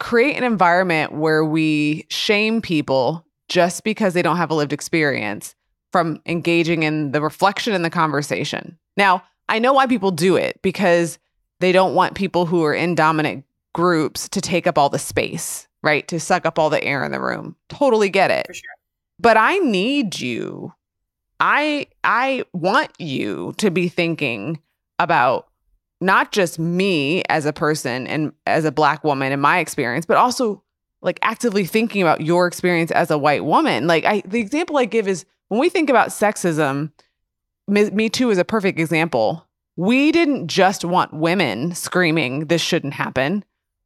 create 0.00 0.36
an 0.36 0.44
environment 0.44 1.12
where 1.12 1.44
we 1.44 2.06
shame 2.10 2.60
people 2.60 3.24
just 3.48 3.84
because 3.84 4.14
they 4.14 4.22
don't 4.22 4.36
have 4.36 4.50
a 4.50 4.54
lived 4.54 4.72
experience 4.72 5.54
from 5.92 6.20
engaging 6.26 6.82
in 6.82 7.12
the 7.12 7.20
reflection 7.20 7.72
in 7.72 7.82
the 7.82 7.90
conversation. 7.90 8.76
Now, 8.96 9.22
I 9.48 9.58
know 9.58 9.72
why 9.72 9.86
people 9.86 10.10
do 10.10 10.36
it 10.36 10.58
because 10.62 11.18
they 11.60 11.70
don't 11.70 11.94
want 11.94 12.14
people 12.14 12.46
who 12.46 12.64
are 12.64 12.74
in 12.74 12.94
dominant 12.94 13.44
groups 13.74 14.28
to 14.30 14.40
take 14.40 14.66
up 14.66 14.78
all 14.78 14.88
the 14.88 14.98
space, 14.98 15.68
right? 15.82 16.08
To 16.08 16.18
suck 16.18 16.46
up 16.46 16.58
all 16.58 16.70
the 16.70 16.82
air 16.82 17.04
in 17.04 17.12
the 17.12 17.20
room. 17.20 17.56
Totally 17.68 18.08
get 18.08 18.30
it. 18.30 18.46
Sure. 18.54 18.62
but 19.20 19.36
I 19.36 19.58
need 19.58 20.18
you. 20.18 20.72
I 21.40 21.88
I 22.02 22.44
want 22.54 22.90
you 22.98 23.52
to 23.58 23.70
be 23.70 23.88
thinking 23.88 24.60
about 24.98 25.48
not 26.00 26.32
just 26.32 26.58
me 26.58 27.22
as 27.28 27.44
a 27.46 27.52
person 27.52 28.06
and 28.06 28.32
as 28.46 28.64
a 28.64 28.72
black 28.72 29.04
woman 29.04 29.32
in 29.32 29.40
my 29.40 29.58
experience, 29.58 30.06
but 30.06 30.16
also 30.16 30.62
like 31.02 31.18
actively 31.22 31.66
thinking 31.66 32.00
about 32.02 32.20
your 32.22 32.46
experience 32.46 32.90
as 32.92 33.10
a 33.10 33.18
white 33.18 33.44
woman. 33.44 33.86
Like 33.86 34.04
I 34.04 34.22
the 34.24 34.40
example 34.40 34.78
I 34.78 34.84
give 34.86 35.08
is 35.08 35.26
when 35.48 35.60
we 35.60 35.68
think 35.68 35.90
about 35.90 36.08
sexism, 36.08 36.92
me 37.68 38.08
Too 38.08 38.30
is 38.30 38.38
a 38.38 38.44
perfect 38.44 38.78
example. 38.78 39.46
We 39.76 40.12
didn't 40.12 40.46
just 40.46 40.84
want 40.84 41.12
women 41.12 41.74
screaming 41.74 42.46
this 42.46 42.62
shouldn't 42.62 42.94
happen. 42.94 43.44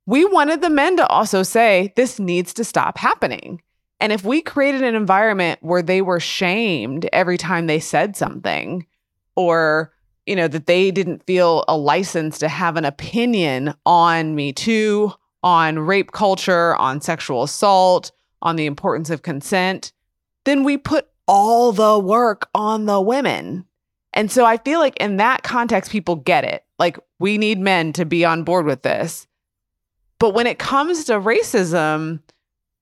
We 0.09 0.25
wanted 0.25 0.63
the 0.63 0.71
men 0.71 0.97
to 0.97 1.07
also 1.09 1.43
say 1.43 1.93
this 1.95 2.19
needs 2.19 2.55
to 2.55 2.65
stop 2.65 2.97
happening. 2.97 3.61
And 4.01 4.11
if 4.11 4.25
we 4.25 4.41
created 4.41 4.83
an 4.83 4.95
environment 4.95 5.59
where 5.61 5.83
they 5.83 6.01
were 6.01 6.19
shamed 6.19 7.07
every 7.13 7.37
time 7.37 7.67
they 7.67 7.79
said 7.79 8.17
something 8.17 8.87
or 9.37 9.93
you 10.25 10.35
know 10.35 10.49
that 10.49 10.65
they 10.65 10.91
didn't 10.91 11.27
feel 11.27 11.63
a 11.69 11.77
license 11.77 12.39
to 12.39 12.49
have 12.49 12.79
an 12.79 12.87
opinion 12.87 13.75
on 13.85 14.35
me 14.35 14.51
too 14.51 15.13
on 15.43 15.79
rape 15.79 16.13
culture, 16.13 16.75
on 16.77 17.03
sexual 17.03 17.43
assault, 17.43 18.11
on 18.41 18.57
the 18.57 18.65
importance 18.65 19.11
of 19.11 19.21
consent, 19.21 19.93
then 20.45 20.65
we 20.65 20.79
put 20.79 21.07
all 21.27 21.71
the 21.71 21.99
work 21.99 22.49
on 22.55 22.87
the 22.87 22.99
women. 22.99 23.67
And 24.15 24.33
so 24.33 24.47
I 24.47 24.57
feel 24.57 24.81
like 24.81 24.97
in 24.97 25.19
that 25.19 25.43
context, 25.43 25.93
people 25.93 26.17
get 26.17 26.45
it. 26.45 26.65
Like, 26.79 26.99
we 27.19 27.37
need 27.37 27.59
men 27.59 27.93
to 27.93 28.07
be 28.07 28.25
on 28.25 28.43
board 28.43 28.65
with 28.65 28.83
this. 28.83 29.27
But 30.19 30.35
when 30.35 30.47
it 30.47 30.59
comes 30.59 31.05
to 31.05 31.15
racism, 31.15 32.21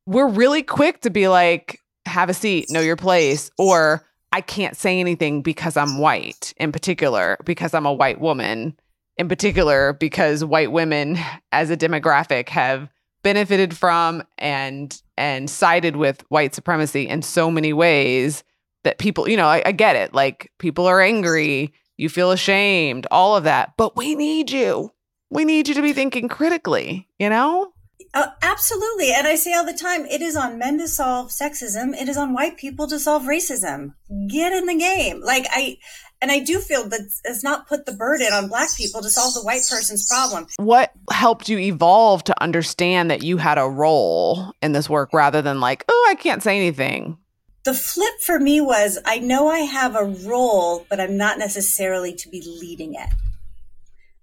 we're 0.06 0.28
really 0.28 0.62
quick 0.62 1.02
to 1.02 1.10
be 1.10 1.28
like, 1.28 1.80
have 2.06 2.30
a 2.30 2.34
seat, 2.34 2.70
know 2.70 2.80
your 2.80 2.96
place, 2.96 3.50
or 3.58 4.06
I 4.32 4.40
can't 4.40 4.76
say 4.76 5.00
anything 5.00 5.42
because 5.42 5.76
I'm 5.76 5.98
white, 5.98 6.54
in 6.56 6.72
particular, 6.72 7.36
because 7.44 7.74
I'm 7.74 7.86
a 7.86 7.92
white 7.92 8.20
woman 8.20 8.76
in 9.16 9.28
particular 9.28 9.94
because 9.94 10.44
white 10.44 10.72
women 10.72 11.18
as 11.52 11.70
a 11.70 11.76
demographic 11.76 12.48
have 12.50 12.88
benefited 13.22 13.76
from 13.76 14.22
and 14.38 15.00
and 15.16 15.48
sided 15.50 15.96
with 15.96 16.22
white 16.28 16.54
supremacy 16.54 17.08
in 17.08 17.22
so 17.22 17.50
many 17.50 17.72
ways 17.72 18.44
that 18.84 18.98
people 18.98 19.28
you 19.28 19.36
know 19.36 19.46
I, 19.46 19.62
I 19.66 19.72
get 19.72 19.96
it. 19.96 20.14
Like 20.14 20.52
people 20.58 20.86
are 20.86 21.00
angry 21.00 21.72
you 21.96 22.10
feel 22.10 22.30
ashamed 22.30 23.06
all 23.10 23.36
of 23.36 23.44
that. 23.44 23.72
But 23.78 23.96
we 23.96 24.14
need 24.14 24.50
you 24.50 24.92
we 25.30 25.44
need 25.44 25.68
you 25.68 25.74
to 25.74 25.82
be 25.82 25.92
thinking 25.92 26.28
critically 26.28 27.08
you 27.18 27.28
know 27.28 27.72
uh, 28.14 28.28
absolutely. 28.40 29.12
And 29.12 29.26
I 29.26 29.34
say 29.34 29.52
all 29.52 29.66
the 29.66 29.74
time, 29.74 30.06
it 30.06 30.22
is 30.22 30.36
on 30.36 30.58
men 30.58 30.78
to 30.78 30.88
solve 30.88 31.28
sexism. 31.28 31.94
It 31.94 32.08
is 32.08 32.16
on 32.16 32.32
white 32.32 32.56
people 32.56 32.86
to 32.86 32.98
solve 32.98 33.24
racism. 33.24 33.92
Get 34.28 34.54
in 34.54 34.64
the 34.64 34.74
game. 34.74 35.20
Like 35.20 35.46
I, 35.50 35.76
and 36.22 36.30
I 36.30 36.38
do 36.40 36.60
feel 36.60 36.88
that 36.88 37.00
it's 37.24 37.44
not 37.44 37.68
put 37.68 37.84
the 37.84 37.92
burden 37.92 38.32
on 38.32 38.48
black 38.48 38.74
people 38.76 39.02
to 39.02 39.10
solve 39.10 39.34
the 39.34 39.42
white 39.42 39.62
person's 39.68 40.06
problem. 40.06 40.46
What 40.56 40.92
helped 41.10 41.48
you 41.48 41.58
evolve 41.58 42.24
to 42.24 42.42
understand 42.42 43.10
that 43.10 43.22
you 43.22 43.36
had 43.36 43.58
a 43.58 43.68
role 43.68 44.52
in 44.62 44.72
this 44.72 44.88
work 44.88 45.12
rather 45.12 45.42
than 45.42 45.60
like, 45.60 45.84
oh, 45.88 46.06
I 46.10 46.14
can't 46.14 46.42
say 46.42 46.56
anything? 46.56 47.18
The 47.64 47.74
flip 47.74 48.14
for 48.24 48.38
me 48.38 48.60
was 48.60 48.98
I 49.04 49.18
know 49.18 49.48
I 49.48 49.58
have 49.58 49.94
a 49.94 50.04
role, 50.04 50.86
but 50.88 51.00
I'm 51.00 51.16
not 51.16 51.38
necessarily 51.38 52.14
to 52.14 52.28
be 52.28 52.40
leading 52.40 52.94
it. 52.94 53.08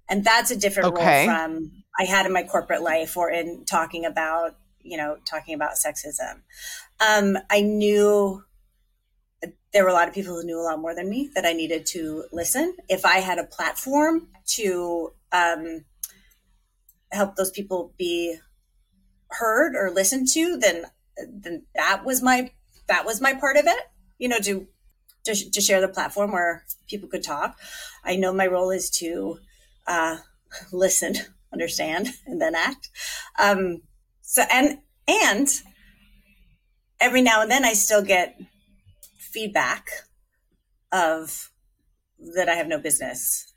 And 0.09 0.23
that's 0.23 0.51
a 0.51 0.55
different 0.55 0.93
okay. 0.93 1.27
role 1.27 1.35
from 1.35 1.71
I 1.99 2.05
had 2.05 2.25
in 2.25 2.33
my 2.33 2.43
corporate 2.43 2.81
life 2.81 3.15
or 3.15 3.29
in 3.29 3.65
talking 3.65 4.05
about, 4.05 4.55
you 4.81 4.97
know, 4.97 5.17
talking 5.25 5.53
about 5.53 5.73
sexism. 5.73 6.41
Um, 6.99 7.37
I 7.49 7.61
knew 7.61 8.43
there 9.73 9.83
were 9.83 9.89
a 9.89 9.93
lot 9.93 10.07
of 10.07 10.13
people 10.13 10.35
who 10.35 10.45
knew 10.45 10.59
a 10.59 10.63
lot 10.63 10.79
more 10.79 10.95
than 10.95 11.09
me 11.09 11.29
that 11.35 11.45
I 11.45 11.53
needed 11.53 11.85
to 11.87 12.25
listen. 12.31 12.75
If 12.89 13.05
I 13.05 13.17
had 13.17 13.39
a 13.39 13.43
platform 13.43 14.27
to 14.47 15.13
um, 15.31 15.85
help 17.11 17.35
those 17.35 17.51
people 17.51 17.93
be 17.97 18.37
heard 19.29 19.75
or 19.75 19.91
listened 19.91 20.27
to, 20.29 20.57
then 20.57 20.85
then 21.27 21.63
that 21.75 22.03
was 22.05 22.21
my 22.21 22.51
that 22.87 23.05
was 23.05 23.21
my 23.21 23.33
part 23.33 23.57
of 23.57 23.65
it. 23.65 23.83
You 24.19 24.29
know, 24.29 24.39
to 24.39 24.67
to, 25.25 25.51
to 25.51 25.61
share 25.61 25.81
the 25.81 25.87
platform 25.87 26.31
where 26.31 26.65
people 26.87 27.09
could 27.09 27.23
talk. 27.23 27.59
I 28.03 28.15
know 28.15 28.33
my 28.33 28.47
role 28.47 28.69
is 28.69 28.89
to 28.91 29.39
uh, 29.87 30.17
listen, 30.71 31.15
understand, 31.51 32.09
and 32.25 32.41
then 32.41 32.55
act. 32.55 32.89
Um, 33.39 33.81
so 34.21 34.43
and 34.51 34.79
and 35.07 35.47
every 36.99 37.21
now 37.21 37.41
and 37.41 37.51
then 37.51 37.65
I 37.65 37.73
still 37.73 38.01
get 38.01 38.39
feedback 39.17 39.89
of 40.91 41.51
that 42.35 42.47
I 42.47 42.55
have 42.55 42.67
no 42.67 42.79
business 42.79 43.51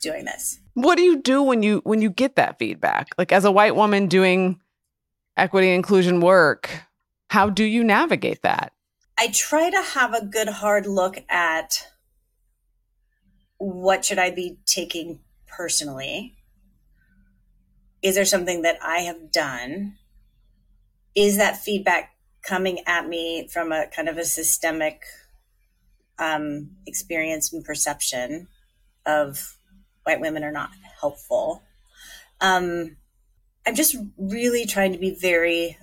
doing 0.00 0.24
this. 0.24 0.58
What 0.74 0.96
do 0.96 1.02
you 1.02 1.20
do 1.20 1.42
when 1.42 1.62
you 1.62 1.80
when 1.84 2.02
you 2.02 2.10
get 2.10 2.36
that 2.36 2.58
feedback? 2.58 3.08
Like 3.16 3.32
as 3.32 3.44
a 3.44 3.52
white 3.52 3.76
woman 3.76 4.06
doing 4.06 4.60
equity 5.36 5.70
inclusion 5.72 6.20
work, 6.20 6.70
how 7.28 7.50
do 7.50 7.64
you 7.64 7.84
navigate 7.84 8.42
that? 8.42 8.72
I 9.18 9.28
try 9.28 9.70
to 9.70 9.82
have 9.82 10.14
a 10.14 10.24
good 10.24 10.48
hard 10.48 10.86
look 10.86 11.18
at 11.28 11.86
what 13.58 14.04
should 14.04 14.18
I 14.18 14.30
be 14.30 14.58
taking 14.64 15.20
personally? 15.50 16.36
Is 18.02 18.14
there 18.14 18.24
something 18.24 18.62
that 18.62 18.78
I 18.82 19.00
have 19.00 19.30
done? 19.30 19.96
Is 21.14 21.36
that 21.36 21.58
feedback 21.58 22.14
coming 22.42 22.80
at 22.86 23.06
me 23.06 23.48
from 23.48 23.72
a 23.72 23.86
kind 23.88 24.08
of 24.08 24.16
a 24.16 24.24
systemic 24.24 25.02
um, 26.20 26.70
experience 26.86 27.52
and 27.52 27.64
perception 27.64 28.46
of 29.06 29.56
white 30.04 30.20
women 30.20 30.44
are 30.44 30.52
not 30.52 30.70
helpful. 31.00 31.62
Um, 32.40 32.96
I'm 33.66 33.74
just 33.74 33.96
really 34.16 34.66
trying 34.66 34.92
to 34.92 34.98
be 34.98 35.10
very 35.14 35.76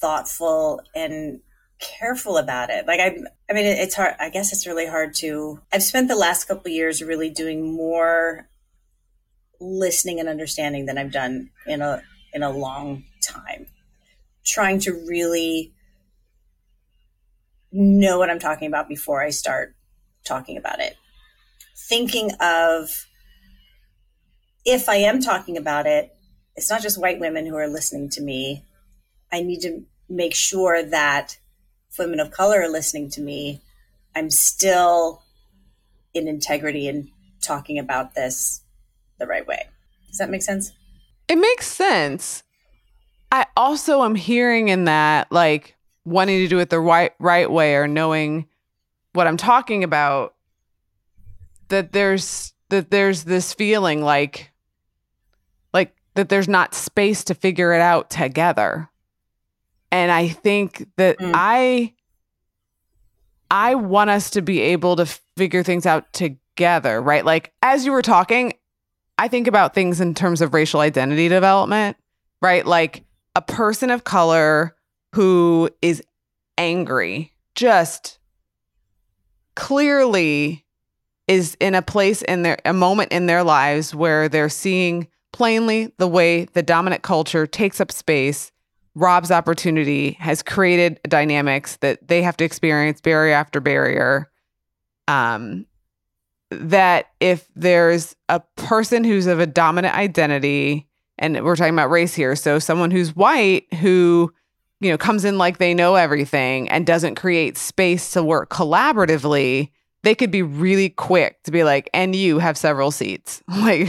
thoughtful 0.00 0.80
and 0.94 1.40
careful 1.78 2.38
about 2.38 2.70
it. 2.70 2.86
Like 2.86 3.00
I, 3.00 3.18
I 3.48 3.52
mean, 3.52 3.66
it's 3.66 3.94
hard. 3.94 4.14
I 4.18 4.30
guess 4.30 4.52
it's 4.52 4.66
really 4.66 4.86
hard 4.86 5.14
to. 5.16 5.60
I've 5.72 5.82
spent 5.82 6.08
the 6.08 6.16
last 6.16 6.44
couple 6.46 6.70
years 6.70 7.02
really 7.02 7.30
doing 7.30 7.74
more 7.74 8.48
listening 9.60 10.20
and 10.20 10.28
understanding 10.28 10.86
than 10.86 10.98
I've 10.98 11.12
done 11.12 11.50
in 11.66 11.82
a 11.82 12.02
in 12.32 12.42
a 12.42 12.50
long 12.50 13.04
time. 13.22 13.66
Trying 14.44 14.80
to 14.80 14.92
really 14.92 15.72
know 17.72 18.18
what 18.18 18.30
I'm 18.30 18.38
talking 18.38 18.68
about 18.68 18.88
before 18.88 19.22
I 19.22 19.30
start 19.30 19.74
talking 20.24 20.56
about 20.56 20.80
it. 20.80 20.96
Thinking 21.76 22.30
of 22.40 23.06
if 24.64 24.88
I 24.88 24.96
am 24.96 25.20
talking 25.20 25.56
about 25.56 25.86
it, 25.86 26.14
it's 26.56 26.70
not 26.70 26.82
just 26.82 27.00
white 27.00 27.20
women 27.20 27.46
who 27.46 27.56
are 27.56 27.68
listening 27.68 28.08
to 28.10 28.22
me. 28.22 28.64
I 29.32 29.42
need 29.42 29.60
to 29.60 29.84
make 30.08 30.34
sure 30.34 30.82
that 30.82 31.38
if 31.90 31.98
women 31.98 32.20
of 32.20 32.30
color 32.30 32.62
are 32.62 32.68
listening 32.68 33.10
to 33.10 33.20
me, 33.20 33.62
I'm 34.14 34.30
still 34.30 35.22
in 36.14 36.26
integrity 36.28 36.88
and 36.88 37.04
in 37.04 37.12
talking 37.40 37.78
about 37.78 38.14
this 38.14 38.62
the 39.18 39.26
right 39.26 39.46
way. 39.46 39.66
Does 40.08 40.18
that 40.18 40.30
make 40.30 40.42
sense? 40.42 40.72
It 41.28 41.36
makes 41.36 41.66
sense. 41.66 42.42
I 43.32 43.46
also 43.56 44.02
am 44.02 44.14
hearing 44.14 44.68
in 44.68 44.84
that 44.84 45.30
like 45.32 45.74
wanting 46.04 46.38
to 46.38 46.48
do 46.48 46.58
it 46.60 46.70
the 46.70 46.80
right 46.80 47.12
right 47.18 47.50
way 47.50 47.74
or 47.74 47.88
knowing 47.88 48.46
what 49.12 49.26
I'm 49.26 49.36
talking 49.36 49.82
about 49.82 50.34
that 51.68 51.92
there's 51.92 52.54
that 52.68 52.90
there's 52.90 53.24
this 53.24 53.52
feeling 53.52 54.02
like 54.02 54.52
like 55.72 55.94
that 56.14 56.28
there's 56.28 56.48
not 56.48 56.74
space 56.74 57.24
to 57.24 57.34
figure 57.34 57.72
it 57.72 57.80
out 57.80 58.10
together. 58.10 58.88
And 59.90 60.10
I 60.10 60.28
think 60.28 60.86
that 60.96 61.18
mm. 61.18 61.32
I 61.34 61.94
I 63.50 63.74
want 63.74 64.10
us 64.10 64.30
to 64.30 64.42
be 64.42 64.60
able 64.60 64.96
to 64.96 65.06
figure 65.36 65.62
things 65.62 65.86
out 65.86 66.12
together, 66.12 67.00
right? 67.00 67.24
Like 67.24 67.52
as 67.62 67.84
you 67.84 67.92
were 67.92 68.02
talking, 68.02 68.54
I 69.18 69.28
think 69.28 69.46
about 69.46 69.74
things 69.74 70.00
in 70.00 70.14
terms 70.14 70.40
of 70.40 70.52
racial 70.54 70.80
identity 70.80 71.28
development, 71.28 71.96
right? 72.42 72.66
Like 72.66 73.04
a 73.34 73.42
person 73.42 73.90
of 73.90 74.04
color 74.04 74.76
who 75.14 75.70
is 75.80 76.02
angry, 76.58 77.32
just 77.54 78.18
clearly 79.54 80.64
is 81.26 81.56
in 81.60 81.74
a 81.74 81.82
place 81.82 82.22
in 82.22 82.42
their 82.42 82.58
a 82.64 82.72
moment 82.72 83.10
in 83.12 83.26
their 83.26 83.42
lives 83.42 83.94
where 83.94 84.28
they're 84.28 84.48
seeing 84.48 85.08
plainly 85.32 85.92
the 85.98 86.06
way 86.06 86.44
the 86.44 86.62
dominant 86.62 87.02
culture 87.02 87.46
takes 87.46 87.80
up 87.80 87.90
space, 87.90 88.52
robs 88.94 89.30
opportunity, 89.30 90.12
has 90.12 90.42
created 90.42 91.00
dynamics 91.08 91.76
that 91.76 92.06
they 92.06 92.22
have 92.22 92.36
to 92.36 92.44
experience 92.44 93.00
barrier 93.00 93.34
after 93.34 93.60
barrier. 93.60 94.30
Um, 95.08 95.66
that 96.50 97.10
if 97.20 97.48
there's 97.56 98.14
a 98.28 98.40
person 98.56 99.04
who's 99.04 99.26
of 99.26 99.40
a 99.40 99.46
dominant 99.46 99.94
identity 99.96 100.88
and 101.18 101.42
we're 101.44 101.56
talking 101.56 101.74
about 101.74 101.90
race 101.90 102.14
here. 102.14 102.36
So 102.36 102.58
someone 102.58 102.90
who's 102.90 103.16
white 103.16 103.72
who 103.74 104.32
you 104.80 104.90
know, 104.90 104.98
comes 104.98 105.24
in 105.24 105.38
like 105.38 105.58
they 105.58 105.74
know 105.74 105.94
everything 105.94 106.68
and 106.68 106.86
doesn't 106.86 107.14
create 107.14 107.56
space 107.56 108.12
to 108.12 108.22
work 108.22 108.50
collaboratively, 108.50 109.70
they 110.02 110.14
could 110.14 110.30
be 110.30 110.42
really 110.42 110.90
quick 110.90 111.42
to 111.44 111.50
be 111.50 111.64
like, 111.64 111.88
and 111.94 112.14
you 112.14 112.38
have 112.38 112.56
several 112.58 112.90
seats. 112.90 113.42
Like, 113.48 113.88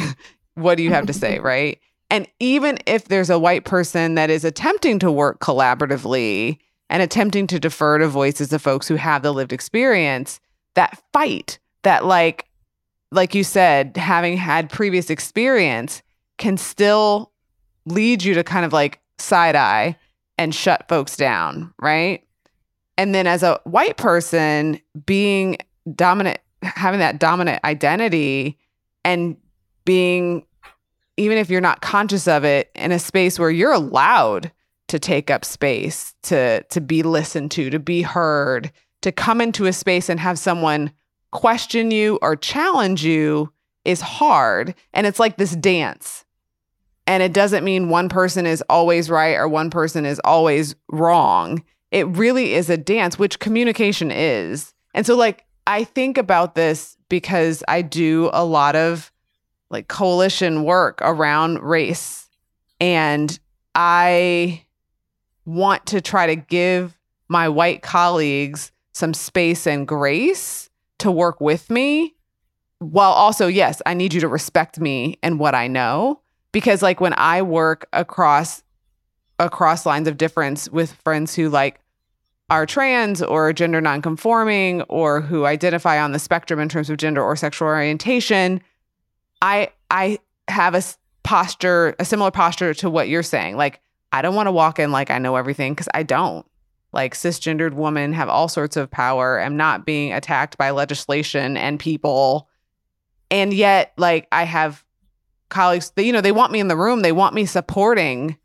what 0.55 0.75
do 0.75 0.83
you 0.83 0.91
have 0.91 1.05
to 1.07 1.13
say? 1.13 1.39
Right. 1.47 1.79
And 2.09 2.25
even 2.39 2.79
if 2.87 3.09
there's 3.09 3.29
a 3.29 3.37
white 3.37 3.65
person 3.65 4.15
that 4.15 4.29
is 4.29 4.45
attempting 4.45 4.97
to 4.99 5.11
work 5.11 5.39
collaboratively 5.39 6.57
and 6.89 7.03
attempting 7.03 7.47
to 7.47 7.59
defer 7.59 7.97
to 7.97 8.07
voices 8.07 8.53
of 8.53 8.61
folks 8.61 8.87
who 8.87 8.95
have 8.95 9.23
the 9.23 9.33
lived 9.33 9.51
experience, 9.51 10.39
that 10.75 10.97
fight, 11.11 11.59
that 11.87 12.05
like, 12.05 12.45
like 13.13 13.33
you 13.33 13.45
said, 13.45 13.95
having 13.95 14.35
had 14.35 14.69
previous 14.69 15.09
experience 15.09 16.03
can 16.37 16.57
still 16.57 17.31
lead 17.85 18.21
you 18.21 18.33
to 18.33 18.43
kind 18.43 18.65
of 18.65 18.73
like 18.73 18.99
side 19.17 19.55
eye 19.55 19.97
and 20.37 20.53
shut 20.53 20.85
folks 20.89 21.15
down, 21.15 21.73
right? 21.79 22.25
And 22.97 23.15
then 23.15 23.25
as 23.25 23.41
a 23.41 23.61
white 23.63 23.95
person, 23.95 24.81
being 25.05 25.57
dominant, 25.95 26.39
having 26.61 26.99
that 26.99 27.19
dominant 27.19 27.63
identity 27.63 28.57
and 29.05 29.37
being, 29.85 30.45
even 31.15 31.37
if 31.37 31.49
you're 31.49 31.61
not 31.61 31.79
conscious 31.79 32.27
of 32.27 32.43
it, 32.43 32.69
in 32.75 32.91
a 32.91 32.99
space 32.99 33.39
where 33.39 33.49
you're 33.49 33.71
allowed 33.71 34.51
to 34.89 34.99
take 34.99 35.31
up 35.31 35.45
space, 35.45 36.13
to 36.23 36.63
to 36.63 36.81
be 36.81 37.01
listened 37.01 37.51
to, 37.51 37.69
to 37.69 37.79
be 37.79 38.01
heard, 38.01 38.73
to 39.03 39.13
come 39.13 39.39
into 39.39 39.67
a 39.67 39.73
space 39.73 40.09
and 40.09 40.19
have 40.19 40.37
someone 40.37 40.91
question 41.31 41.91
you 41.91 42.19
or 42.21 42.35
challenge 42.35 43.03
you 43.03 43.51
is 43.85 44.01
hard. 44.01 44.75
And 44.93 45.07
it's 45.07 45.19
like 45.19 45.37
this 45.37 45.55
dance 45.55 46.25
and 47.07 47.23
it 47.23 47.33
doesn't 47.33 47.63
mean 47.63 47.89
one 47.89 48.09
person 48.09 48.45
is 48.45 48.61
always 48.69 49.09
right 49.09 49.35
or 49.35 49.47
one 49.47 49.69
person 49.69 50.05
is 50.05 50.19
always 50.25 50.75
wrong. 50.91 51.63
It 51.89 52.05
really 52.07 52.53
is 52.53 52.69
a 52.69 52.75
dance, 52.75 53.17
which 53.17 53.39
communication 53.39 54.11
is. 54.11 54.73
And 54.93 55.05
so, 55.05 55.15
like, 55.15 55.45
I 55.65 55.85
think 55.85 56.17
about 56.17 56.53
this 56.53 56.97
because 57.07 57.63
I 57.67 57.81
do 57.81 58.29
a 58.33 58.43
lot 58.43 58.75
of 58.75 59.11
like 59.69 59.87
coalition 59.87 60.65
work 60.65 60.99
around 61.01 61.59
race. 61.59 62.29
And 62.79 63.37
I 63.73 64.63
want 65.45 65.85
to 65.87 66.01
try 66.01 66.27
to 66.27 66.35
give 66.35 66.97
my 67.29 67.47
white 67.47 67.81
colleagues 67.81 68.71
some 68.91 69.13
space 69.13 69.65
and 69.65 69.87
grace 69.87 70.66
to 70.99 71.11
work 71.11 71.39
with 71.39 71.69
me 71.69 72.15
while 72.79 73.11
also, 73.11 73.47
yes, 73.47 73.81
I 73.85 73.93
need 73.93 74.13
you 74.13 74.21
to 74.21 74.27
respect 74.27 74.79
me 74.79 75.17
and 75.23 75.39
what 75.39 75.55
I 75.55 75.67
know 75.67 76.21
because 76.51 76.81
like 76.81 77.01
when 77.01 77.13
I 77.17 77.41
work 77.41 77.87
across 77.93 78.63
across 79.39 79.85
lines 79.85 80.07
of 80.07 80.17
difference 80.17 80.69
with 80.69 80.93
friends 81.03 81.35
who 81.35 81.49
like 81.49 81.79
are 82.49 82.65
trans 82.65 83.21
or 83.21 83.51
gender 83.53 83.81
nonconforming 83.81 84.81
or 84.83 85.21
who 85.21 85.45
identify 85.45 86.01
on 86.01 86.11
the 86.11 86.19
spectrum 86.19 86.59
in 86.59 86.69
terms 86.69 86.89
of 86.89 86.97
gender 86.97 87.21
or 87.21 87.35
sexual 87.35 87.67
orientation, 87.67 88.61
I 89.41 89.69
I 89.91 90.19
have 90.47 90.75
a 90.75 90.83
posture, 91.23 91.95
a 91.99 92.05
similar 92.05 92.31
posture 92.31 92.73
to 92.75 92.89
what 92.89 93.09
you're 93.09 93.23
saying. 93.23 93.57
Like 93.57 93.81
I 94.11 94.21
don't 94.21 94.35
want 94.35 94.47
to 94.47 94.51
walk 94.51 94.79
in 94.79 94.91
like 94.91 95.11
I 95.11 95.19
know 95.19 95.35
everything 95.35 95.73
because 95.73 95.89
I 95.93 96.03
don't. 96.03 96.45
Like 96.97 97.13
cisgendered 97.13 97.75
women 97.75 98.11
have 98.13 98.27
all 98.27 98.49
sorts 98.49 98.75
of 98.75 98.89
power. 98.89 99.39
I'm 99.39 99.55
not 99.55 99.85
being 99.85 100.11
attacked 100.11 100.57
by 100.57 100.71
legislation 100.71 101.55
and 101.55 101.79
people. 101.79 102.49
And 103.29 103.53
yet, 103.53 103.93
like 103.97 104.27
I 104.31 104.45
have 104.45 104.83
colleagues, 105.49 105.91
you 105.95 106.11
know, 106.11 106.21
they 106.21 106.31
want 106.31 106.51
me 106.51 106.59
in 106.59 106.69
the 106.69 106.75
room, 106.75 107.01
they 107.01 107.11
want 107.11 107.35
me 107.35 107.45
supporting 107.45 108.35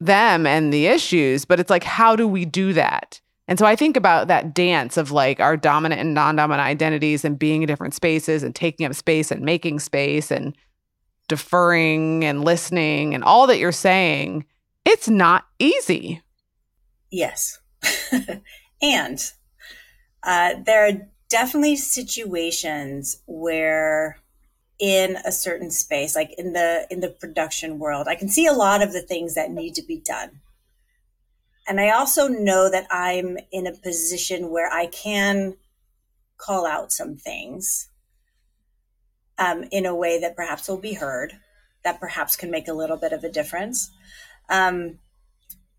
them 0.00 0.48
and 0.48 0.72
the 0.72 0.88
issues, 0.88 1.44
but 1.44 1.60
it's 1.60 1.70
like, 1.70 1.84
how 1.84 2.16
do 2.16 2.26
we 2.26 2.44
do 2.44 2.72
that? 2.72 3.20
And 3.46 3.56
so 3.56 3.64
I 3.64 3.76
think 3.76 3.96
about 3.96 4.26
that 4.26 4.52
dance 4.52 4.96
of 4.96 5.12
like 5.12 5.38
our 5.38 5.56
dominant 5.56 6.00
and 6.00 6.12
non 6.12 6.34
dominant 6.34 6.66
identities 6.66 7.24
and 7.24 7.38
being 7.38 7.62
in 7.62 7.68
different 7.68 7.94
spaces 7.94 8.42
and 8.42 8.52
taking 8.52 8.84
up 8.84 8.94
space 8.94 9.30
and 9.30 9.42
making 9.42 9.78
space 9.78 10.32
and 10.32 10.56
deferring 11.28 12.24
and 12.24 12.44
listening 12.44 13.14
and 13.14 13.22
all 13.22 13.46
that 13.46 13.58
you're 13.58 13.70
saying. 13.70 14.44
It's 14.84 15.08
not 15.08 15.46
easy. 15.60 16.20
Yes. 17.12 17.60
and 18.82 19.32
uh, 20.22 20.54
there 20.64 20.86
are 20.86 21.08
definitely 21.28 21.76
situations 21.76 23.20
where 23.26 24.18
in 24.78 25.16
a 25.24 25.32
certain 25.32 25.70
space 25.70 26.14
like 26.14 26.34
in 26.36 26.52
the 26.52 26.86
in 26.90 27.00
the 27.00 27.08
production 27.08 27.78
world 27.78 28.06
i 28.08 28.14
can 28.14 28.28
see 28.28 28.46
a 28.46 28.52
lot 28.52 28.82
of 28.82 28.92
the 28.92 29.00
things 29.00 29.34
that 29.34 29.50
need 29.50 29.74
to 29.74 29.82
be 29.82 29.98
done. 29.98 30.40
And 31.66 31.80
i 31.80 31.90
also 31.90 32.28
know 32.28 32.70
that 32.70 32.86
i'm 32.90 33.38
in 33.50 33.66
a 33.66 33.72
position 33.72 34.50
where 34.50 34.70
i 34.70 34.86
can 34.86 35.56
call 36.36 36.66
out 36.66 36.92
some 36.92 37.16
things 37.16 37.88
um, 39.38 39.64
in 39.70 39.86
a 39.86 39.96
way 39.96 40.20
that 40.20 40.36
perhaps 40.36 40.68
will 40.68 40.76
be 40.76 40.94
heard 40.94 41.32
that 41.82 42.00
perhaps 42.00 42.36
can 42.36 42.50
make 42.50 42.68
a 42.68 42.74
little 42.74 42.96
bit 42.96 43.12
of 43.12 43.22
a 43.22 43.30
difference. 43.30 43.90
Um, 44.48 44.98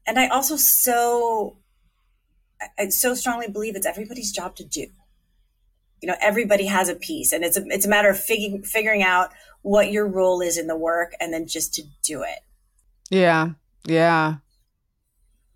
and 0.06 0.17
i 0.17 0.28
also 0.28 0.56
so 0.56 1.58
i 2.78 2.89
so 2.89 3.13
strongly 3.13 3.48
believe 3.48 3.76
it's 3.76 3.86
everybody's 3.86 4.32
job 4.32 4.56
to 4.56 4.63
do. 4.63 4.88
You 6.02 6.08
know 6.08 6.15
everybody 6.22 6.65
has 6.65 6.89
a 6.89 6.96
piece 6.96 7.32
and 7.34 7.43
it's 7.43 7.58
a, 7.58 7.63
it's 7.67 7.86
a 7.86 7.89
matter 7.89 8.10
of 8.10 8.20
figuring 8.20 8.63
figuring 8.63 9.04
out 9.04 9.32
what 9.62 9.91
your 9.91 10.08
role 10.08 10.41
is 10.41 10.58
in 10.58 10.67
the 10.67 10.78
work 10.78 11.13
and 11.20 11.34
then 11.34 11.48
just 11.48 11.74
to 11.76 11.84
do 12.04 12.22
it. 12.22 12.39
Yeah 13.10 13.52
yeah. 13.86 14.36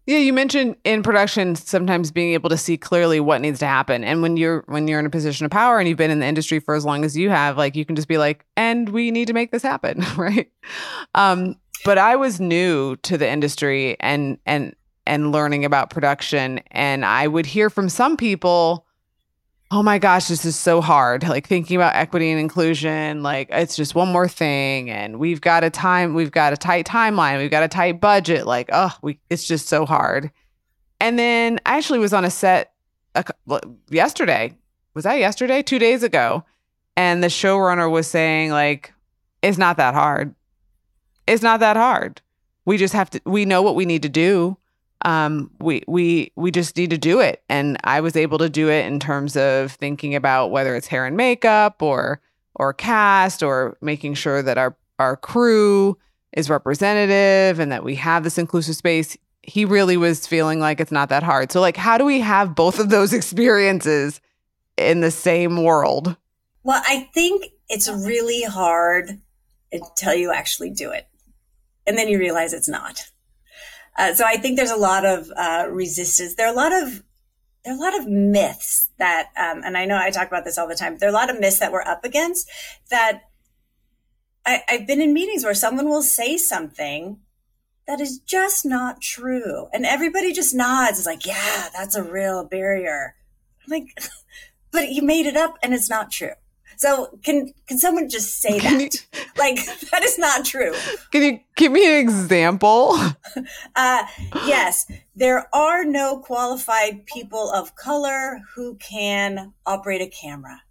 Yeah 0.08 0.18
you 0.18 0.34
mentioned 0.34 0.76
in 0.84 1.04
production 1.04 1.56
sometimes 1.56 2.12
being 2.12 2.34
able 2.34 2.50
to 2.50 2.58
see 2.58 2.76
clearly 2.76 3.20
what 3.20 3.40
needs 3.40 3.60
to 3.60 3.68
happen. 3.68 4.04
And 4.04 4.22
when 4.22 4.36
you're 4.36 4.64
when 4.68 4.88
you're 4.88 5.00
in 5.00 5.06
a 5.06 5.12
position 5.12 5.46
of 5.46 5.52
power 5.52 5.80
and 5.80 5.88
you've 5.88 5.98
been 5.98 6.12
in 6.12 6.20
the 6.20 6.26
industry 6.26 6.60
for 6.60 6.76
as 6.76 6.84
long 6.84 7.06
as 7.06 7.16
you 7.16 7.30
have 7.30 7.58
like 7.58 7.76
you 7.76 7.86
can 7.86 7.96
just 7.96 8.08
be 8.08 8.18
like 8.18 8.46
and 8.58 8.90
we 8.90 9.12
need 9.12 9.28
to 9.28 9.34
make 9.34 9.52
this 9.52 9.64
happen 9.64 10.04
right? 10.18 10.52
Um 11.14 11.56
but 11.84 11.98
i 11.98 12.16
was 12.16 12.40
new 12.40 12.96
to 12.98 13.18
the 13.18 13.30
industry 13.30 13.98
and 14.00 14.38
and 14.46 14.76
and 15.06 15.32
learning 15.32 15.66
about 15.66 15.90
production 15.90 16.60
and 16.72 17.06
i 17.06 17.28
would 17.28 17.46
hear 17.46 17.70
from 17.70 17.90
some 17.90 18.16
people 18.18 18.86
oh 19.72 19.82
my 19.82 19.98
gosh, 19.98 20.28
this 20.28 20.44
is 20.44 20.58
so 20.58 20.82
hard. 20.82 21.24
Like 21.28 21.48
thinking 21.48 21.78
about 21.78 21.96
equity 21.96 22.30
and 22.30 22.40
inclusion, 22.40 23.24
like 23.24 23.48
it's 23.52 23.76
just 23.76 23.96
one 23.96 24.10
more 24.10 24.28
thing. 24.28 24.90
And 24.90 25.18
we've 25.18 25.40
got 25.40 25.64
a 25.64 25.70
time, 25.70 26.14
we've 26.14 26.32
got 26.32 26.54
a 26.54 26.58
tight 26.58 26.86
timeline, 26.86 27.38
we've 27.40 27.50
got 27.50 27.64
a 27.64 27.70
tight 27.70 28.02
budget. 28.02 28.46
Like, 28.46 28.70
oh, 28.74 28.94
we, 29.02 29.20
it's 29.30 29.48
just 29.48 29.70
so 29.70 29.86
hard. 29.86 30.30
And 31.00 31.18
then 31.18 31.60
I 31.66 31.78
actually 31.78 32.00
was 32.00 32.14
on 32.14 32.26
a 32.26 32.30
set 32.30 32.74
a, 33.16 33.24
yesterday. 33.90 34.56
Was 34.94 35.06
that 35.06 35.20
yesterday? 35.20 35.64
Two 35.64 35.80
days 35.80 36.04
ago. 36.04 36.44
And 36.98 37.24
the 37.24 37.28
showrunner 37.28 37.90
was 37.90 38.08
saying, 38.08 38.52
like, 38.52 38.94
it's 39.42 39.58
not 39.58 39.78
that 39.78 39.94
hard. 39.94 40.36
It's 41.26 41.42
not 41.42 41.62
that 41.62 41.78
hard. 41.78 42.22
We 42.66 42.78
just 42.78 42.94
have 42.94 43.10
to, 43.12 43.22
we 43.26 43.46
know 43.46 43.62
what 43.62 43.76
we 43.76 43.86
need 43.86 44.02
to 44.04 44.10
do 44.10 44.58
um, 45.04 45.50
we 45.60 45.84
we 45.88 46.32
we 46.36 46.52
just 46.52 46.78
need 46.78 46.90
to 46.92 46.98
do 46.98 47.20
it. 47.20 47.44
And 47.50 47.78
I 47.84 48.02
was 48.02 48.16
able 48.16 48.38
to 48.40 48.50
do 48.50 48.70
it 48.70 48.86
in 48.86 49.00
terms 49.00 49.36
of 49.36 49.72
thinking 49.74 50.16
about 50.16 50.52
whether 50.52 50.76
it's 50.76 50.88
hair 50.88 51.06
and 51.06 51.18
makeup 51.18 51.82
or 51.82 52.22
or 52.56 52.74
cast 52.74 53.44
or 53.44 53.78
making 53.82 54.16
sure 54.16 54.42
that 54.42 54.58
our 54.58 54.76
our 55.00 55.18
crew 55.18 55.98
is 56.34 56.50
representative 56.50 57.60
and 57.60 57.72
that 57.72 57.84
we 57.84 57.96
have 57.96 58.24
this 58.24 58.38
inclusive 58.38 58.76
space. 58.76 59.18
He 59.44 59.66
really 59.66 59.98
was 59.98 60.28
feeling 60.28 60.60
like 60.60 60.80
it's 60.80 60.92
not 60.92 61.10
that 61.10 61.24
hard. 61.24 61.52
So 61.52 61.60
like 61.62 61.78
how 61.78 61.98
do 61.98 62.06
we 62.06 62.20
have 62.22 62.56
both 62.56 62.80
of 62.80 62.90
those 62.90 63.14
experiences 63.14 64.22
in 64.78 65.02
the 65.02 65.12
same 65.12 65.64
world? 65.64 66.16
Well, 66.64 66.82
I 66.86 67.10
think 67.14 67.46
it's 67.70 67.90
really 67.90 68.44
hard 68.44 69.20
until 69.72 70.14
you 70.14 70.32
actually 70.32 70.70
do 70.70 70.92
it. 70.92 71.08
And 71.88 71.98
then 71.98 72.08
you 72.08 72.20
realize 72.20 72.54
it's 72.54 72.70
not. 72.70 73.11
Uh, 73.98 74.14
so 74.14 74.26
I 74.26 74.38
think 74.38 74.58
there's 74.58 74.72
a 74.72 74.78
lot 74.78 75.06
of 75.06 75.32
uh, 75.36 75.68
resistance. 75.70 76.36
There 76.36 76.48
are 76.48 76.54
a 76.54 76.56
lot 76.56 76.74
of 76.74 77.04
there 77.64 77.74
are 77.74 77.78
a 77.78 77.80
lot 77.80 78.00
of 78.00 78.08
myths 78.08 78.90
that, 78.98 79.28
um, 79.38 79.62
and 79.64 79.78
I 79.78 79.86
know 79.86 79.96
I 79.96 80.10
talk 80.10 80.28
about 80.28 80.46
this 80.46 80.58
all 80.58 80.68
the 80.68 80.76
time. 80.76 80.98
There 80.98 81.08
are 81.08 81.12
a 81.12 81.16
lot 81.16 81.30
of 81.30 81.40
myths 81.40 81.60
that 81.60 81.72
we're 81.72 81.84
up 81.84 82.04
against. 82.04 82.50
That 82.90 83.24
I, 84.46 84.64
I've 84.68 84.88
been 84.88 85.02
in 85.02 85.14
meetings 85.14 85.44
where 85.44 85.54
someone 85.54 85.88
will 85.88 86.02
say 86.02 86.38
something 86.38 87.20
that 87.86 88.00
is 88.00 88.20
just 88.20 88.66
not 88.66 89.02
true, 89.02 89.68
and 89.74 89.86
everybody 89.86 90.34
just 90.34 90.56
nods. 90.56 90.98
It's 90.98 91.08
like, 91.08 91.26
yeah, 91.26 91.68
that's 91.74 91.96
a 91.96 92.04
real 92.04 92.44
barrier. 92.44 93.16
I'm 93.64 93.72
like, 93.72 93.96
but 94.72 94.90
you 94.90 95.04
made 95.04 95.28
it 95.28 95.38
up, 95.38 95.58
and 95.62 95.74
it's 95.74 95.90
not 95.90 96.12
true. 96.12 96.34
So 96.82 97.20
can 97.24 97.54
can 97.68 97.78
someone 97.78 98.10
just 98.10 98.42
say 98.42 98.58
that? 98.58 98.82
You, 98.82 98.90
like 99.38 99.64
that 99.92 100.02
is 100.04 100.18
not 100.18 100.44
true. 100.44 100.74
Can 101.12 101.22
you 101.22 101.40
give 101.56 101.72
me 101.72 101.86
an 101.88 102.00
example? 102.00 102.98
Uh, 103.78 104.04
yes, 104.46 104.92
there 105.16 105.48
are 105.56 105.86
no 105.86 106.20
qualified 106.20 107.06
people 107.06 107.50
of 107.50 107.76
color 107.76 108.42
who 108.54 108.76
can 108.76 109.54
operate 109.66 110.02
a 110.02 110.08
camera. 110.08 110.64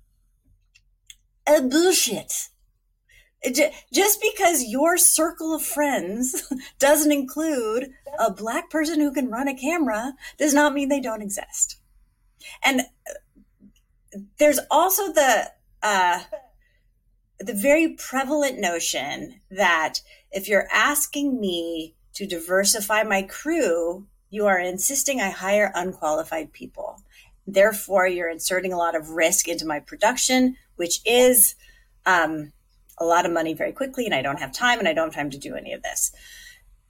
A 1.46 1.62
bullshit. 1.62 2.49
just 3.94 4.20
because 4.20 4.64
your 4.64 4.99
circle 4.99 5.55
of 5.55 5.62
friends 5.62 6.53
doesn't 6.79 7.12
include 7.12 7.92
a 8.18 8.31
black 8.31 8.68
person 8.68 9.01
who 9.01 9.11
can 9.11 9.31
run 9.31 9.49
a 9.49 9.55
camera 9.55 10.12
does 10.37 10.53
not 10.53 10.75
mean 10.75 10.90
they 10.90 11.01
don't 11.01 11.23
exist. 11.23 11.79
And 12.62 12.81
uh, 12.83 14.20
there's 14.38 14.61
also 14.70 15.12
the 15.14 15.51
uh, 15.83 16.21
the 17.38 17.55
very 17.55 17.95
prevalent 17.95 18.61
notion 18.61 19.40
that 19.51 20.01
if 20.31 20.49
you're 20.49 20.69
asking 20.73 21.40
me 21.40 21.95
to 22.14 22.27
diversify 22.27 23.03
my 23.03 23.23
crew, 23.23 24.07
you 24.29 24.47
are 24.47 24.59
insisting 24.59 25.21
I 25.21 25.31
hire 25.31 25.73
unqualified 25.75 26.53
people. 26.53 27.01
Therefore, 27.47 28.07
you're 28.07 28.31
inserting 28.31 28.73
a 28.73 28.79
lot 28.79 28.95
of 28.95 29.11
risk 29.11 29.49
into 29.49 29.66
my 29.66 29.81
production, 29.81 30.57
which 30.77 31.01
is 31.05 31.55
um, 32.07 32.53
a 32.99 33.05
lot 33.05 33.27
of 33.27 33.33
money 33.33 33.55
very 33.55 33.73
quickly, 33.73 34.05
and 34.05 34.14
I 34.14 34.23
don't 34.23 34.38
have 34.38 34.53
time, 34.53 34.79
and 34.79 34.87
I 34.87 34.93
don't 34.93 35.07
have 35.07 35.14
time 35.14 35.31
to 35.31 35.38
do 35.38 35.55
any 35.55 35.73
of 35.73 35.83
this. 35.83 36.12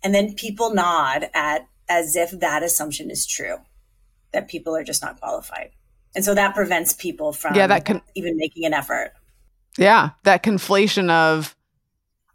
And 0.03 0.15
then 0.15 0.35
people 0.35 0.75
nod 0.75 1.31
at 1.33 1.67
as 1.89 2.17
if 2.17 2.31
that 2.31 2.63
assumption 2.63 3.11
is 3.11 3.27
true, 3.27 3.59
that 4.33 4.49
people 4.49 4.77
are 4.77 4.85
just 4.85 5.03
not 5.03 5.21
qualified. 5.21 5.71
And 6.15 6.25
so 6.25 6.35
that 6.35 6.55
prevents 6.55 6.93
people 6.93 7.33
from 7.33 7.55
yeah, 7.55 7.67
that 7.67 7.85
can, 7.85 8.03
even 8.15 8.37
making 8.37 8.65
an 8.65 8.75
effort. 8.75 9.13
Yeah, 9.79 10.11
that 10.25 10.43
conflation 10.43 11.11
of 11.11 11.57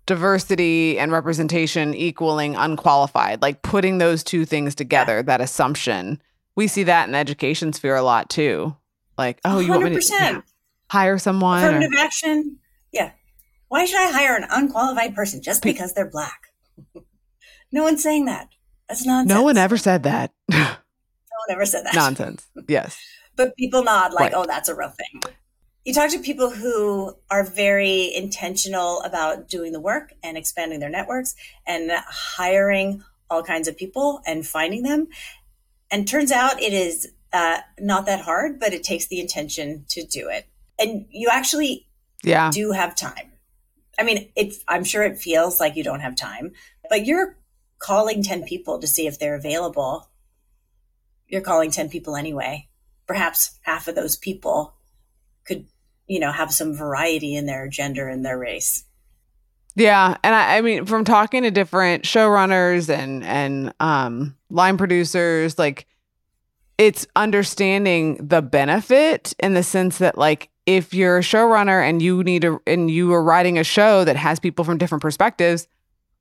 diversity 0.05 0.99
and 0.99 1.11
representation 1.11 1.93
equaling 1.93 2.55
unqualified, 2.55 3.41
like 3.41 3.61
putting 3.63 3.97
those 3.97 4.23
two 4.23 4.45
things 4.45 4.75
together, 4.75 5.17
yeah. 5.17 5.23
that 5.23 5.41
assumption. 5.41 6.21
We 6.55 6.67
see 6.67 6.83
that 6.83 7.05
in 7.05 7.13
the 7.13 7.17
education 7.17 7.73
sphere 7.73 7.95
a 7.95 8.03
lot 8.03 8.29
too. 8.29 8.75
Like, 9.17 9.39
oh, 9.43 9.57
100%. 9.57 9.65
you 9.65 9.69
want 9.71 9.83
me 9.83 9.99
to 9.99 10.07
yeah, 10.09 10.41
hire 10.89 11.17
someone? 11.17 11.63
Affirmative 11.63 11.91
or, 11.93 11.99
action. 11.99 12.57
Yeah. 12.91 13.11
Why 13.67 13.85
should 13.85 13.99
I 13.99 14.11
hire 14.11 14.35
an 14.35 14.45
unqualified 14.49 15.15
person 15.15 15.41
just 15.41 15.63
because 15.63 15.93
they're 15.93 16.09
black? 16.09 16.53
no 17.71 17.83
one's 17.83 18.03
saying 18.03 18.25
that. 18.25 18.49
That's 18.87 19.05
nonsense. 19.05 19.35
No 19.35 19.43
one 19.43 19.57
ever 19.57 19.77
said 19.77 20.03
that. 20.03 20.31
no 20.51 20.57
one 20.59 21.49
ever 21.49 21.65
said 21.65 21.85
that. 21.85 21.95
Nonsense. 21.95 22.47
Yes. 22.67 22.97
But 23.35 23.55
people 23.57 23.83
nod 23.83 24.13
like, 24.13 24.31
right. 24.31 24.33
oh, 24.35 24.45
that's 24.45 24.69
a 24.69 24.75
real 24.75 24.89
thing 24.89 25.21
you 25.85 25.93
talk 25.93 26.09
to 26.09 26.19
people 26.19 26.49
who 26.49 27.15
are 27.29 27.43
very 27.43 28.11
intentional 28.13 29.01
about 29.03 29.47
doing 29.47 29.71
the 29.71 29.79
work 29.79 30.13
and 30.23 30.35
expanding 30.35 30.79
their 30.79 30.89
networks 30.89 31.35
and 31.65 31.91
hiring 32.07 33.03
all 33.29 33.43
kinds 33.43 33.67
of 33.67 33.77
people 33.77 34.19
and 34.25 34.45
finding 34.45 34.81
them. 34.81 35.07
And 35.91 36.07
turns 36.07 36.31
out 36.31 36.59
it 36.59 36.73
is 36.73 37.11
uh, 37.31 37.59
not 37.79 38.07
that 38.07 38.21
hard, 38.21 38.59
but 38.59 38.73
it 38.73 38.83
takes 38.83 39.05
the 39.07 39.19
intention 39.19 39.85
to 39.89 40.03
do 40.03 40.27
it. 40.27 40.47
And 40.79 41.05
you 41.11 41.29
actually 41.31 41.87
yeah. 42.23 42.49
do 42.51 42.71
have 42.71 42.95
time. 42.95 43.31
I 43.97 44.03
mean, 44.03 44.31
it, 44.35 44.55
I'm 44.67 44.83
sure 44.83 45.03
it 45.03 45.19
feels 45.19 45.59
like 45.59 45.75
you 45.75 45.83
don't 45.83 45.99
have 45.99 46.15
time, 46.15 46.53
but 46.89 47.05
you're 47.05 47.37
calling 47.77 48.23
10 48.23 48.43
people 48.43 48.79
to 48.79 48.87
see 48.87 49.05
if 49.05 49.19
they're 49.19 49.35
available. 49.35 50.09
You're 51.27 51.41
calling 51.41 51.69
10 51.69 51.89
people 51.89 52.15
anyway. 52.15 52.67
Perhaps 53.07 53.59
half 53.61 53.87
of 53.87 53.95
those 53.95 54.15
people 54.15 54.73
could 55.45 55.65
you 56.07 56.19
know, 56.19 56.31
have 56.31 56.51
some 56.51 56.73
variety 56.73 57.35
in 57.35 57.45
their 57.45 57.67
gender 57.67 58.07
and 58.07 58.25
their 58.25 58.37
race. 58.37 58.83
Yeah, 59.75 60.15
and 60.23 60.33
I, 60.33 60.57
I, 60.57 60.61
mean, 60.61 60.85
from 60.85 61.03
talking 61.03 61.43
to 61.43 61.51
different 61.51 62.03
showrunners 62.03 62.89
and 62.89 63.23
and 63.25 63.73
um, 63.79 64.35
line 64.49 64.77
producers, 64.77 65.59
like 65.59 65.85
it's 66.77 67.05
understanding 67.15 68.15
the 68.25 68.41
benefit 68.41 69.33
in 69.39 69.53
the 69.53 69.63
sense 69.63 69.97
that, 69.97 70.17
like, 70.17 70.49
if 70.65 70.93
you're 70.93 71.17
a 71.17 71.21
showrunner 71.21 71.87
and 71.87 72.01
you 72.01 72.23
need 72.23 72.45
a 72.45 72.57
and 72.65 72.89
you 72.89 73.13
are 73.13 73.23
writing 73.23 73.57
a 73.57 73.65
show 73.65 74.05
that 74.05 74.15
has 74.15 74.39
people 74.39 74.63
from 74.63 74.77
different 74.77 75.01
perspectives, 75.01 75.67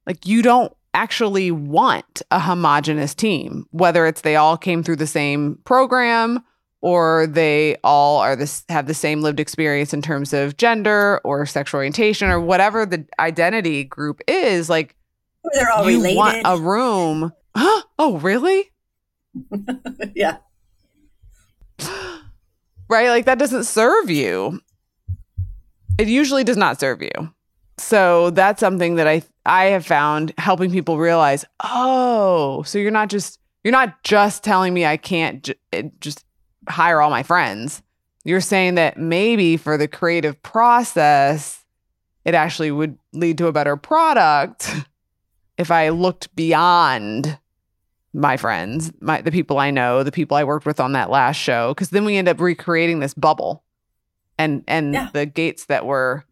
like 0.05 0.27
you 0.27 0.43
don't 0.43 0.73
actually 0.93 1.51
want 1.53 2.23
a 2.33 2.41
homogenous 2.41 3.15
team, 3.15 3.67
whether 3.71 4.07
it's 4.07 4.23
they 4.23 4.37
all 4.37 4.57
came 4.57 4.83
through 4.83 4.97
the 4.97 5.07
same 5.07 5.59
program 5.65 6.43
or 6.85 7.27
they 7.27 7.79
all 7.83 8.19
are 8.19 8.37
this 8.37 8.63
have 8.69 8.87
the 8.87 8.93
same 8.93 9.23
lived 9.23 9.41
experience 9.41 9.95
in 9.95 10.03
terms 10.03 10.35
of 10.35 10.59
gender 10.59 11.19
or 11.25 11.47
sexual 11.47 11.79
orientation 11.79 12.29
or 12.29 12.39
whatever 12.39 12.85
the 12.85 13.07
identity 13.19 13.85
group 13.85 14.21
is 14.29 14.69
like 14.69 14.95
they're 15.55 15.71
all 15.71 15.91
you 15.91 15.97
related. 15.97 16.17
want 16.19 16.43
a 16.45 16.59
room. 16.59 17.33
Oh 17.99 18.19
really? 18.21 18.71
Yeah. 20.15 20.37
Right? 22.91 23.09
Like 23.09 23.25
that 23.25 23.39
doesn't 23.39 23.65
serve 23.65 24.11
you. 24.11 24.61
It 25.99 26.09
usually 26.09 26.45
does 26.45 26.59
not 26.59 26.79
serve 26.79 27.01
you. 27.01 27.33
So 27.79 28.29
that's 28.31 28.61
something 28.61 28.97
that 28.97 29.09
i 29.09 29.23
i 29.47 29.65
have 29.67 29.87
found 29.87 30.33
helping 30.39 30.71
people 30.71 30.99
realize 30.99 31.45
oh 31.63 32.63
so 32.63 32.79
you're 32.79 32.91
not 32.91 33.09
just 33.09 33.39
you're 33.63 33.73
not 33.73 34.03
just 34.05 34.43
telling 34.45 34.73
me 34.73 34.87
i 34.87 34.97
can't 34.97 35.43
j- 35.73 35.91
just 36.01 36.25
hire 36.69 37.01
all 37.01 37.11
my 37.11 37.23
friends. 37.23 37.83
You're 38.25 38.41
saying 38.41 38.77
that 38.77 38.97
maybe 38.97 39.57
for 39.57 39.77
the 39.77 39.89
creative 39.89 40.43
process, 40.43 41.65
it 42.25 42.35
actually 42.35 42.71
would 42.71 42.99
lead 43.13 43.39
to 43.39 43.47
a 43.47 43.53
better 43.53 43.77
product 43.77 44.73
if 45.59 45.71
I 45.71 45.91
looked 45.91 46.35
beyond 46.35 47.39
my 48.13 48.37
friends, 48.37 48.93
my 49.01 49.21
the 49.21 49.33
people 49.33 49.59
I 49.59 49.71
know, 49.71 50.03
the 50.03 50.13
people 50.13 50.37
I 50.37 50.45
worked 50.45 50.67
with 50.67 50.81
on 50.81 50.93
that 50.93 51.11
last 51.11 51.37
show, 51.37 51.75
because 51.75 51.91
then 51.91 52.05
we 52.05 52.17
end 52.17 52.29
up 52.29 52.41
recreating 52.41 53.01
this 53.01 53.15
bubble, 53.15 53.65
and 54.39 54.63
and 54.69 54.95
yeah. 54.95 55.09
the 55.13 55.27
gates 55.27 55.67
that 55.67 55.85
were 55.85 56.25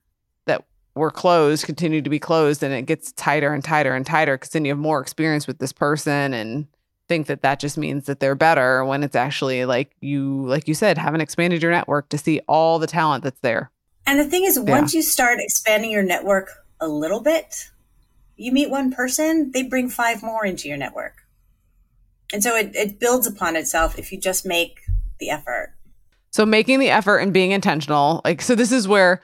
that 0.46 0.64
were 0.94 1.10
closed 1.10 1.66
continue 1.66 2.00
to 2.00 2.10
be 2.10 2.20
closed, 2.20 2.62
and 2.62 2.72
it 2.72 2.86
gets 2.86 3.12
tighter 3.12 3.52
and 3.52 3.64
tighter 3.64 3.94
and 3.94 4.06
tighter 4.06 4.36
because 4.36 4.50
then 4.50 4.64
you 4.64 4.70
have 4.70 4.78
more 4.78 5.00
experience 5.00 5.46
with 5.46 5.58
this 5.58 5.72
person 5.72 6.32
and 6.32 6.68
think 7.12 7.26
that 7.26 7.42
that 7.42 7.60
just 7.60 7.76
means 7.76 8.06
that 8.06 8.20
they're 8.20 8.34
better 8.34 8.86
when 8.86 9.02
it's 9.02 9.14
actually 9.14 9.66
like 9.66 9.94
you 10.00 10.46
like 10.46 10.66
you 10.66 10.72
said 10.72 10.96
haven't 10.96 11.20
expanded 11.20 11.62
your 11.62 11.70
network 11.70 12.08
to 12.08 12.16
see 12.16 12.40
all 12.48 12.78
the 12.78 12.86
talent 12.86 13.22
that's 13.22 13.40
there. 13.40 13.70
And 14.06 14.18
the 14.18 14.24
thing 14.24 14.44
is 14.44 14.56
yeah. 14.56 14.70
once 14.70 14.94
you 14.94 15.02
start 15.02 15.38
expanding 15.40 15.90
your 15.90 16.02
network 16.02 16.48
a 16.80 16.88
little 16.88 17.20
bit 17.20 17.68
you 18.36 18.50
meet 18.50 18.70
one 18.70 18.90
person 18.90 19.50
they 19.52 19.62
bring 19.62 19.90
five 19.90 20.22
more 20.22 20.46
into 20.46 20.68
your 20.68 20.78
network. 20.78 21.16
And 22.32 22.42
so 22.42 22.56
it, 22.56 22.74
it 22.74 22.98
builds 22.98 23.26
upon 23.26 23.56
itself 23.56 23.98
if 23.98 24.10
you 24.10 24.18
just 24.18 24.46
make 24.46 24.80
the 25.20 25.28
effort. 25.28 25.74
So 26.30 26.46
making 26.46 26.78
the 26.78 26.88
effort 26.88 27.18
and 27.18 27.30
being 27.30 27.50
intentional 27.50 28.22
like 28.24 28.40
so 28.40 28.54
this 28.54 28.72
is 28.72 28.88
where 28.88 29.20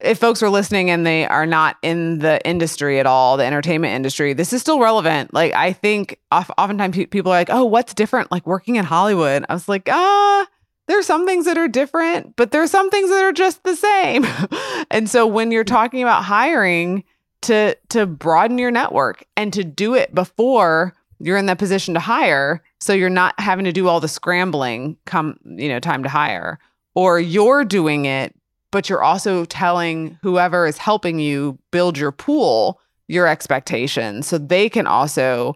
if 0.00 0.18
folks 0.18 0.42
are 0.42 0.50
listening 0.50 0.90
and 0.90 1.06
they 1.06 1.26
are 1.26 1.46
not 1.46 1.76
in 1.82 2.18
the 2.18 2.44
industry 2.46 3.00
at 3.00 3.06
all, 3.06 3.36
the 3.36 3.44
entertainment 3.44 3.94
industry, 3.94 4.34
this 4.34 4.52
is 4.52 4.60
still 4.60 4.78
relevant. 4.78 5.32
Like, 5.32 5.54
I 5.54 5.72
think 5.72 6.20
oftentimes 6.30 6.96
people 7.10 7.32
are 7.32 7.36
like, 7.36 7.50
oh, 7.50 7.64
what's 7.64 7.94
different? 7.94 8.30
Like 8.30 8.46
working 8.46 8.76
in 8.76 8.84
Hollywood. 8.84 9.46
I 9.48 9.54
was 9.54 9.68
like, 9.68 9.88
ah, 9.90 10.46
there's 10.86 11.06
some 11.06 11.26
things 11.26 11.46
that 11.46 11.58
are 11.58 11.68
different, 11.68 12.36
but 12.36 12.50
there's 12.50 12.70
some 12.70 12.90
things 12.90 13.08
that 13.10 13.24
are 13.24 13.32
just 13.32 13.64
the 13.64 13.74
same. 13.74 14.26
and 14.90 15.08
so 15.08 15.26
when 15.26 15.50
you're 15.50 15.64
talking 15.64 16.02
about 16.02 16.24
hiring 16.24 17.04
to 17.42 17.76
to 17.90 18.06
broaden 18.06 18.58
your 18.58 18.70
network 18.70 19.24
and 19.36 19.52
to 19.52 19.64
do 19.64 19.94
it 19.94 20.14
before 20.14 20.94
you're 21.18 21.36
in 21.36 21.46
that 21.46 21.58
position 21.58 21.94
to 21.94 22.00
hire, 22.00 22.62
so 22.80 22.92
you're 22.92 23.08
not 23.08 23.38
having 23.40 23.64
to 23.64 23.72
do 23.72 23.88
all 23.88 24.00
the 24.00 24.08
scrambling 24.08 24.96
come, 25.06 25.38
you 25.44 25.68
know, 25.68 25.80
time 25.80 26.02
to 26.02 26.08
hire, 26.08 26.58
or 26.94 27.18
you're 27.18 27.64
doing 27.64 28.04
it 28.04 28.34
but 28.76 28.90
you're 28.90 29.02
also 29.02 29.46
telling 29.46 30.18
whoever 30.20 30.66
is 30.66 30.76
helping 30.76 31.18
you 31.18 31.58
build 31.70 31.96
your 31.96 32.12
pool 32.12 32.78
your 33.08 33.26
expectations 33.26 34.26
so 34.26 34.36
they 34.36 34.68
can 34.68 34.86
also 34.86 35.54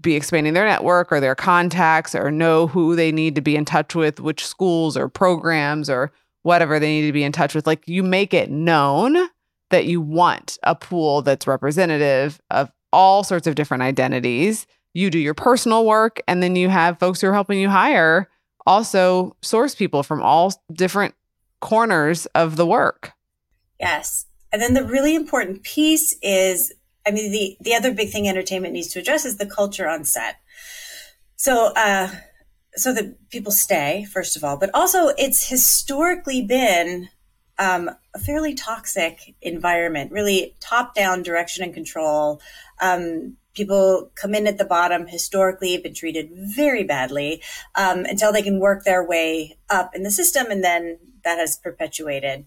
be 0.00 0.16
expanding 0.16 0.52
their 0.52 0.66
network 0.66 1.12
or 1.12 1.20
their 1.20 1.36
contacts 1.36 2.12
or 2.12 2.28
know 2.28 2.66
who 2.66 2.96
they 2.96 3.12
need 3.12 3.36
to 3.36 3.40
be 3.40 3.54
in 3.54 3.64
touch 3.64 3.94
with, 3.94 4.18
which 4.18 4.44
schools 4.44 4.96
or 4.96 5.08
programs 5.08 5.88
or 5.88 6.10
whatever 6.42 6.80
they 6.80 6.88
need 6.88 7.06
to 7.06 7.12
be 7.12 7.22
in 7.22 7.30
touch 7.30 7.54
with. 7.54 7.68
Like 7.68 7.86
you 7.86 8.02
make 8.02 8.34
it 8.34 8.50
known 8.50 9.16
that 9.70 9.84
you 9.84 10.00
want 10.00 10.58
a 10.64 10.74
pool 10.74 11.22
that's 11.22 11.46
representative 11.46 12.40
of 12.50 12.72
all 12.92 13.22
sorts 13.22 13.46
of 13.46 13.54
different 13.54 13.84
identities. 13.84 14.66
You 14.92 15.08
do 15.10 15.20
your 15.20 15.34
personal 15.34 15.86
work, 15.86 16.20
and 16.26 16.42
then 16.42 16.56
you 16.56 16.68
have 16.68 16.98
folks 16.98 17.20
who 17.20 17.28
are 17.28 17.32
helping 17.32 17.60
you 17.60 17.68
hire 17.68 18.28
also 18.66 19.36
source 19.40 19.76
people 19.76 20.02
from 20.02 20.20
all 20.20 20.52
different 20.72 21.14
corners 21.66 22.26
of 22.26 22.54
the 22.54 22.64
work. 22.64 23.10
Yes. 23.80 24.26
And 24.52 24.62
then 24.62 24.74
the 24.74 24.84
really 24.84 25.16
important 25.16 25.64
piece 25.64 26.16
is 26.22 26.72
I 27.04 27.10
mean 27.10 27.32
the 27.32 27.56
the 27.60 27.74
other 27.74 27.92
big 27.92 28.10
thing 28.10 28.28
entertainment 28.28 28.72
needs 28.72 28.86
to 28.92 29.00
address 29.00 29.24
is 29.24 29.36
the 29.36 29.46
culture 29.46 29.88
on 29.88 30.04
set. 30.04 30.36
So 31.34 31.72
uh 31.74 32.08
so 32.76 32.94
that 32.94 33.30
people 33.30 33.50
stay 33.50 34.06
first 34.12 34.36
of 34.36 34.44
all, 34.44 34.56
but 34.56 34.70
also 34.74 35.08
it's 35.18 35.48
historically 35.48 36.40
been 36.40 37.08
um, 37.58 37.90
a 38.14 38.18
fairly 38.20 38.54
toxic 38.54 39.34
environment, 39.42 40.12
really 40.12 40.54
top 40.60 40.94
down 40.94 41.24
direction 41.24 41.64
and 41.64 41.74
control. 41.74 42.40
Um, 42.80 43.38
people 43.54 44.12
come 44.14 44.34
in 44.34 44.46
at 44.46 44.58
the 44.58 44.64
bottom 44.64 45.06
historically 45.06 45.72
have 45.72 45.82
been 45.82 45.94
treated 45.94 46.30
very 46.32 46.84
badly 46.84 47.42
um, 47.74 48.04
until 48.04 48.30
they 48.30 48.42
can 48.42 48.60
work 48.60 48.84
their 48.84 49.02
way 49.02 49.56
up 49.68 49.96
in 49.96 50.02
the 50.02 50.10
system 50.10 50.46
and 50.50 50.62
then 50.62 50.98
that 51.26 51.38
has 51.38 51.56
perpetuated 51.56 52.46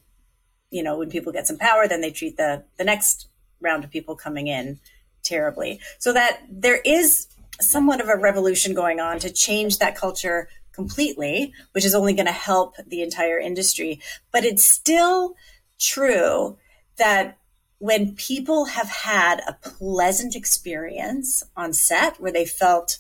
you 0.72 0.84
know, 0.84 0.98
when 0.98 1.10
people 1.10 1.32
get 1.32 1.48
some 1.48 1.58
power, 1.58 1.88
then 1.88 2.02
they 2.02 2.12
treat 2.12 2.38
the 2.38 2.64
the 2.78 2.84
next 2.84 3.28
round 3.62 3.84
of 3.84 3.90
people 3.90 4.16
coming 4.16 4.48
in 4.48 4.80
terribly. 5.24 5.80
So 5.98 6.14
that 6.14 6.42
there 6.50 6.80
is 6.86 7.28
somewhat 7.60 8.02
of 8.02 8.08
a 8.08 8.16
revolution 8.16 8.74
going 8.74 9.00
on 9.00 9.20
to 9.20 9.30
change 9.30 9.80
that 9.80 9.96
culture 9.96 10.48
completely, 10.72 11.54
which 11.74 11.84
is 11.84 11.96
only 11.96 12.14
going 12.14 12.26
to 12.26 12.32
help 12.32 12.76
the 12.88 13.02
entire 13.02 13.38
industry. 13.38 14.00
But 14.32 14.46
it's 14.46 14.64
still 14.64 15.36
true 15.78 16.58
that 16.98 17.38
when 17.80 18.16
people 18.16 18.66
have 18.66 18.90
had 18.90 19.42
a 19.48 19.54
pleasant 19.54 20.36
experience 20.36 21.44
on 21.56 21.74
set 21.74 22.20
where 22.20 22.32
they 22.32 22.46
felt 22.46 23.00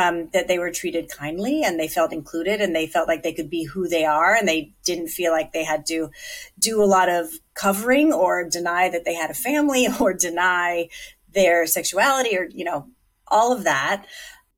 um, 0.00 0.30
that 0.32 0.48
they 0.48 0.58
were 0.58 0.70
treated 0.70 1.10
kindly 1.10 1.62
and 1.62 1.78
they 1.78 1.88
felt 1.88 2.12
included 2.12 2.60
and 2.60 2.74
they 2.74 2.86
felt 2.86 3.06
like 3.06 3.22
they 3.22 3.34
could 3.34 3.50
be 3.50 3.64
who 3.64 3.86
they 3.86 4.04
are 4.04 4.34
and 4.34 4.48
they 4.48 4.72
didn't 4.82 5.08
feel 5.08 5.30
like 5.30 5.52
they 5.52 5.64
had 5.64 5.84
to 5.86 6.10
do 6.58 6.82
a 6.82 6.86
lot 6.86 7.10
of 7.10 7.28
covering 7.54 8.12
or 8.12 8.48
deny 8.48 8.88
that 8.88 9.04
they 9.04 9.14
had 9.14 9.30
a 9.30 9.34
family 9.34 9.86
or 10.00 10.14
deny 10.14 10.88
their 11.32 11.66
sexuality 11.66 12.36
or 12.36 12.48
you 12.50 12.64
know 12.64 12.86
all 13.28 13.52
of 13.52 13.64
that. 13.64 14.06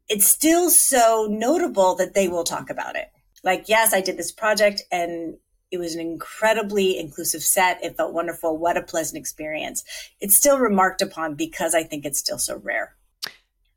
It's 0.09 0.27
still 0.27 0.71
so 0.71 1.27
notable 1.29 1.95
that 1.97 2.15
they 2.15 2.29
will 2.29 2.45
talk 2.45 2.71
about 2.71 2.95
it. 2.95 3.11
Like 3.43 3.69
yes 3.69 3.93
i 3.93 4.01
did 4.01 4.17
this 4.17 4.31
project 4.31 4.83
and 4.93 5.39
it 5.73 5.79
was 5.79 5.95
an 5.95 6.01
incredibly 6.01 6.99
inclusive 6.99 7.43
set. 7.43 7.83
It 7.83 7.97
felt 7.97 8.13
wonderful. 8.13 8.59
What 8.59 8.77
a 8.77 8.83
pleasant 8.83 9.19
experience. 9.19 9.83
It's 10.21 10.37
still 10.37 10.59
remarked 10.59 11.03
upon 11.03 11.35
because 11.35 11.75
i 11.75 11.83
think 11.83 12.05
it's 12.05 12.21
still 12.21 12.39
so 12.39 12.59
rare 12.59 12.95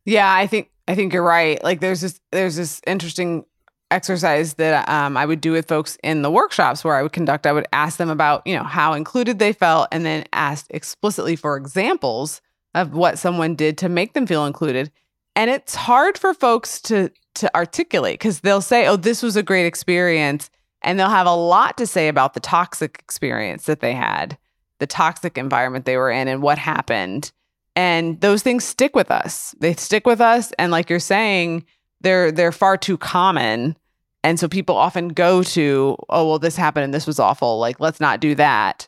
yeah 0.05 0.33
i 0.33 0.47
think 0.47 0.69
I 0.87 0.95
think 0.95 1.13
you're 1.13 1.23
right. 1.23 1.61
Like 1.63 1.79
there's 1.79 2.01
this 2.01 2.19
there's 2.31 2.55
this 2.55 2.81
interesting 2.85 3.45
exercise 3.91 4.55
that 4.55 4.87
um, 4.89 5.15
I 5.17 5.25
would 5.25 5.41
do 5.41 5.51
with 5.51 5.67
folks 5.67 5.97
in 6.03 6.21
the 6.21 6.31
workshops 6.31 6.83
where 6.83 6.95
I 6.95 7.03
would 7.03 7.13
conduct. 7.13 7.45
I 7.45 7.51
would 7.51 7.67
ask 7.73 7.97
them 7.97 8.09
about 8.09 8.45
you 8.45 8.55
know 8.55 8.63
how 8.63 8.93
included 8.93 9.39
they 9.39 9.53
felt, 9.53 9.87
and 9.91 10.05
then 10.05 10.25
ask 10.33 10.67
explicitly 10.69 11.35
for 11.35 11.57
examples 11.57 12.41
of 12.73 12.93
what 12.93 13.17
someone 13.17 13.55
did 13.55 13.77
to 13.79 13.89
make 13.89 14.13
them 14.13 14.27
feel 14.27 14.45
included. 14.45 14.91
And 15.35 15.49
it's 15.49 15.75
hard 15.75 16.17
for 16.17 16.33
folks 16.33 16.81
to 16.83 17.11
to 17.35 17.55
articulate 17.55 18.19
because 18.19 18.41
they'll 18.41 18.61
say, 18.61 18.87
"Oh, 18.87 18.97
this 18.97 19.23
was 19.23 19.35
a 19.35 19.43
great 19.43 19.65
experience," 19.65 20.51
and 20.83 20.99
they'll 20.99 21.09
have 21.09 21.27
a 21.27 21.35
lot 21.35 21.77
to 21.77 21.87
say 21.87 22.07
about 22.07 22.35
the 22.35 22.39
toxic 22.39 22.99
experience 22.99 23.65
that 23.65 23.79
they 23.79 23.93
had, 23.93 24.37
the 24.79 24.87
toxic 24.87 25.37
environment 25.37 25.85
they 25.85 25.97
were 25.97 26.11
in, 26.11 26.27
and 26.27 26.43
what 26.43 26.59
happened. 26.59 27.31
And 27.75 28.19
those 28.21 28.41
things 28.41 28.63
stick 28.63 28.95
with 28.95 29.11
us. 29.11 29.53
They 29.59 29.73
stick 29.73 30.05
with 30.07 30.21
us. 30.21 30.53
And 30.57 30.71
like 30.71 30.89
you're 30.89 30.99
saying, 30.99 31.65
they're 32.01 32.31
they're 32.31 32.51
far 32.51 32.77
too 32.77 32.97
common. 32.97 33.75
And 34.23 34.39
so 34.39 34.47
people 34.47 34.75
often 34.75 35.09
go 35.09 35.43
to, 35.43 35.97
oh, 36.09 36.27
well, 36.27 36.39
this 36.39 36.55
happened 36.55 36.85
and 36.85 36.93
this 36.93 37.05
was 37.05 37.19
awful. 37.19 37.59
Like, 37.59 37.79
let's 37.79 37.99
not 37.99 38.19
do 38.19 38.33
that. 38.35 38.87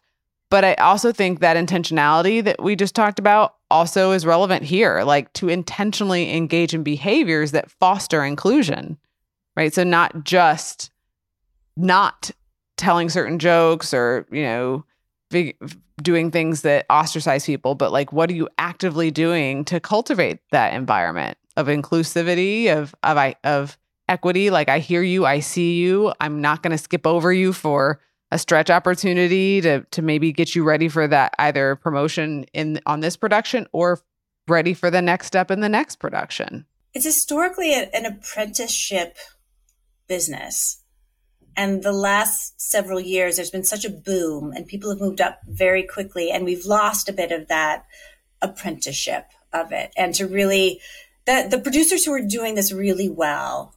But 0.49 0.63
I 0.63 0.73
also 0.75 1.11
think 1.11 1.41
that 1.41 1.57
intentionality 1.57 2.43
that 2.43 2.63
we 2.63 2.75
just 2.75 2.95
talked 2.95 3.19
about 3.19 3.55
also 3.69 4.13
is 4.13 4.25
relevant 4.25 4.63
here, 4.63 5.03
like 5.03 5.31
to 5.33 5.49
intentionally 5.49 6.35
engage 6.35 6.73
in 6.73 6.83
behaviors 6.83 7.51
that 7.51 7.69
foster 7.69 8.23
inclusion, 8.23 8.97
right? 9.55 9.73
So, 9.73 9.83
not 9.83 10.23
just 10.23 10.89
not 11.75 12.31
telling 12.77 13.09
certain 13.09 13.39
jokes 13.39 13.93
or, 13.93 14.25
you 14.31 14.43
know, 14.43 14.85
doing 16.01 16.31
things 16.31 16.61
that 16.61 16.85
ostracize 16.89 17.45
people, 17.45 17.75
but 17.75 17.91
like 17.91 18.13
what 18.13 18.29
are 18.29 18.35
you 18.35 18.49
actively 18.57 19.11
doing 19.11 19.65
to 19.65 19.79
cultivate 19.79 20.39
that 20.51 20.73
environment 20.73 21.37
of 21.55 21.67
inclusivity, 21.67 22.67
of 22.67 22.95
of 23.03 23.35
of 23.43 23.77
equity? 24.07 24.49
Like 24.49 24.69
I 24.69 24.79
hear 24.79 25.01
you, 25.01 25.25
I 25.25 25.39
see 25.39 25.75
you. 25.75 26.13
I'm 26.19 26.41
not 26.41 26.63
going 26.63 26.71
to 26.71 26.77
skip 26.77 27.05
over 27.05 27.33
you 27.33 27.53
for 27.53 27.99
a 28.31 28.37
stretch 28.37 28.69
opportunity 28.69 29.61
to 29.61 29.81
to 29.91 30.01
maybe 30.01 30.31
get 30.31 30.55
you 30.55 30.63
ready 30.63 30.89
for 30.89 31.07
that 31.07 31.33
either 31.39 31.75
promotion 31.75 32.45
in 32.53 32.79
on 32.85 32.99
this 32.99 33.17
production 33.17 33.67
or 33.71 33.99
ready 34.47 34.73
for 34.73 34.89
the 34.89 35.01
next 35.01 35.27
step 35.27 35.51
in 35.51 35.59
the 35.59 35.69
next 35.69 35.97
production. 35.97 36.65
It's 36.93 37.05
historically 37.05 37.73
a, 37.73 37.89
an 37.93 38.05
apprenticeship 38.05 39.17
business 40.07 40.83
and 41.57 41.81
the 41.81 41.91
last 41.91 42.61
several 42.61 42.99
years, 42.99 43.35
there's 43.35 43.49
been 43.49 43.63
such 43.63 43.83
a 43.83 43.89
boom, 43.89 44.53
and 44.53 44.67
people 44.67 44.91
have 44.91 45.01
moved 45.01 45.19
up 45.19 45.39
very 45.47 45.83
quickly, 45.83 46.29
and 46.29 46.45
we've 46.45 46.65
lost 46.65 47.09
a 47.09 47.13
bit 47.13 47.31
of 47.31 47.47
that 47.47 47.85
apprenticeship 48.41 49.25
of 49.51 49.71
it. 49.71 49.91
And 49.97 50.13
to 50.15 50.27
really, 50.27 50.79
the, 51.25 51.47
the 51.49 51.59
producers 51.59 52.05
who 52.05 52.13
are 52.13 52.21
doing 52.21 52.53
this 52.53 52.71
really 52.71 53.09
well 53.09 53.73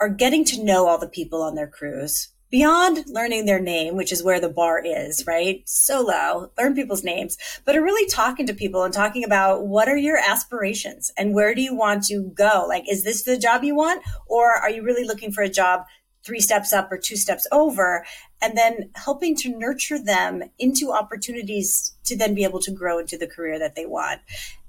are 0.00 0.08
getting 0.08 0.44
to 0.46 0.64
know 0.64 0.86
all 0.86 0.98
the 0.98 1.08
people 1.08 1.42
on 1.42 1.56
their 1.56 1.66
crews 1.66 2.28
beyond 2.52 3.04
learning 3.08 3.46
their 3.46 3.58
name, 3.58 3.96
which 3.96 4.12
is 4.12 4.22
where 4.22 4.38
the 4.38 4.48
bar 4.48 4.78
is, 4.84 5.26
right? 5.26 5.62
So 5.64 6.02
low, 6.02 6.50
learn 6.58 6.74
people's 6.74 7.02
names, 7.02 7.38
but 7.64 7.74
are 7.74 7.82
really 7.82 8.08
talking 8.08 8.46
to 8.46 8.54
people 8.54 8.84
and 8.84 8.92
talking 8.92 9.24
about 9.24 9.66
what 9.66 9.88
are 9.88 9.96
your 9.96 10.18
aspirations 10.18 11.10
and 11.16 11.34
where 11.34 11.54
do 11.54 11.62
you 11.62 11.74
want 11.74 12.04
to 12.04 12.30
go? 12.34 12.66
Like, 12.68 12.84
is 12.88 13.04
this 13.04 13.22
the 13.22 13.38
job 13.38 13.64
you 13.64 13.74
want? 13.74 14.02
Or 14.26 14.52
are 14.52 14.70
you 14.70 14.82
really 14.82 15.04
looking 15.04 15.32
for 15.32 15.42
a 15.42 15.48
job 15.48 15.86
three 16.24 16.40
steps 16.40 16.72
up 16.72 16.90
or 16.92 16.98
two 16.98 17.16
steps 17.16 17.46
over, 17.52 18.04
and 18.40 18.56
then 18.56 18.90
helping 18.94 19.36
to 19.36 19.56
nurture 19.56 20.02
them 20.02 20.42
into 20.58 20.92
opportunities 20.92 21.94
to 22.04 22.16
then 22.16 22.34
be 22.34 22.44
able 22.44 22.60
to 22.60 22.70
grow 22.70 22.98
into 22.98 23.18
the 23.18 23.26
career 23.26 23.58
that 23.58 23.74
they 23.74 23.86
want. 23.86 24.20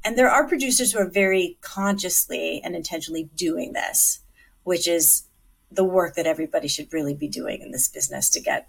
And 0.04 0.18
there 0.18 0.30
are 0.30 0.47
producers 0.47 0.91
who 0.91 0.99
are 0.99 1.10
very 1.10 1.58
consciously 1.62 2.62
and 2.64 2.76
intentionally 2.76 3.30
doing 3.36 3.74
this, 3.74 4.20
which 4.64 4.88
is 4.88 5.24
the 5.72 5.84
work 5.84 6.16
that 6.16 6.28
everybody 6.28 6.68
should 6.68 6.91
really 6.93 7.14
be 7.14 7.28
doing 7.28 7.62
in 7.62 7.72
this 7.72 7.88
business 7.88 8.30
to 8.32 8.39
get 8.39 8.68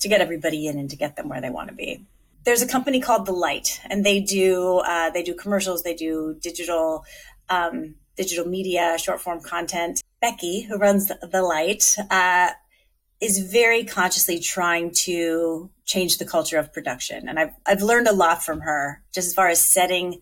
to 0.00 0.08
get 0.08 0.22
everybody 0.22 0.66
in 0.66 0.78
and 0.78 0.88
to 0.88 0.96
get 0.96 1.16
them 1.16 1.28
where 1.28 1.42
they 1.42 1.50
want 1.50 1.68
to 1.68 1.74
be. 1.74 2.04
There's 2.44 2.62
a 2.62 2.66
company 2.66 3.00
called 3.00 3.26
The 3.26 3.32
Light, 3.32 3.80
and 3.90 4.04
they 4.04 4.20
do 4.20 4.78
uh, 4.78 5.10
they 5.10 5.22
do 5.22 5.34
commercials, 5.34 5.82
they 5.82 5.94
do 5.94 6.36
digital 6.40 7.04
um, 7.48 7.96
digital 8.16 8.46
media, 8.46 8.96
short 8.98 9.20
form 9.20 9.40
content. 9.40 10.02
Becky, 10.20 10.62
who 10.62 10.76
runs 10.76 11.08
the 11.08 11.42
light, 11.42 11.96
uh, 12.10 12.50
is 13.20 13.38
very 13.38 13.84
consciously 13.84 14.38
trying 14.38 14.90
to 14.92 15.70
change 15.84 16.18
the 16.18 16.24
culture 16.24 16.58
of 16.58 16.72
production, 16.72 17.28
and 17.28 17.38
I've 17.38 17.52
I've 17.66 17.82
learned 17.82 18.08
a 18.08 18.12
lot 18.12 18.42
from 18.42 18.60
her, 18.60 19.02
just 19.12 19.28
as 19.28 19.34
far 19.34 19.48
as 19.48 19.64
setting 19.64 20.20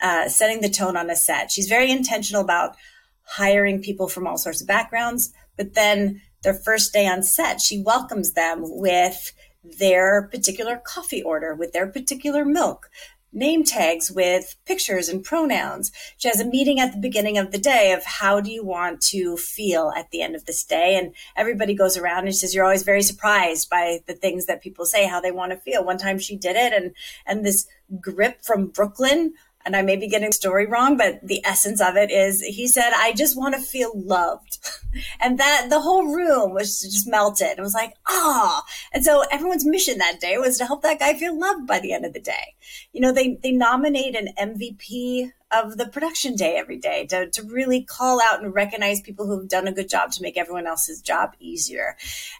uh, 0.00 0.28
setting 0.28 0.60
the 0.60 0.68
tone 0.68 0.96
on 0.96 1.10
a 1.10 1.16
set. 1.16 1.50
She's 1.50 1.68
very 1.68 1.90
intentional 1.90 2.42
about 2.42 2.76
hiring 3.24 3.82
people 3.82 4.08
from 4.08 4.26
all 4.26 4.38
sorts 4.38 4.60
of 4.60 4.66
backgrounds, 4.66 5.32
but 5.56 5.74
then 5.74 6.22
their 6.42 6.54
first 6.54 6.92
day 6.92 7.06
on 7.06 7.22
set, 7.22 7.60
she 7.60 7.82
welcomes 7.82 8.32
them 8.32 8.62
with 8.64 9.32
their 9.62 10.22
particular 10.22 10.80
coffee 10.84 11.22
order, 11.22 11.54
with 11.54 11.72
their 11.72 11.86
particular 11.86 12.44
milk, 12.44 12.88
name 13.32 13.62
tags 13.62 14.10
with 14.10 14.56
pictures 14.64 15.08
and 15.08 15.22
pronouns. 15.24 15.92
She 16.16 16.28
has 16.28 16.40
a 16.40 16.46
meeting 16.46 16.80
at 16.80 16.92
the 16.92 16.98
beginning 16.98 17.38
of 17.38 17.50
the 17.50 17.58
day 17.58 17.92
of 17.92 18.04
how 18.04 18.40
do 18.40 18.50
you 18.50 18.64
want 18.64 19.00
to 19.02 19.36
feel 19.36 19.92
at 19.96 20.10
the 20.10 20.22
end 20.22 20.34
of 20.34 20.46
this 20.46 20.64
day? 20.64 20.96
And 20.96 21.14
everybody 21.36 21.74
goes 21.74 21.96
around 21.96 22.24
and 22.24 22.34
says, 22.34 22.54
you're 22.54 22.64
always 22.64 22.82
very 22.82 23.02
surprised 23.02 23.68
by 23.68 24.00
the 24.06 24.14
things 24.14 24.46
that 24.46 24.62
people 24.62 24.86
say, 24.86 25.06
how 25.06 25.20
they 25.20 25.30
want 25.30 25.52
to 25.52 25.58
feel. 25.58 25.84
One 25.84 25.98
time 25.98 26.18
she 26.18 26.36
did 26.36 26.56
it 26.56 26.72
and, 26.72 26.94
and 27.26 27.44
this 27.44 27.66
grip 28.00 28.42
from 28.42 28.68
Brooklyn 28.68 29.34
and 29.64 29.76
I 29.76 29.82
may 29.82 29.96
be 29.96 30.08
getting 30.08 30.30
the 30.30 30.32
story 30.32 30.66
wrong, 30.66 30.96
but 30.96 31.20
the 31.22 31.44
essence 31.44 31.80
of 31.80 31.96
it 31.96 32.10
is 32.10 32.40
he 32.40 32.66
said, 32.66 32.92
I 32.96 33.12
just 33.12 33.36
want 33.36 33.54
to 33.54 33.60
feel 33.60 33.92
loved. 33.94 34.58
and 35.20 35.38
that 35.38 35.66
the 35.68 35.80
whole 35.80 36.06
room 36.14 36.54
was 36.54 36.80
just 36.80 37.08
melted. 37.08 37.58
It 37.58 37.60
was 37.60 37.74
like, 37.74 37.94
ah. 38.08 38.62
Oh. 38.62 38.62
And 38.92 39.04
so 39.04 39.24
everyone's 39.30 39.66
mission 39.66 39.98
that 39.98 40.20
day 40.20 40.38
was 40.38 40.58
to 40.58 40.64
help 40.64 40.82
that 40.82 41.00
guy 41.00 41.14
feel 41.14 41.38
loved 41.38 41.66
by 41.66 41.80
the 41.80 41.92
end 41.92 42.04
of 42.04 42.12
the 42.12 42.20
day. 42.20 42.54
You 42.92 43.00
know, 43.00 43.12
they, 43.12 43.38
they 43.42 43.52
nominate 43.52 44.16
an 44.16 44.28
MVP 44.38 45.32
of 45.50 45.76
the 45.76 45.86
production 45.86 46.34
day 46.34 46.56
every 46.56 46.76
day 46.76 47.06
to, 47.06 47.28
to 47.30 47.42
really 47.42 47.82
call 47.82 48.20
out 48.22 48.42
and 48.42 48.54
recognize 48.54 49.00
people 49.00 49.26
who've 49.26 49.48
done 49.48 49.66
a 49.66 49.72
good 49.72 49.88
job 49.88 50.12
to 50.12 50.22
make 50.22 50.36
everyone 50.36 50.66
else's 50.66 51.00
job 51.00 51.34
easier. 51.40 51.96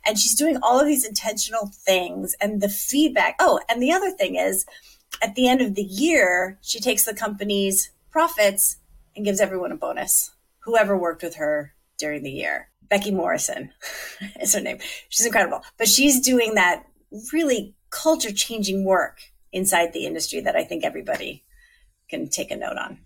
And 0.06 0.18
she's 0.18 0.34
doing 0.34 0.58
all 0.62 0.78
of 0.78 0.86
these 0.86 1.06
intentional 1.06 1.70
things 1.72 2.34
and 2.40 2.60
the 2.60 2.68
feedback. 2.68 3.36
Oh, 3.38 3.60
and 3.68 3.82
the 3.82 3.92
other 3.92 4.10
thing 4.10 4.36
is, 4.36 4.66
at 5.22 5.34
the 5.34 5.48
end 5.48 5.60
of 5.60 5.74
the 5.74 5.82
year, 5.82 6.58
she 6.62 6.80
takes 6.80 7.04
the 7.04 7.14
company's 7.14 7.90
profits 8.10 8.78
and 9.16 9.24
gives 9.24 9.40
everyone 9.40 9.72
a 9.72 9.76
bonus. 9.76 10.32
Whoever 10.60 10.96
worked 10.96 11.22
with 11.22 11.36
her 11.36 11.74
during 11.98 12.22
the 12.22 12.30
year. 12.30 12.70
Becky 12.88 13.10
Morrison 13.10 13.72
is 14.40 14.54
her 14.54 14.60
name. 14.60 14.78
She's 15.08 15.26
incredible. 15.26 15.62
But 15.76 15.88
she's 15.88 16.20
doing 16.20 16.54
that 16.54 16.84
really 17.32 17.74
culture 17.90 18.32
changing 18.32 18.84
work 18.84 19.20
inside 19.52 19.92
the 19.92 20.06
industry 20.06 20.40
that 20.40 20.56
I 20.56 20.64
think 20.64 20.84
everybody 20.84 21.44
can 22.08 22.28
take 22.28 22.50
a 22.50 22.56
note 22.56 22.76
on. 22.76 22.98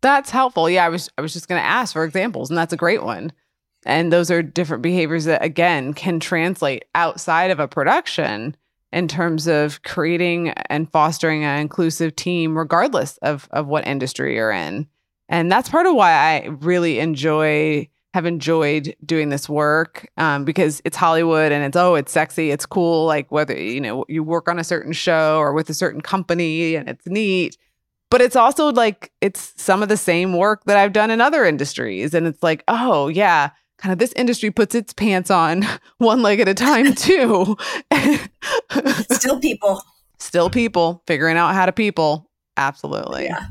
That's 0.00 0.30
helpful. 0.30 0.70
Yeah, 0.70 0.84
I 0.84 0.88
was 0.88 1.10
I 1.18 1.20
was 1.20 1.32
just 1.32 1.48
going 1.48 1.60
to 1.60 1.66
ask 1.66 1.92
for 1.92 2.04
examples 2.04 2.50
and 2.50 2.58
that's 2.58 2.72
a 2.72 2.78
great 2.78 3.02
one. 3.02 3.32
And 3.84 4.12
those 4.12 4.30
are 4.30 4.42
different 4.42 4.82
behaviors 4.82 5.24
that 5.24 5.42
again 5.44 5.94
can 5.94 6.20
translate 6.20 6.84
outside 6.94 7.50
of 7.50 7.60
a 7.60 7.68
production 7.68 8.56
in 8.92 9.08
terms 9.08 9.46
of 9.46 9.82
creating 9.82 10.50
and 10.70 10.90
fostering 10.90 11.44
an 11.44 11.60
inclusive 11.60 12.16
team, 12.16 12.56
regardless 12.56 13.18
of, 13.18 13.48
of 13.50 13.66
what 13.66 13.86
industry 13.86 14.36
you're 14.36 14.52
in. 14.52 14.86
And 15.28 15.50
that's 15.50 15.68
part 15.68 15.86
of 15.86 15.94
why 15.94 16.12
I 16.12 16.46
really 16.46 16.98
enjoy 16.98 17.88
have 18.16 18.24
enjoyed 18.24 18.96
doing 19.04 19.28
this 19.28 19.46
work 19.46 20.08
um, 20.16 20.46
because 20.46 20.80
it's 20.86 20.96
Hollywood 20.96 21.52
and 21.52 21.62
it's 21.62 21.76
oh 21.76 21.96
it's 21.96 22.10
sexy 22.10 22.50
it's 22.50 22.64
cool 22.64 23.04
like 23.04 23.30
whether 23.30 23.54
you 23.54 23.78
know 23.78 24.06
you 24.08 24.24
work 24.24 24.48
on 24.48 24.58
a 24.58 24.64
certain 24.64 24.94
show 24.94 25.36
or 25.36 25.52
with 25.52 25.68
a 25.68 25.74
certain 25.74 26.00
company 26.00 26.76
and 26.76 26.88
it's 26.88 27.06
neat 27.06 27.58
but 28.08 28.22
it's 28.22 28.34
also 28.34 28.72
like 28.72 29.12
it's 29.20 29.52
some 29.58 29.82
of 29.82 29.90
the 29.90 29.98
same 29.98 30.32
work 30.32 30.64
that 30.64 30.78
I've 30.78 30.94
done 30.94 31.10
in 31.10 31.20
other 31.20 31.44
industries 31.44 32.14
and 32.14 32.26
it's 32.26 32.42
like 32.42 32.64
oh 32.68 33.08
yeah 33.08 33.50
kind 33.78 33.92
of 33.92 33.98
this 33.98 34.12
industry 34.12 34.50
puts 34.50 34.74
its 34.74 34.92
pants 34.92 35.30
on 35.30 35.64
one 35.98 36.22
leg 36.22 36.40
at 36.40 36.48
a 36.48 36.54
time 36.54 36.94
too. 36.94 37.56
Still 39.10 39.40
people. 39.40 39.82
Still 40.18 40.50
people 40.50 41.02
figuring 41.06 41.36
out 41.36 41.54
how 41.54 41.66
to 41.66 41.72
people. 41.72 42.30
Absolutely. 42.56 43.24
Yeah. 43.24 43.46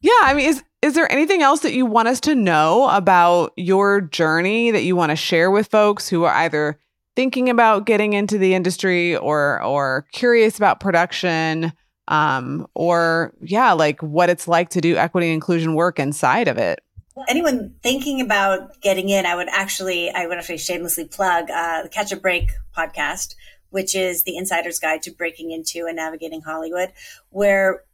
Yeah 0.00 0.20
I 0.22 0.34
mean 0.34 0.48
is 0.48 0.62
is 0.82 0.94
there 0.94 1.10
anything 1.12 1.42
else 1.42 1.60
that 1.60 1.74
you 1.74 1.84
want 1.84 2.08
us 2.08 2.20
to 2.20 2.34
know 2.34 2.88
about 2.88 3.52
your 3.56 4.00
journey 4.00 4.70
that 4.70 4.82
you 4.82 4.96
want 4.96 5.10
to 5.10 5.16
share 5.16 5.50
with 5.50 5.68
folks 5.68 6.08
who 6.08 6.24
are 6.24 6.34
either 6.34 6.78
thinking 7.16 7.50
about 7.50 7.84
getting 7.84 8.14
into 8.14 8.38
the 8.38 8.54
industry 8.54 9.16
or 9.16 9.62
or 9.62 10.06
curious 10.12 10.56
about 10.56 10.80
production 10.80 11.72
um, 12.08 12.66
or 12.74 13.34
yeah 13.42 13.72
like 13.72 14.02
what 14.02 14.30
it's 14.30 14.48
like 14.48 14.70
to 14.70 14.80
do 14.80 14.96
equity 14.96 15.28
and 15.28 15.34
inclusion 15.34 15.74
work 15.74 15.98
inside 15.98 16.48
of 16.48 16.56
it 16.56 16.80
anyone 17.28 17.74
thinking 17.82 18.20
about 18.20 18.80
getting 18.80 19.08
in 19.08 19.26
i 19.26 19.34
would 19.34 19.48
actually 19.48 20.10
i 20.10 20.26
would 20.26 20.38
actually 20.38 20.58
shamelessly 20.58 21.04
plug 21.04 21.50
uh, 21.50 21.82
the 21.82 21.88
catch 21.88 22.12
a 22.12 22.16
break 22.16 22.50
podcast 22.76 23.34
which 23.70 23.94
is 23.94 24.24
the 24.24 24.36
insider's 24.36 24.78
guide 24.78 25.02
to 25.02 25.10
breaking 25.10 25.50
into 25.50 25.86
and 25.86 25.96
navigating 25.96 26.40
hollywood 26.42 26.92
where 27.30 27.84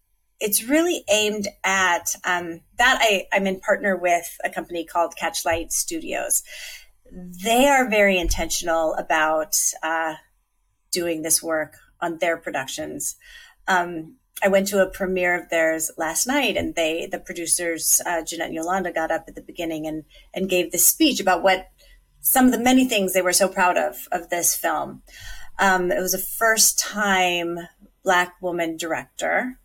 it's 0.40 0.64
really 0.64 1.04
aimed 1.10 1.48
at 1.64 2.14
um, 2.24 2.60
that. 2.78 2.98
I, 3.00 3.26
I'm 3.32 3.46
in 3.46 3.60
partner 3.60 3.96
with 3.96 4.36
a 4.44 4.50
company 4.50 4.84
called 4.84 5.14
Catchlight 5.20 5.72
Studios. 5.72 6.42
They 7.10 7.66
are 7.68 7.88
very 7.88 8.18
intentional 8.18 8.94
about 8.94 9.58
uh, 9.82 10.14
doing 10.90 11.22
this 11.22 11.42
work 11.42 11.76
on 12.00 12.18
their 12.18 12.36
productions. 12.36 13.16
Um, 13.66 14.16
I 14.42 14.48
went 14.48 14.68
to 14.68 14.82
a 14.82 14.90
premiere 14.90 15.40
of 15.40 15.48
theirs 15.48 15.90
last 15.96 16.26
night, 16.26 16.56
and 16.56 16.74
they, 16.74 17.06
the 17.06 17.18
producers, 17.18 18.00
uh, 18.04 18.22
Jeanette 18.22 18.48
and 18.48 18.54
Yolanda, 18.54 18.92
got 18.92 19.10
up 19.10 19.24
at 19.28 19.34
the 19.34 19.40
beginning 19.40 19.86
and 19.86 20.04
and 20.34 20.48
gave 20.48 20.72
this 20.72 20.86
speech 20.86 21.20
about 21.20 21.42
what 21.42 21.68
some 22.20 22.46
of 22.46 22.52
the 22.52 22.58
many 22.58 22.86
things 22.86 23.12
they 23.12 23.22
were 23.22 23.32
so 23.32 23.48
proud 23.48 23.78
of 23.78 24.08
of 24.12 24.28
this 24.28 24.54
film. 24.54 25.02
Um, 25.58 25.90
it 25.90 26.00
was 26.00 26.12
a 26.12 26.18
first 26.18 26.78
time 26.78 27.58
black 28.02 28.34
woman 28.42 28.76
director 28.76 29.58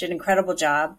did 0.00 0.10
an 0.10 0.16
incredible 0.16 0.54
job. 0.54 0.98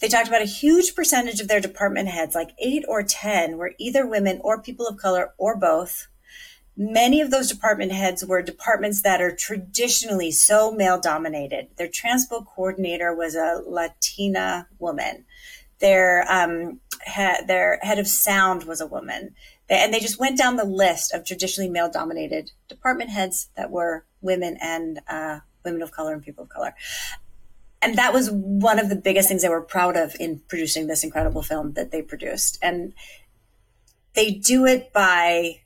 They 0.00 0.08
talked 0.08 0.28
about 0.28 0.42
a 0.42 0.46
huge 0.46 0.94
percentage 0.94 1.40
of 1.40 1.48
their 1.48 1.60
department 1.60 2.08
heads, 2.08 2.34
like 2.34 2.50
eight 2.58 2.84
or 2.88 3.02
10, 3.02 3.58
were 3.58 3.74
either 3.78 4.06
women 4.06 4.40
or 4.42 4.60
people 4.60 4.88
of 4.88 4.96
color 4.96 5.34
or 5.36 5.56
both. 5.56 6.08
Many 6.76 7.20
of 7.20 7.30
those 7.30 7.50
department 7.50 7.92
heads 7.92 8.24
were 8.24 8.42
departments 8.42 9.02
that 9.02 9.20
are 9.20 9.34
traditionally 9.34 10.30
so 10.30 10.72
male 10.72 10.98
dominated. 10.98 11.68
Their 11.76 11.88
transpo 11.88 12.46
coordinator 12.46 13.14
was 13.14 13.34
a 13.34 13.62
Latina 13.66 14.68
woman. 14.78 15.24
Their 15.80 16.24
um, 16.30 16.80
he- 17.06 17.44
their 17.46 17.78
head 17.82 17.98
of 17.98 18.06
sound 18.06 18.64
was 18.64 18.80
a 18.80 18.86
woman, 18.86 19.34
and 19.68 19.92
they 19.92 20.00
just 20.00 20.20
went 20.20 20.38
down 20.38 20.56
the 20.56 20.64
list 20.64 21.12
of 21.12 21.24
traditionally 21.24 21.70
male 21.70 21.90
dominated 21.90 22.52
department 22.68 23.10
heads 23.10 23.48
that 23.56 23.70
were 23.70 24.04
women 24.20 24.56
and 24.60 25.00
uh, 25.08 25.40
women 25.64 25.82
of 25.82 25.92
color 25.92 26.12
and 26.12 26.22
people 26.22 26.44
of 26.44 26.50
color 26.50 26.74
and 27.82 27.96
that 27.96 28.12
was 28.12 28.30
one 28.30 28.78
of 28.78 28.88
the 28.88 28.96
biggest 28.96 29.28
things 29.28 29.42
they 29.42 29.48
were 29.48 29.62
proud 29.62 29.96
of 29.96 30.14
in 30.20 30.40
producing 30.48 30.86
this 30.86 31.04
incredible 31.04 31.42
film 31.42 31.72
that 31.72 31.90
they 31.90 32.02
produced 32.02 32.58
and 32.62 32.92
they 34.14 34.30
do 34.32 34.66
it 34.66 34.92
by 34.92 35.60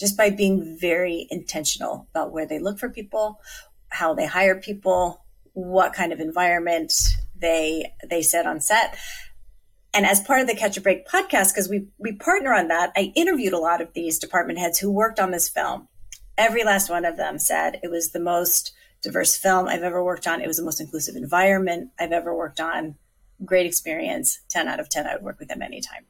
just 0.00 0.16
by 0.16 0.30
being 0.30 0.76
very 0.80 1.26
intentional 1.30 2.06
about 2.10 2.32
where 2.32 2.46
they 2.46 2.58
look 2.58 2.78
for 2.78 2.88
people 2.88 3.40
how 3.90 4.14
they 4.14 4.26
hire 4.26 4.58
people 4.58 5.24
what 5.52 5.92
kind 5.92 6.12
of 6.12 6.20
environment 6.20 6.92
they 7.38 7.92
they 8.08 8.22
set 8.22 8.46
on 8.46 8.60
set 8.60 8.96
and 9.92 10.06
as 10.06 10.20
part 10.22 10.40
of 10.40 10.46
the 10.46 10.54
catch 10.54 10.76
a 10.76 10.80
break 10.80 11.06
podcast 11.06 11.52
because 11.52 11.68
we 11.68 11.86
we 11.98 12.12
partner 12.12 12.52
on 12.52 12.68
that 12.68 12.90
i 12.96 13.12
interviewed 13.14 13.52
a 13.52 13.58
lot 13.58 13.80
of 13.80 13.92
these 13.92 14.18
department 14.18 14.58
heads 14.58 14.78
who 14.78 14.90
worked 14.90 15.20
on 15.20 15.30
this 15.30 15.48
film 15.48 15.86
every 16.38 16.64
last 16.64 16.88
one 16.88 17.04
of 17.04 17.16
them 17.16 17.38
said 17.38 17.78
it 17.82 17.90
was 17.90 18.10
the 18.10 18.20
most 18.20 18.72
diverse 19.02 19.36
film 19.36 19.66
I've 19.66 19.82
ever 19.82 20.02
worked 20.04 20.26
on. 20.26 20.40
It 20.40 20.46
was 20.46 20.58
the 20.58 20.64
most 20.64 20.80
inclusive 20.80 21.16
environment 21.16 21.90
I've 21.98 22.12
ever 22.12 22.34
worked 22.34 22.60
on. 22.60 22.96
Great 23.44 23.66
experience. 23.66 24.40
10 24.48 24.68
out 24.68 24.80
of 24.80 24.88
10. 24.88 25.06
I 25.06 25.14
would 25.14 25.22
work 25.22 25.38
with 25.38 25.48
them 25.48 25.62
anytime. 25.62 26.04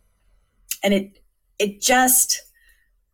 And 0.83 0.95
it, 0.95 1.23
it 1.59 1.81
just 1.81 2.43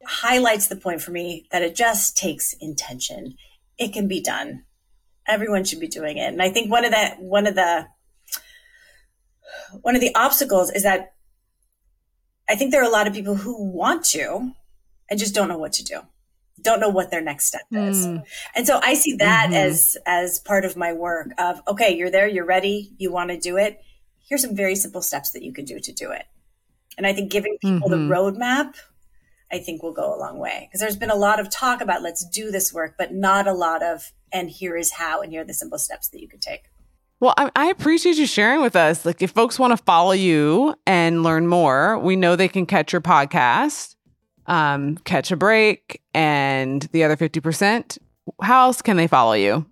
highlights 0.06 0.68
the 0.68 0.76
point 0.76 1.02
for 1.02 1.10
me 1.10 1.46
that 1.50 1.62
it 1.62 1.74
just 1.74 2.16
takes 2.16 2.52
intention. 2.54 3.36
It 3.78 3.92
can 3.92 4.08
be 4.08 4.20
done. 4.20 4.64
Everyone 5.26 5.64
should 5.64 5.80
be 5.80 5.88
doing 5.88 6.18
it. 6.18 6.32
And 6.32 6.42
I 6.42 6.50
think 6.50 6.70
one 6.70 6.84
of 6.84 6.92
the, 6.92 7.08
one 7.18 7.46
of 7.46 7.54
the, 7.54 7.86
one 9.82 9.94
of 9.94 10.00
the 10.00 10.14
obstacles 10.14 10.70
is 10.70 10.84
that 10.84 11.14
I 12.48 12.54
think 12.54 12.70
there 12.70 12.80
are 12.80 12.88
a 12.88 12.92
lot 12.92 13.06
of 13.06 13.12
people 13.12 13.34
who 13.34 13.70
want 13.70 14.04
to 14.06 14.52
and 15.10 15.18
just 15.18 15.34
don't 15.34 15.48
know 15.48 15.58
what 15.58 15.72
to 15.74 15.84
do 15.84 16.00
don't 16.62 16.80
know 16.80 16.88
what 16.88 17.10
their 17.10 17.20
next 17.20 17.46
step 17.46 17.62
is. 17.70 18.06
Mm. 18.06 18.24
And 18.54 18.66
so 18.66 18.80
I 18.82 18.94
see 18.94 19.16
that 19.16 19.46
mm-hmm. 19.46 19.54
as 19.54 19.96
as 20.06 20.38
part 20.40 20.64
of 20.64 20.76
my 20.76 20.92
work 20.92 21.28
of 21.38 21.60
okay, 21.68 21.96
you're 21.96 22.10
there, 22.10 22.26
you're 22.26 22.46
ready, 22.46 22.92
you 22.98 23.12
want 23.12 23.30
to 23.30 23.38
do 23.38 23.56
it. 23.56 23.80
Here's 24.28 24.42
some 24.42 24.56
very 24.56 24.74
simple 24.74 25.02
steps 25.02 25.30
that 25.30 25.42
you 25.42 25.52
can 25.52 25.64
do 25.64 25.78
to 25.78 25.92
do 25.92 26.10
it. 26.10 26.24
And 26.98 27.06
I 27.06 27.12
think 27.12 27.30
giving 27.30 27.58
people 27.60 27.88
mm-hmm. 27.88 28.08
the 28.08 28.14
roadmap 28.14 28.74
I 29.52 29.58
think 29.58 29.82
will 29.82 29.92
go 29.92 30.14
a 30.14 30.18
long 30.18 30.38
way 30.38 30.66
because 30.66 30.80
there's 30.80 30.96
been 30.96 31.10
a 31.10 31.16
lot 31.16 31.40
of 31.40 31.50
talk 31.50 31.80
about 31.80 32.02
let's 32.02 32.24
do 32.24 32.50
this 32.50 32.72
work, 32.72 32.94
but 32.98 33.12
not 33.12 33.46
a 33.46 33.52
lot 33.52 33.82
of 33.82 34.12
and 34.32 34.50
here 34.50 34.76
is 34.76 34.92
how 34.92 35.22
and 35.22 35.32
here 35.32 35.42
are 35.42 35.44
the 35.44 35.54
simple 35.54 35.78
steps 35.78 36.08
that 36.08 36.20
you 36.20 36.28
could 36.28 36.42
take. 36.42 36.64
Well, 37.20 37.32
I, 37.38 37.50
I, 37.56 37.66
appreciate 37.70 38.16
you 38.16 38.26
sharing 38.26 38.60
with 38.60 38.76
us. 38.76 39.06
Like, 39.06 39.22
if 39.22 39.30
folks 39.30 39.58
want 39.58 39.70
to 39.70 39.82
follow 39.82 40.12
you 40.12 40.74
and 40.86 41.22
learn 41.22 41.46
more, 41.46 41.98
we 41.98 42.14
know 42.14 42.36
they 42.36 42.48
can 42.48 42.66
catch 42.66 42.92
your 42.92 43.00
podcast 43.00 43.96
um, 44.46 44.96
Catch 44.98 45.30
a 45.30 45.36
Break, 45.36 46.02
and 46.14 46.82
the 46.92 47.04
other 47.04 47.16
50%. 47.16 47.98
How 48.42 48.66
else 48.66 48.82
can 48.82 48.96
they 48.96 49.06
follow 49.06 49.34
you? 49.34 49.66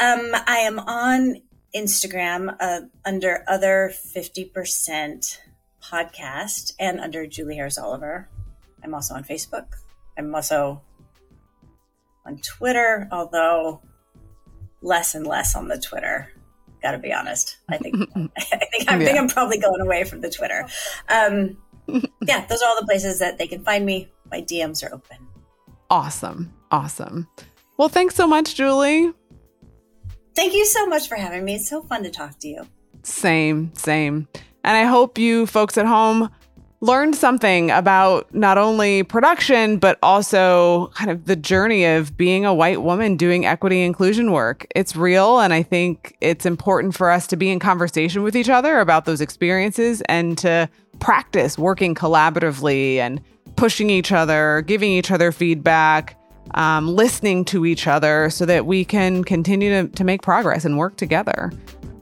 Um, 0.00 0.30
I 0.46 0.58
am 0.62 0.78
on 0.78 1.36
Instagram 1.74 2.54
uh, 2.60 2.82
under 3.04 3.44
other 3.48 3.92
50% 3.94 5.38
podcast 5.82 6.72
and 6.78 7.00
under 7.00 7.26
Julie 7.26 7.56
Harris 7.56 7.78
Oliver. 7.78 8.28
I'm 8.82 8.94
also 8.94 9.14
on 9.14 9.24
Facebook. 9.24 9.66
I'm 10.16 10.34
also 10.34 10.82
on 12.26 12.38
Twitter, 12.38 13.08
although 13.10 13.80
less 14.80 15.14
and 15.14 15.26
less 15.26 15.54
on 15.54 15.68
the 15.68 15.78
Twitter. 15.78 16.30
Got 16.82 16.92
to 16.92 16.98
be 16.98 17.12
honest. 17.12 17.58
I 17.68 17.78
think 17.78 17.96
I 18.16 18.56
think 18.56 18.88
I 18.88 18.98
yeah. 18.98 19.04
think 19.04 19.18
I'm 19.18 19.28
probably 19.28 19.58
going 19.58 19.80
away 19.80 20.04
from 20.04 20.20
the 20.20 20.30
Twitter. 20.30 20.66
Um, 21.08 21.56
yeah, 22.26 22.44
those 22.46 22.62
are 22.62 22.68
all 22.68 22.80
the 22.80 22.86
places 22.86 23.18
that 23.20 23.38
they 23.38 23.46
can 23.46 23.64
find 23.64 23.86
me. 23.86 24.10
My 24.30 24.42
DMs 24.42 24.84
are 24.84 24.94
open. 24.94 25.18
Awesome. 25.90 26.52
Awesome. 26.70 27.28
Well, 27.76 27.88
thanks 27.88 28.14
so 28.14 28.26
much, 28.26 28.54
Julie. 28.54 29.12
Thank 30.34 30.54
you 30.54 30.64
so 30.64 30.86
much 30.86 31.08
for 31.08 31.16
having 31.16 31.44
me. 31.44 31.56
It's 31.56 31.68
so 31.68 31.82
fun 31.82 32.02
to 32.04 32.10
talk 32.10 32.38
to 32.40 32.48
you. 32.48 32.66
Same, 33.02 33.74
same. 33.74 34.28
And 34.64 34.76
I 34.76 34.84
hope 34.84 35.18
you 35.18 35.46
folks 35.46 35.76
at 35.76 35.86
home 35.86 36.30
learned 36.82 37.14
something 37.14 37.70
about 37.70 38.34
not 38.34 38.58
only 38.58 39.04
production, 39.04 39.78
but 39.78 39.98
also 40.02 40.88
kind 40.94 41.10
of 41.10 41.26
the 41.26 41.36
journey 41.36 41.84
of 41.84 42.16
being 42.16 42.44
a 42.44 42.52
white 42.52 42.82
woman 42.82 43.16
doing 43.16 43.46
equity 43.46 43.82
inclusion 43.82 44.32
work. 44.32 44.66
It's 44.74 44.96
real. 44.96 45.38
And 45.38 45.54
I 45.54 45.62
think 45.62 46.16
it's 46.20 46.44
important 46.44 46.96
for 46.96 47.08
us 47.08 47.28
to 47.28 47.36
be 47.36 47.50
in 47.50 47.60
conversation 47.60 48.24
with 48.24 48.34
each 48.34 48.48
other 48.48 48.80
about 48.80 49.04
those 49.04 49.20
experiences 49.20 50.02
and 50.08 50.36
to 50.38 50.68
practice 50.98 51.56
working 51.56 51.94
collaboratively 51.94 52.96
and 52.96 53.20
pushing 53.54 53.88
each 53.88 54.10
other, 54.10 54.62
giving 54.66 54.90
each 54.90 55.12
other 55.12 55.30
feedback, 55.30 56.18
um, 56.54 56.88
listening 56.88 57.44
to 57.44 57.64
each 57.64 57.86
other 57.86 58.28
so 58.28 58.44
that 58.44 58.66
we 58.66 58.84
can 58.84 59.22
continue 59.22 59.70
to, 59.70 59.88
to 59.88 60.02
make 60.02 60.22
progress 60.22 60.64
and 60.64 60.78
work 60.78 60.96
together. 60.96 61.52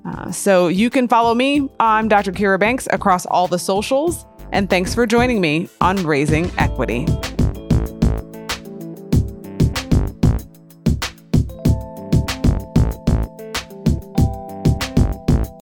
Uh, 0.04 0.30
so 0.30 0.68
you 0.68 0.90
can 0.90 1.08
follow 1.08 1.34
me. 1.34 1.68
I'm 1.78 2.08
Dr. 2.08 2.32
Kira 2.32 2.58
Banks 2.58 2.88
across 2.90 3.26
all 3.26 3.46
the 3.46 3.58
socials. 3.58 4.26
And 4.52 4.68
thanks 4.68 4.94
for 4.94 5.06
joining 5.06 5.40
me 5.40 5.68
on 5.80 5.96
Raising 6.04 6.50
Equity. 6.58 7.06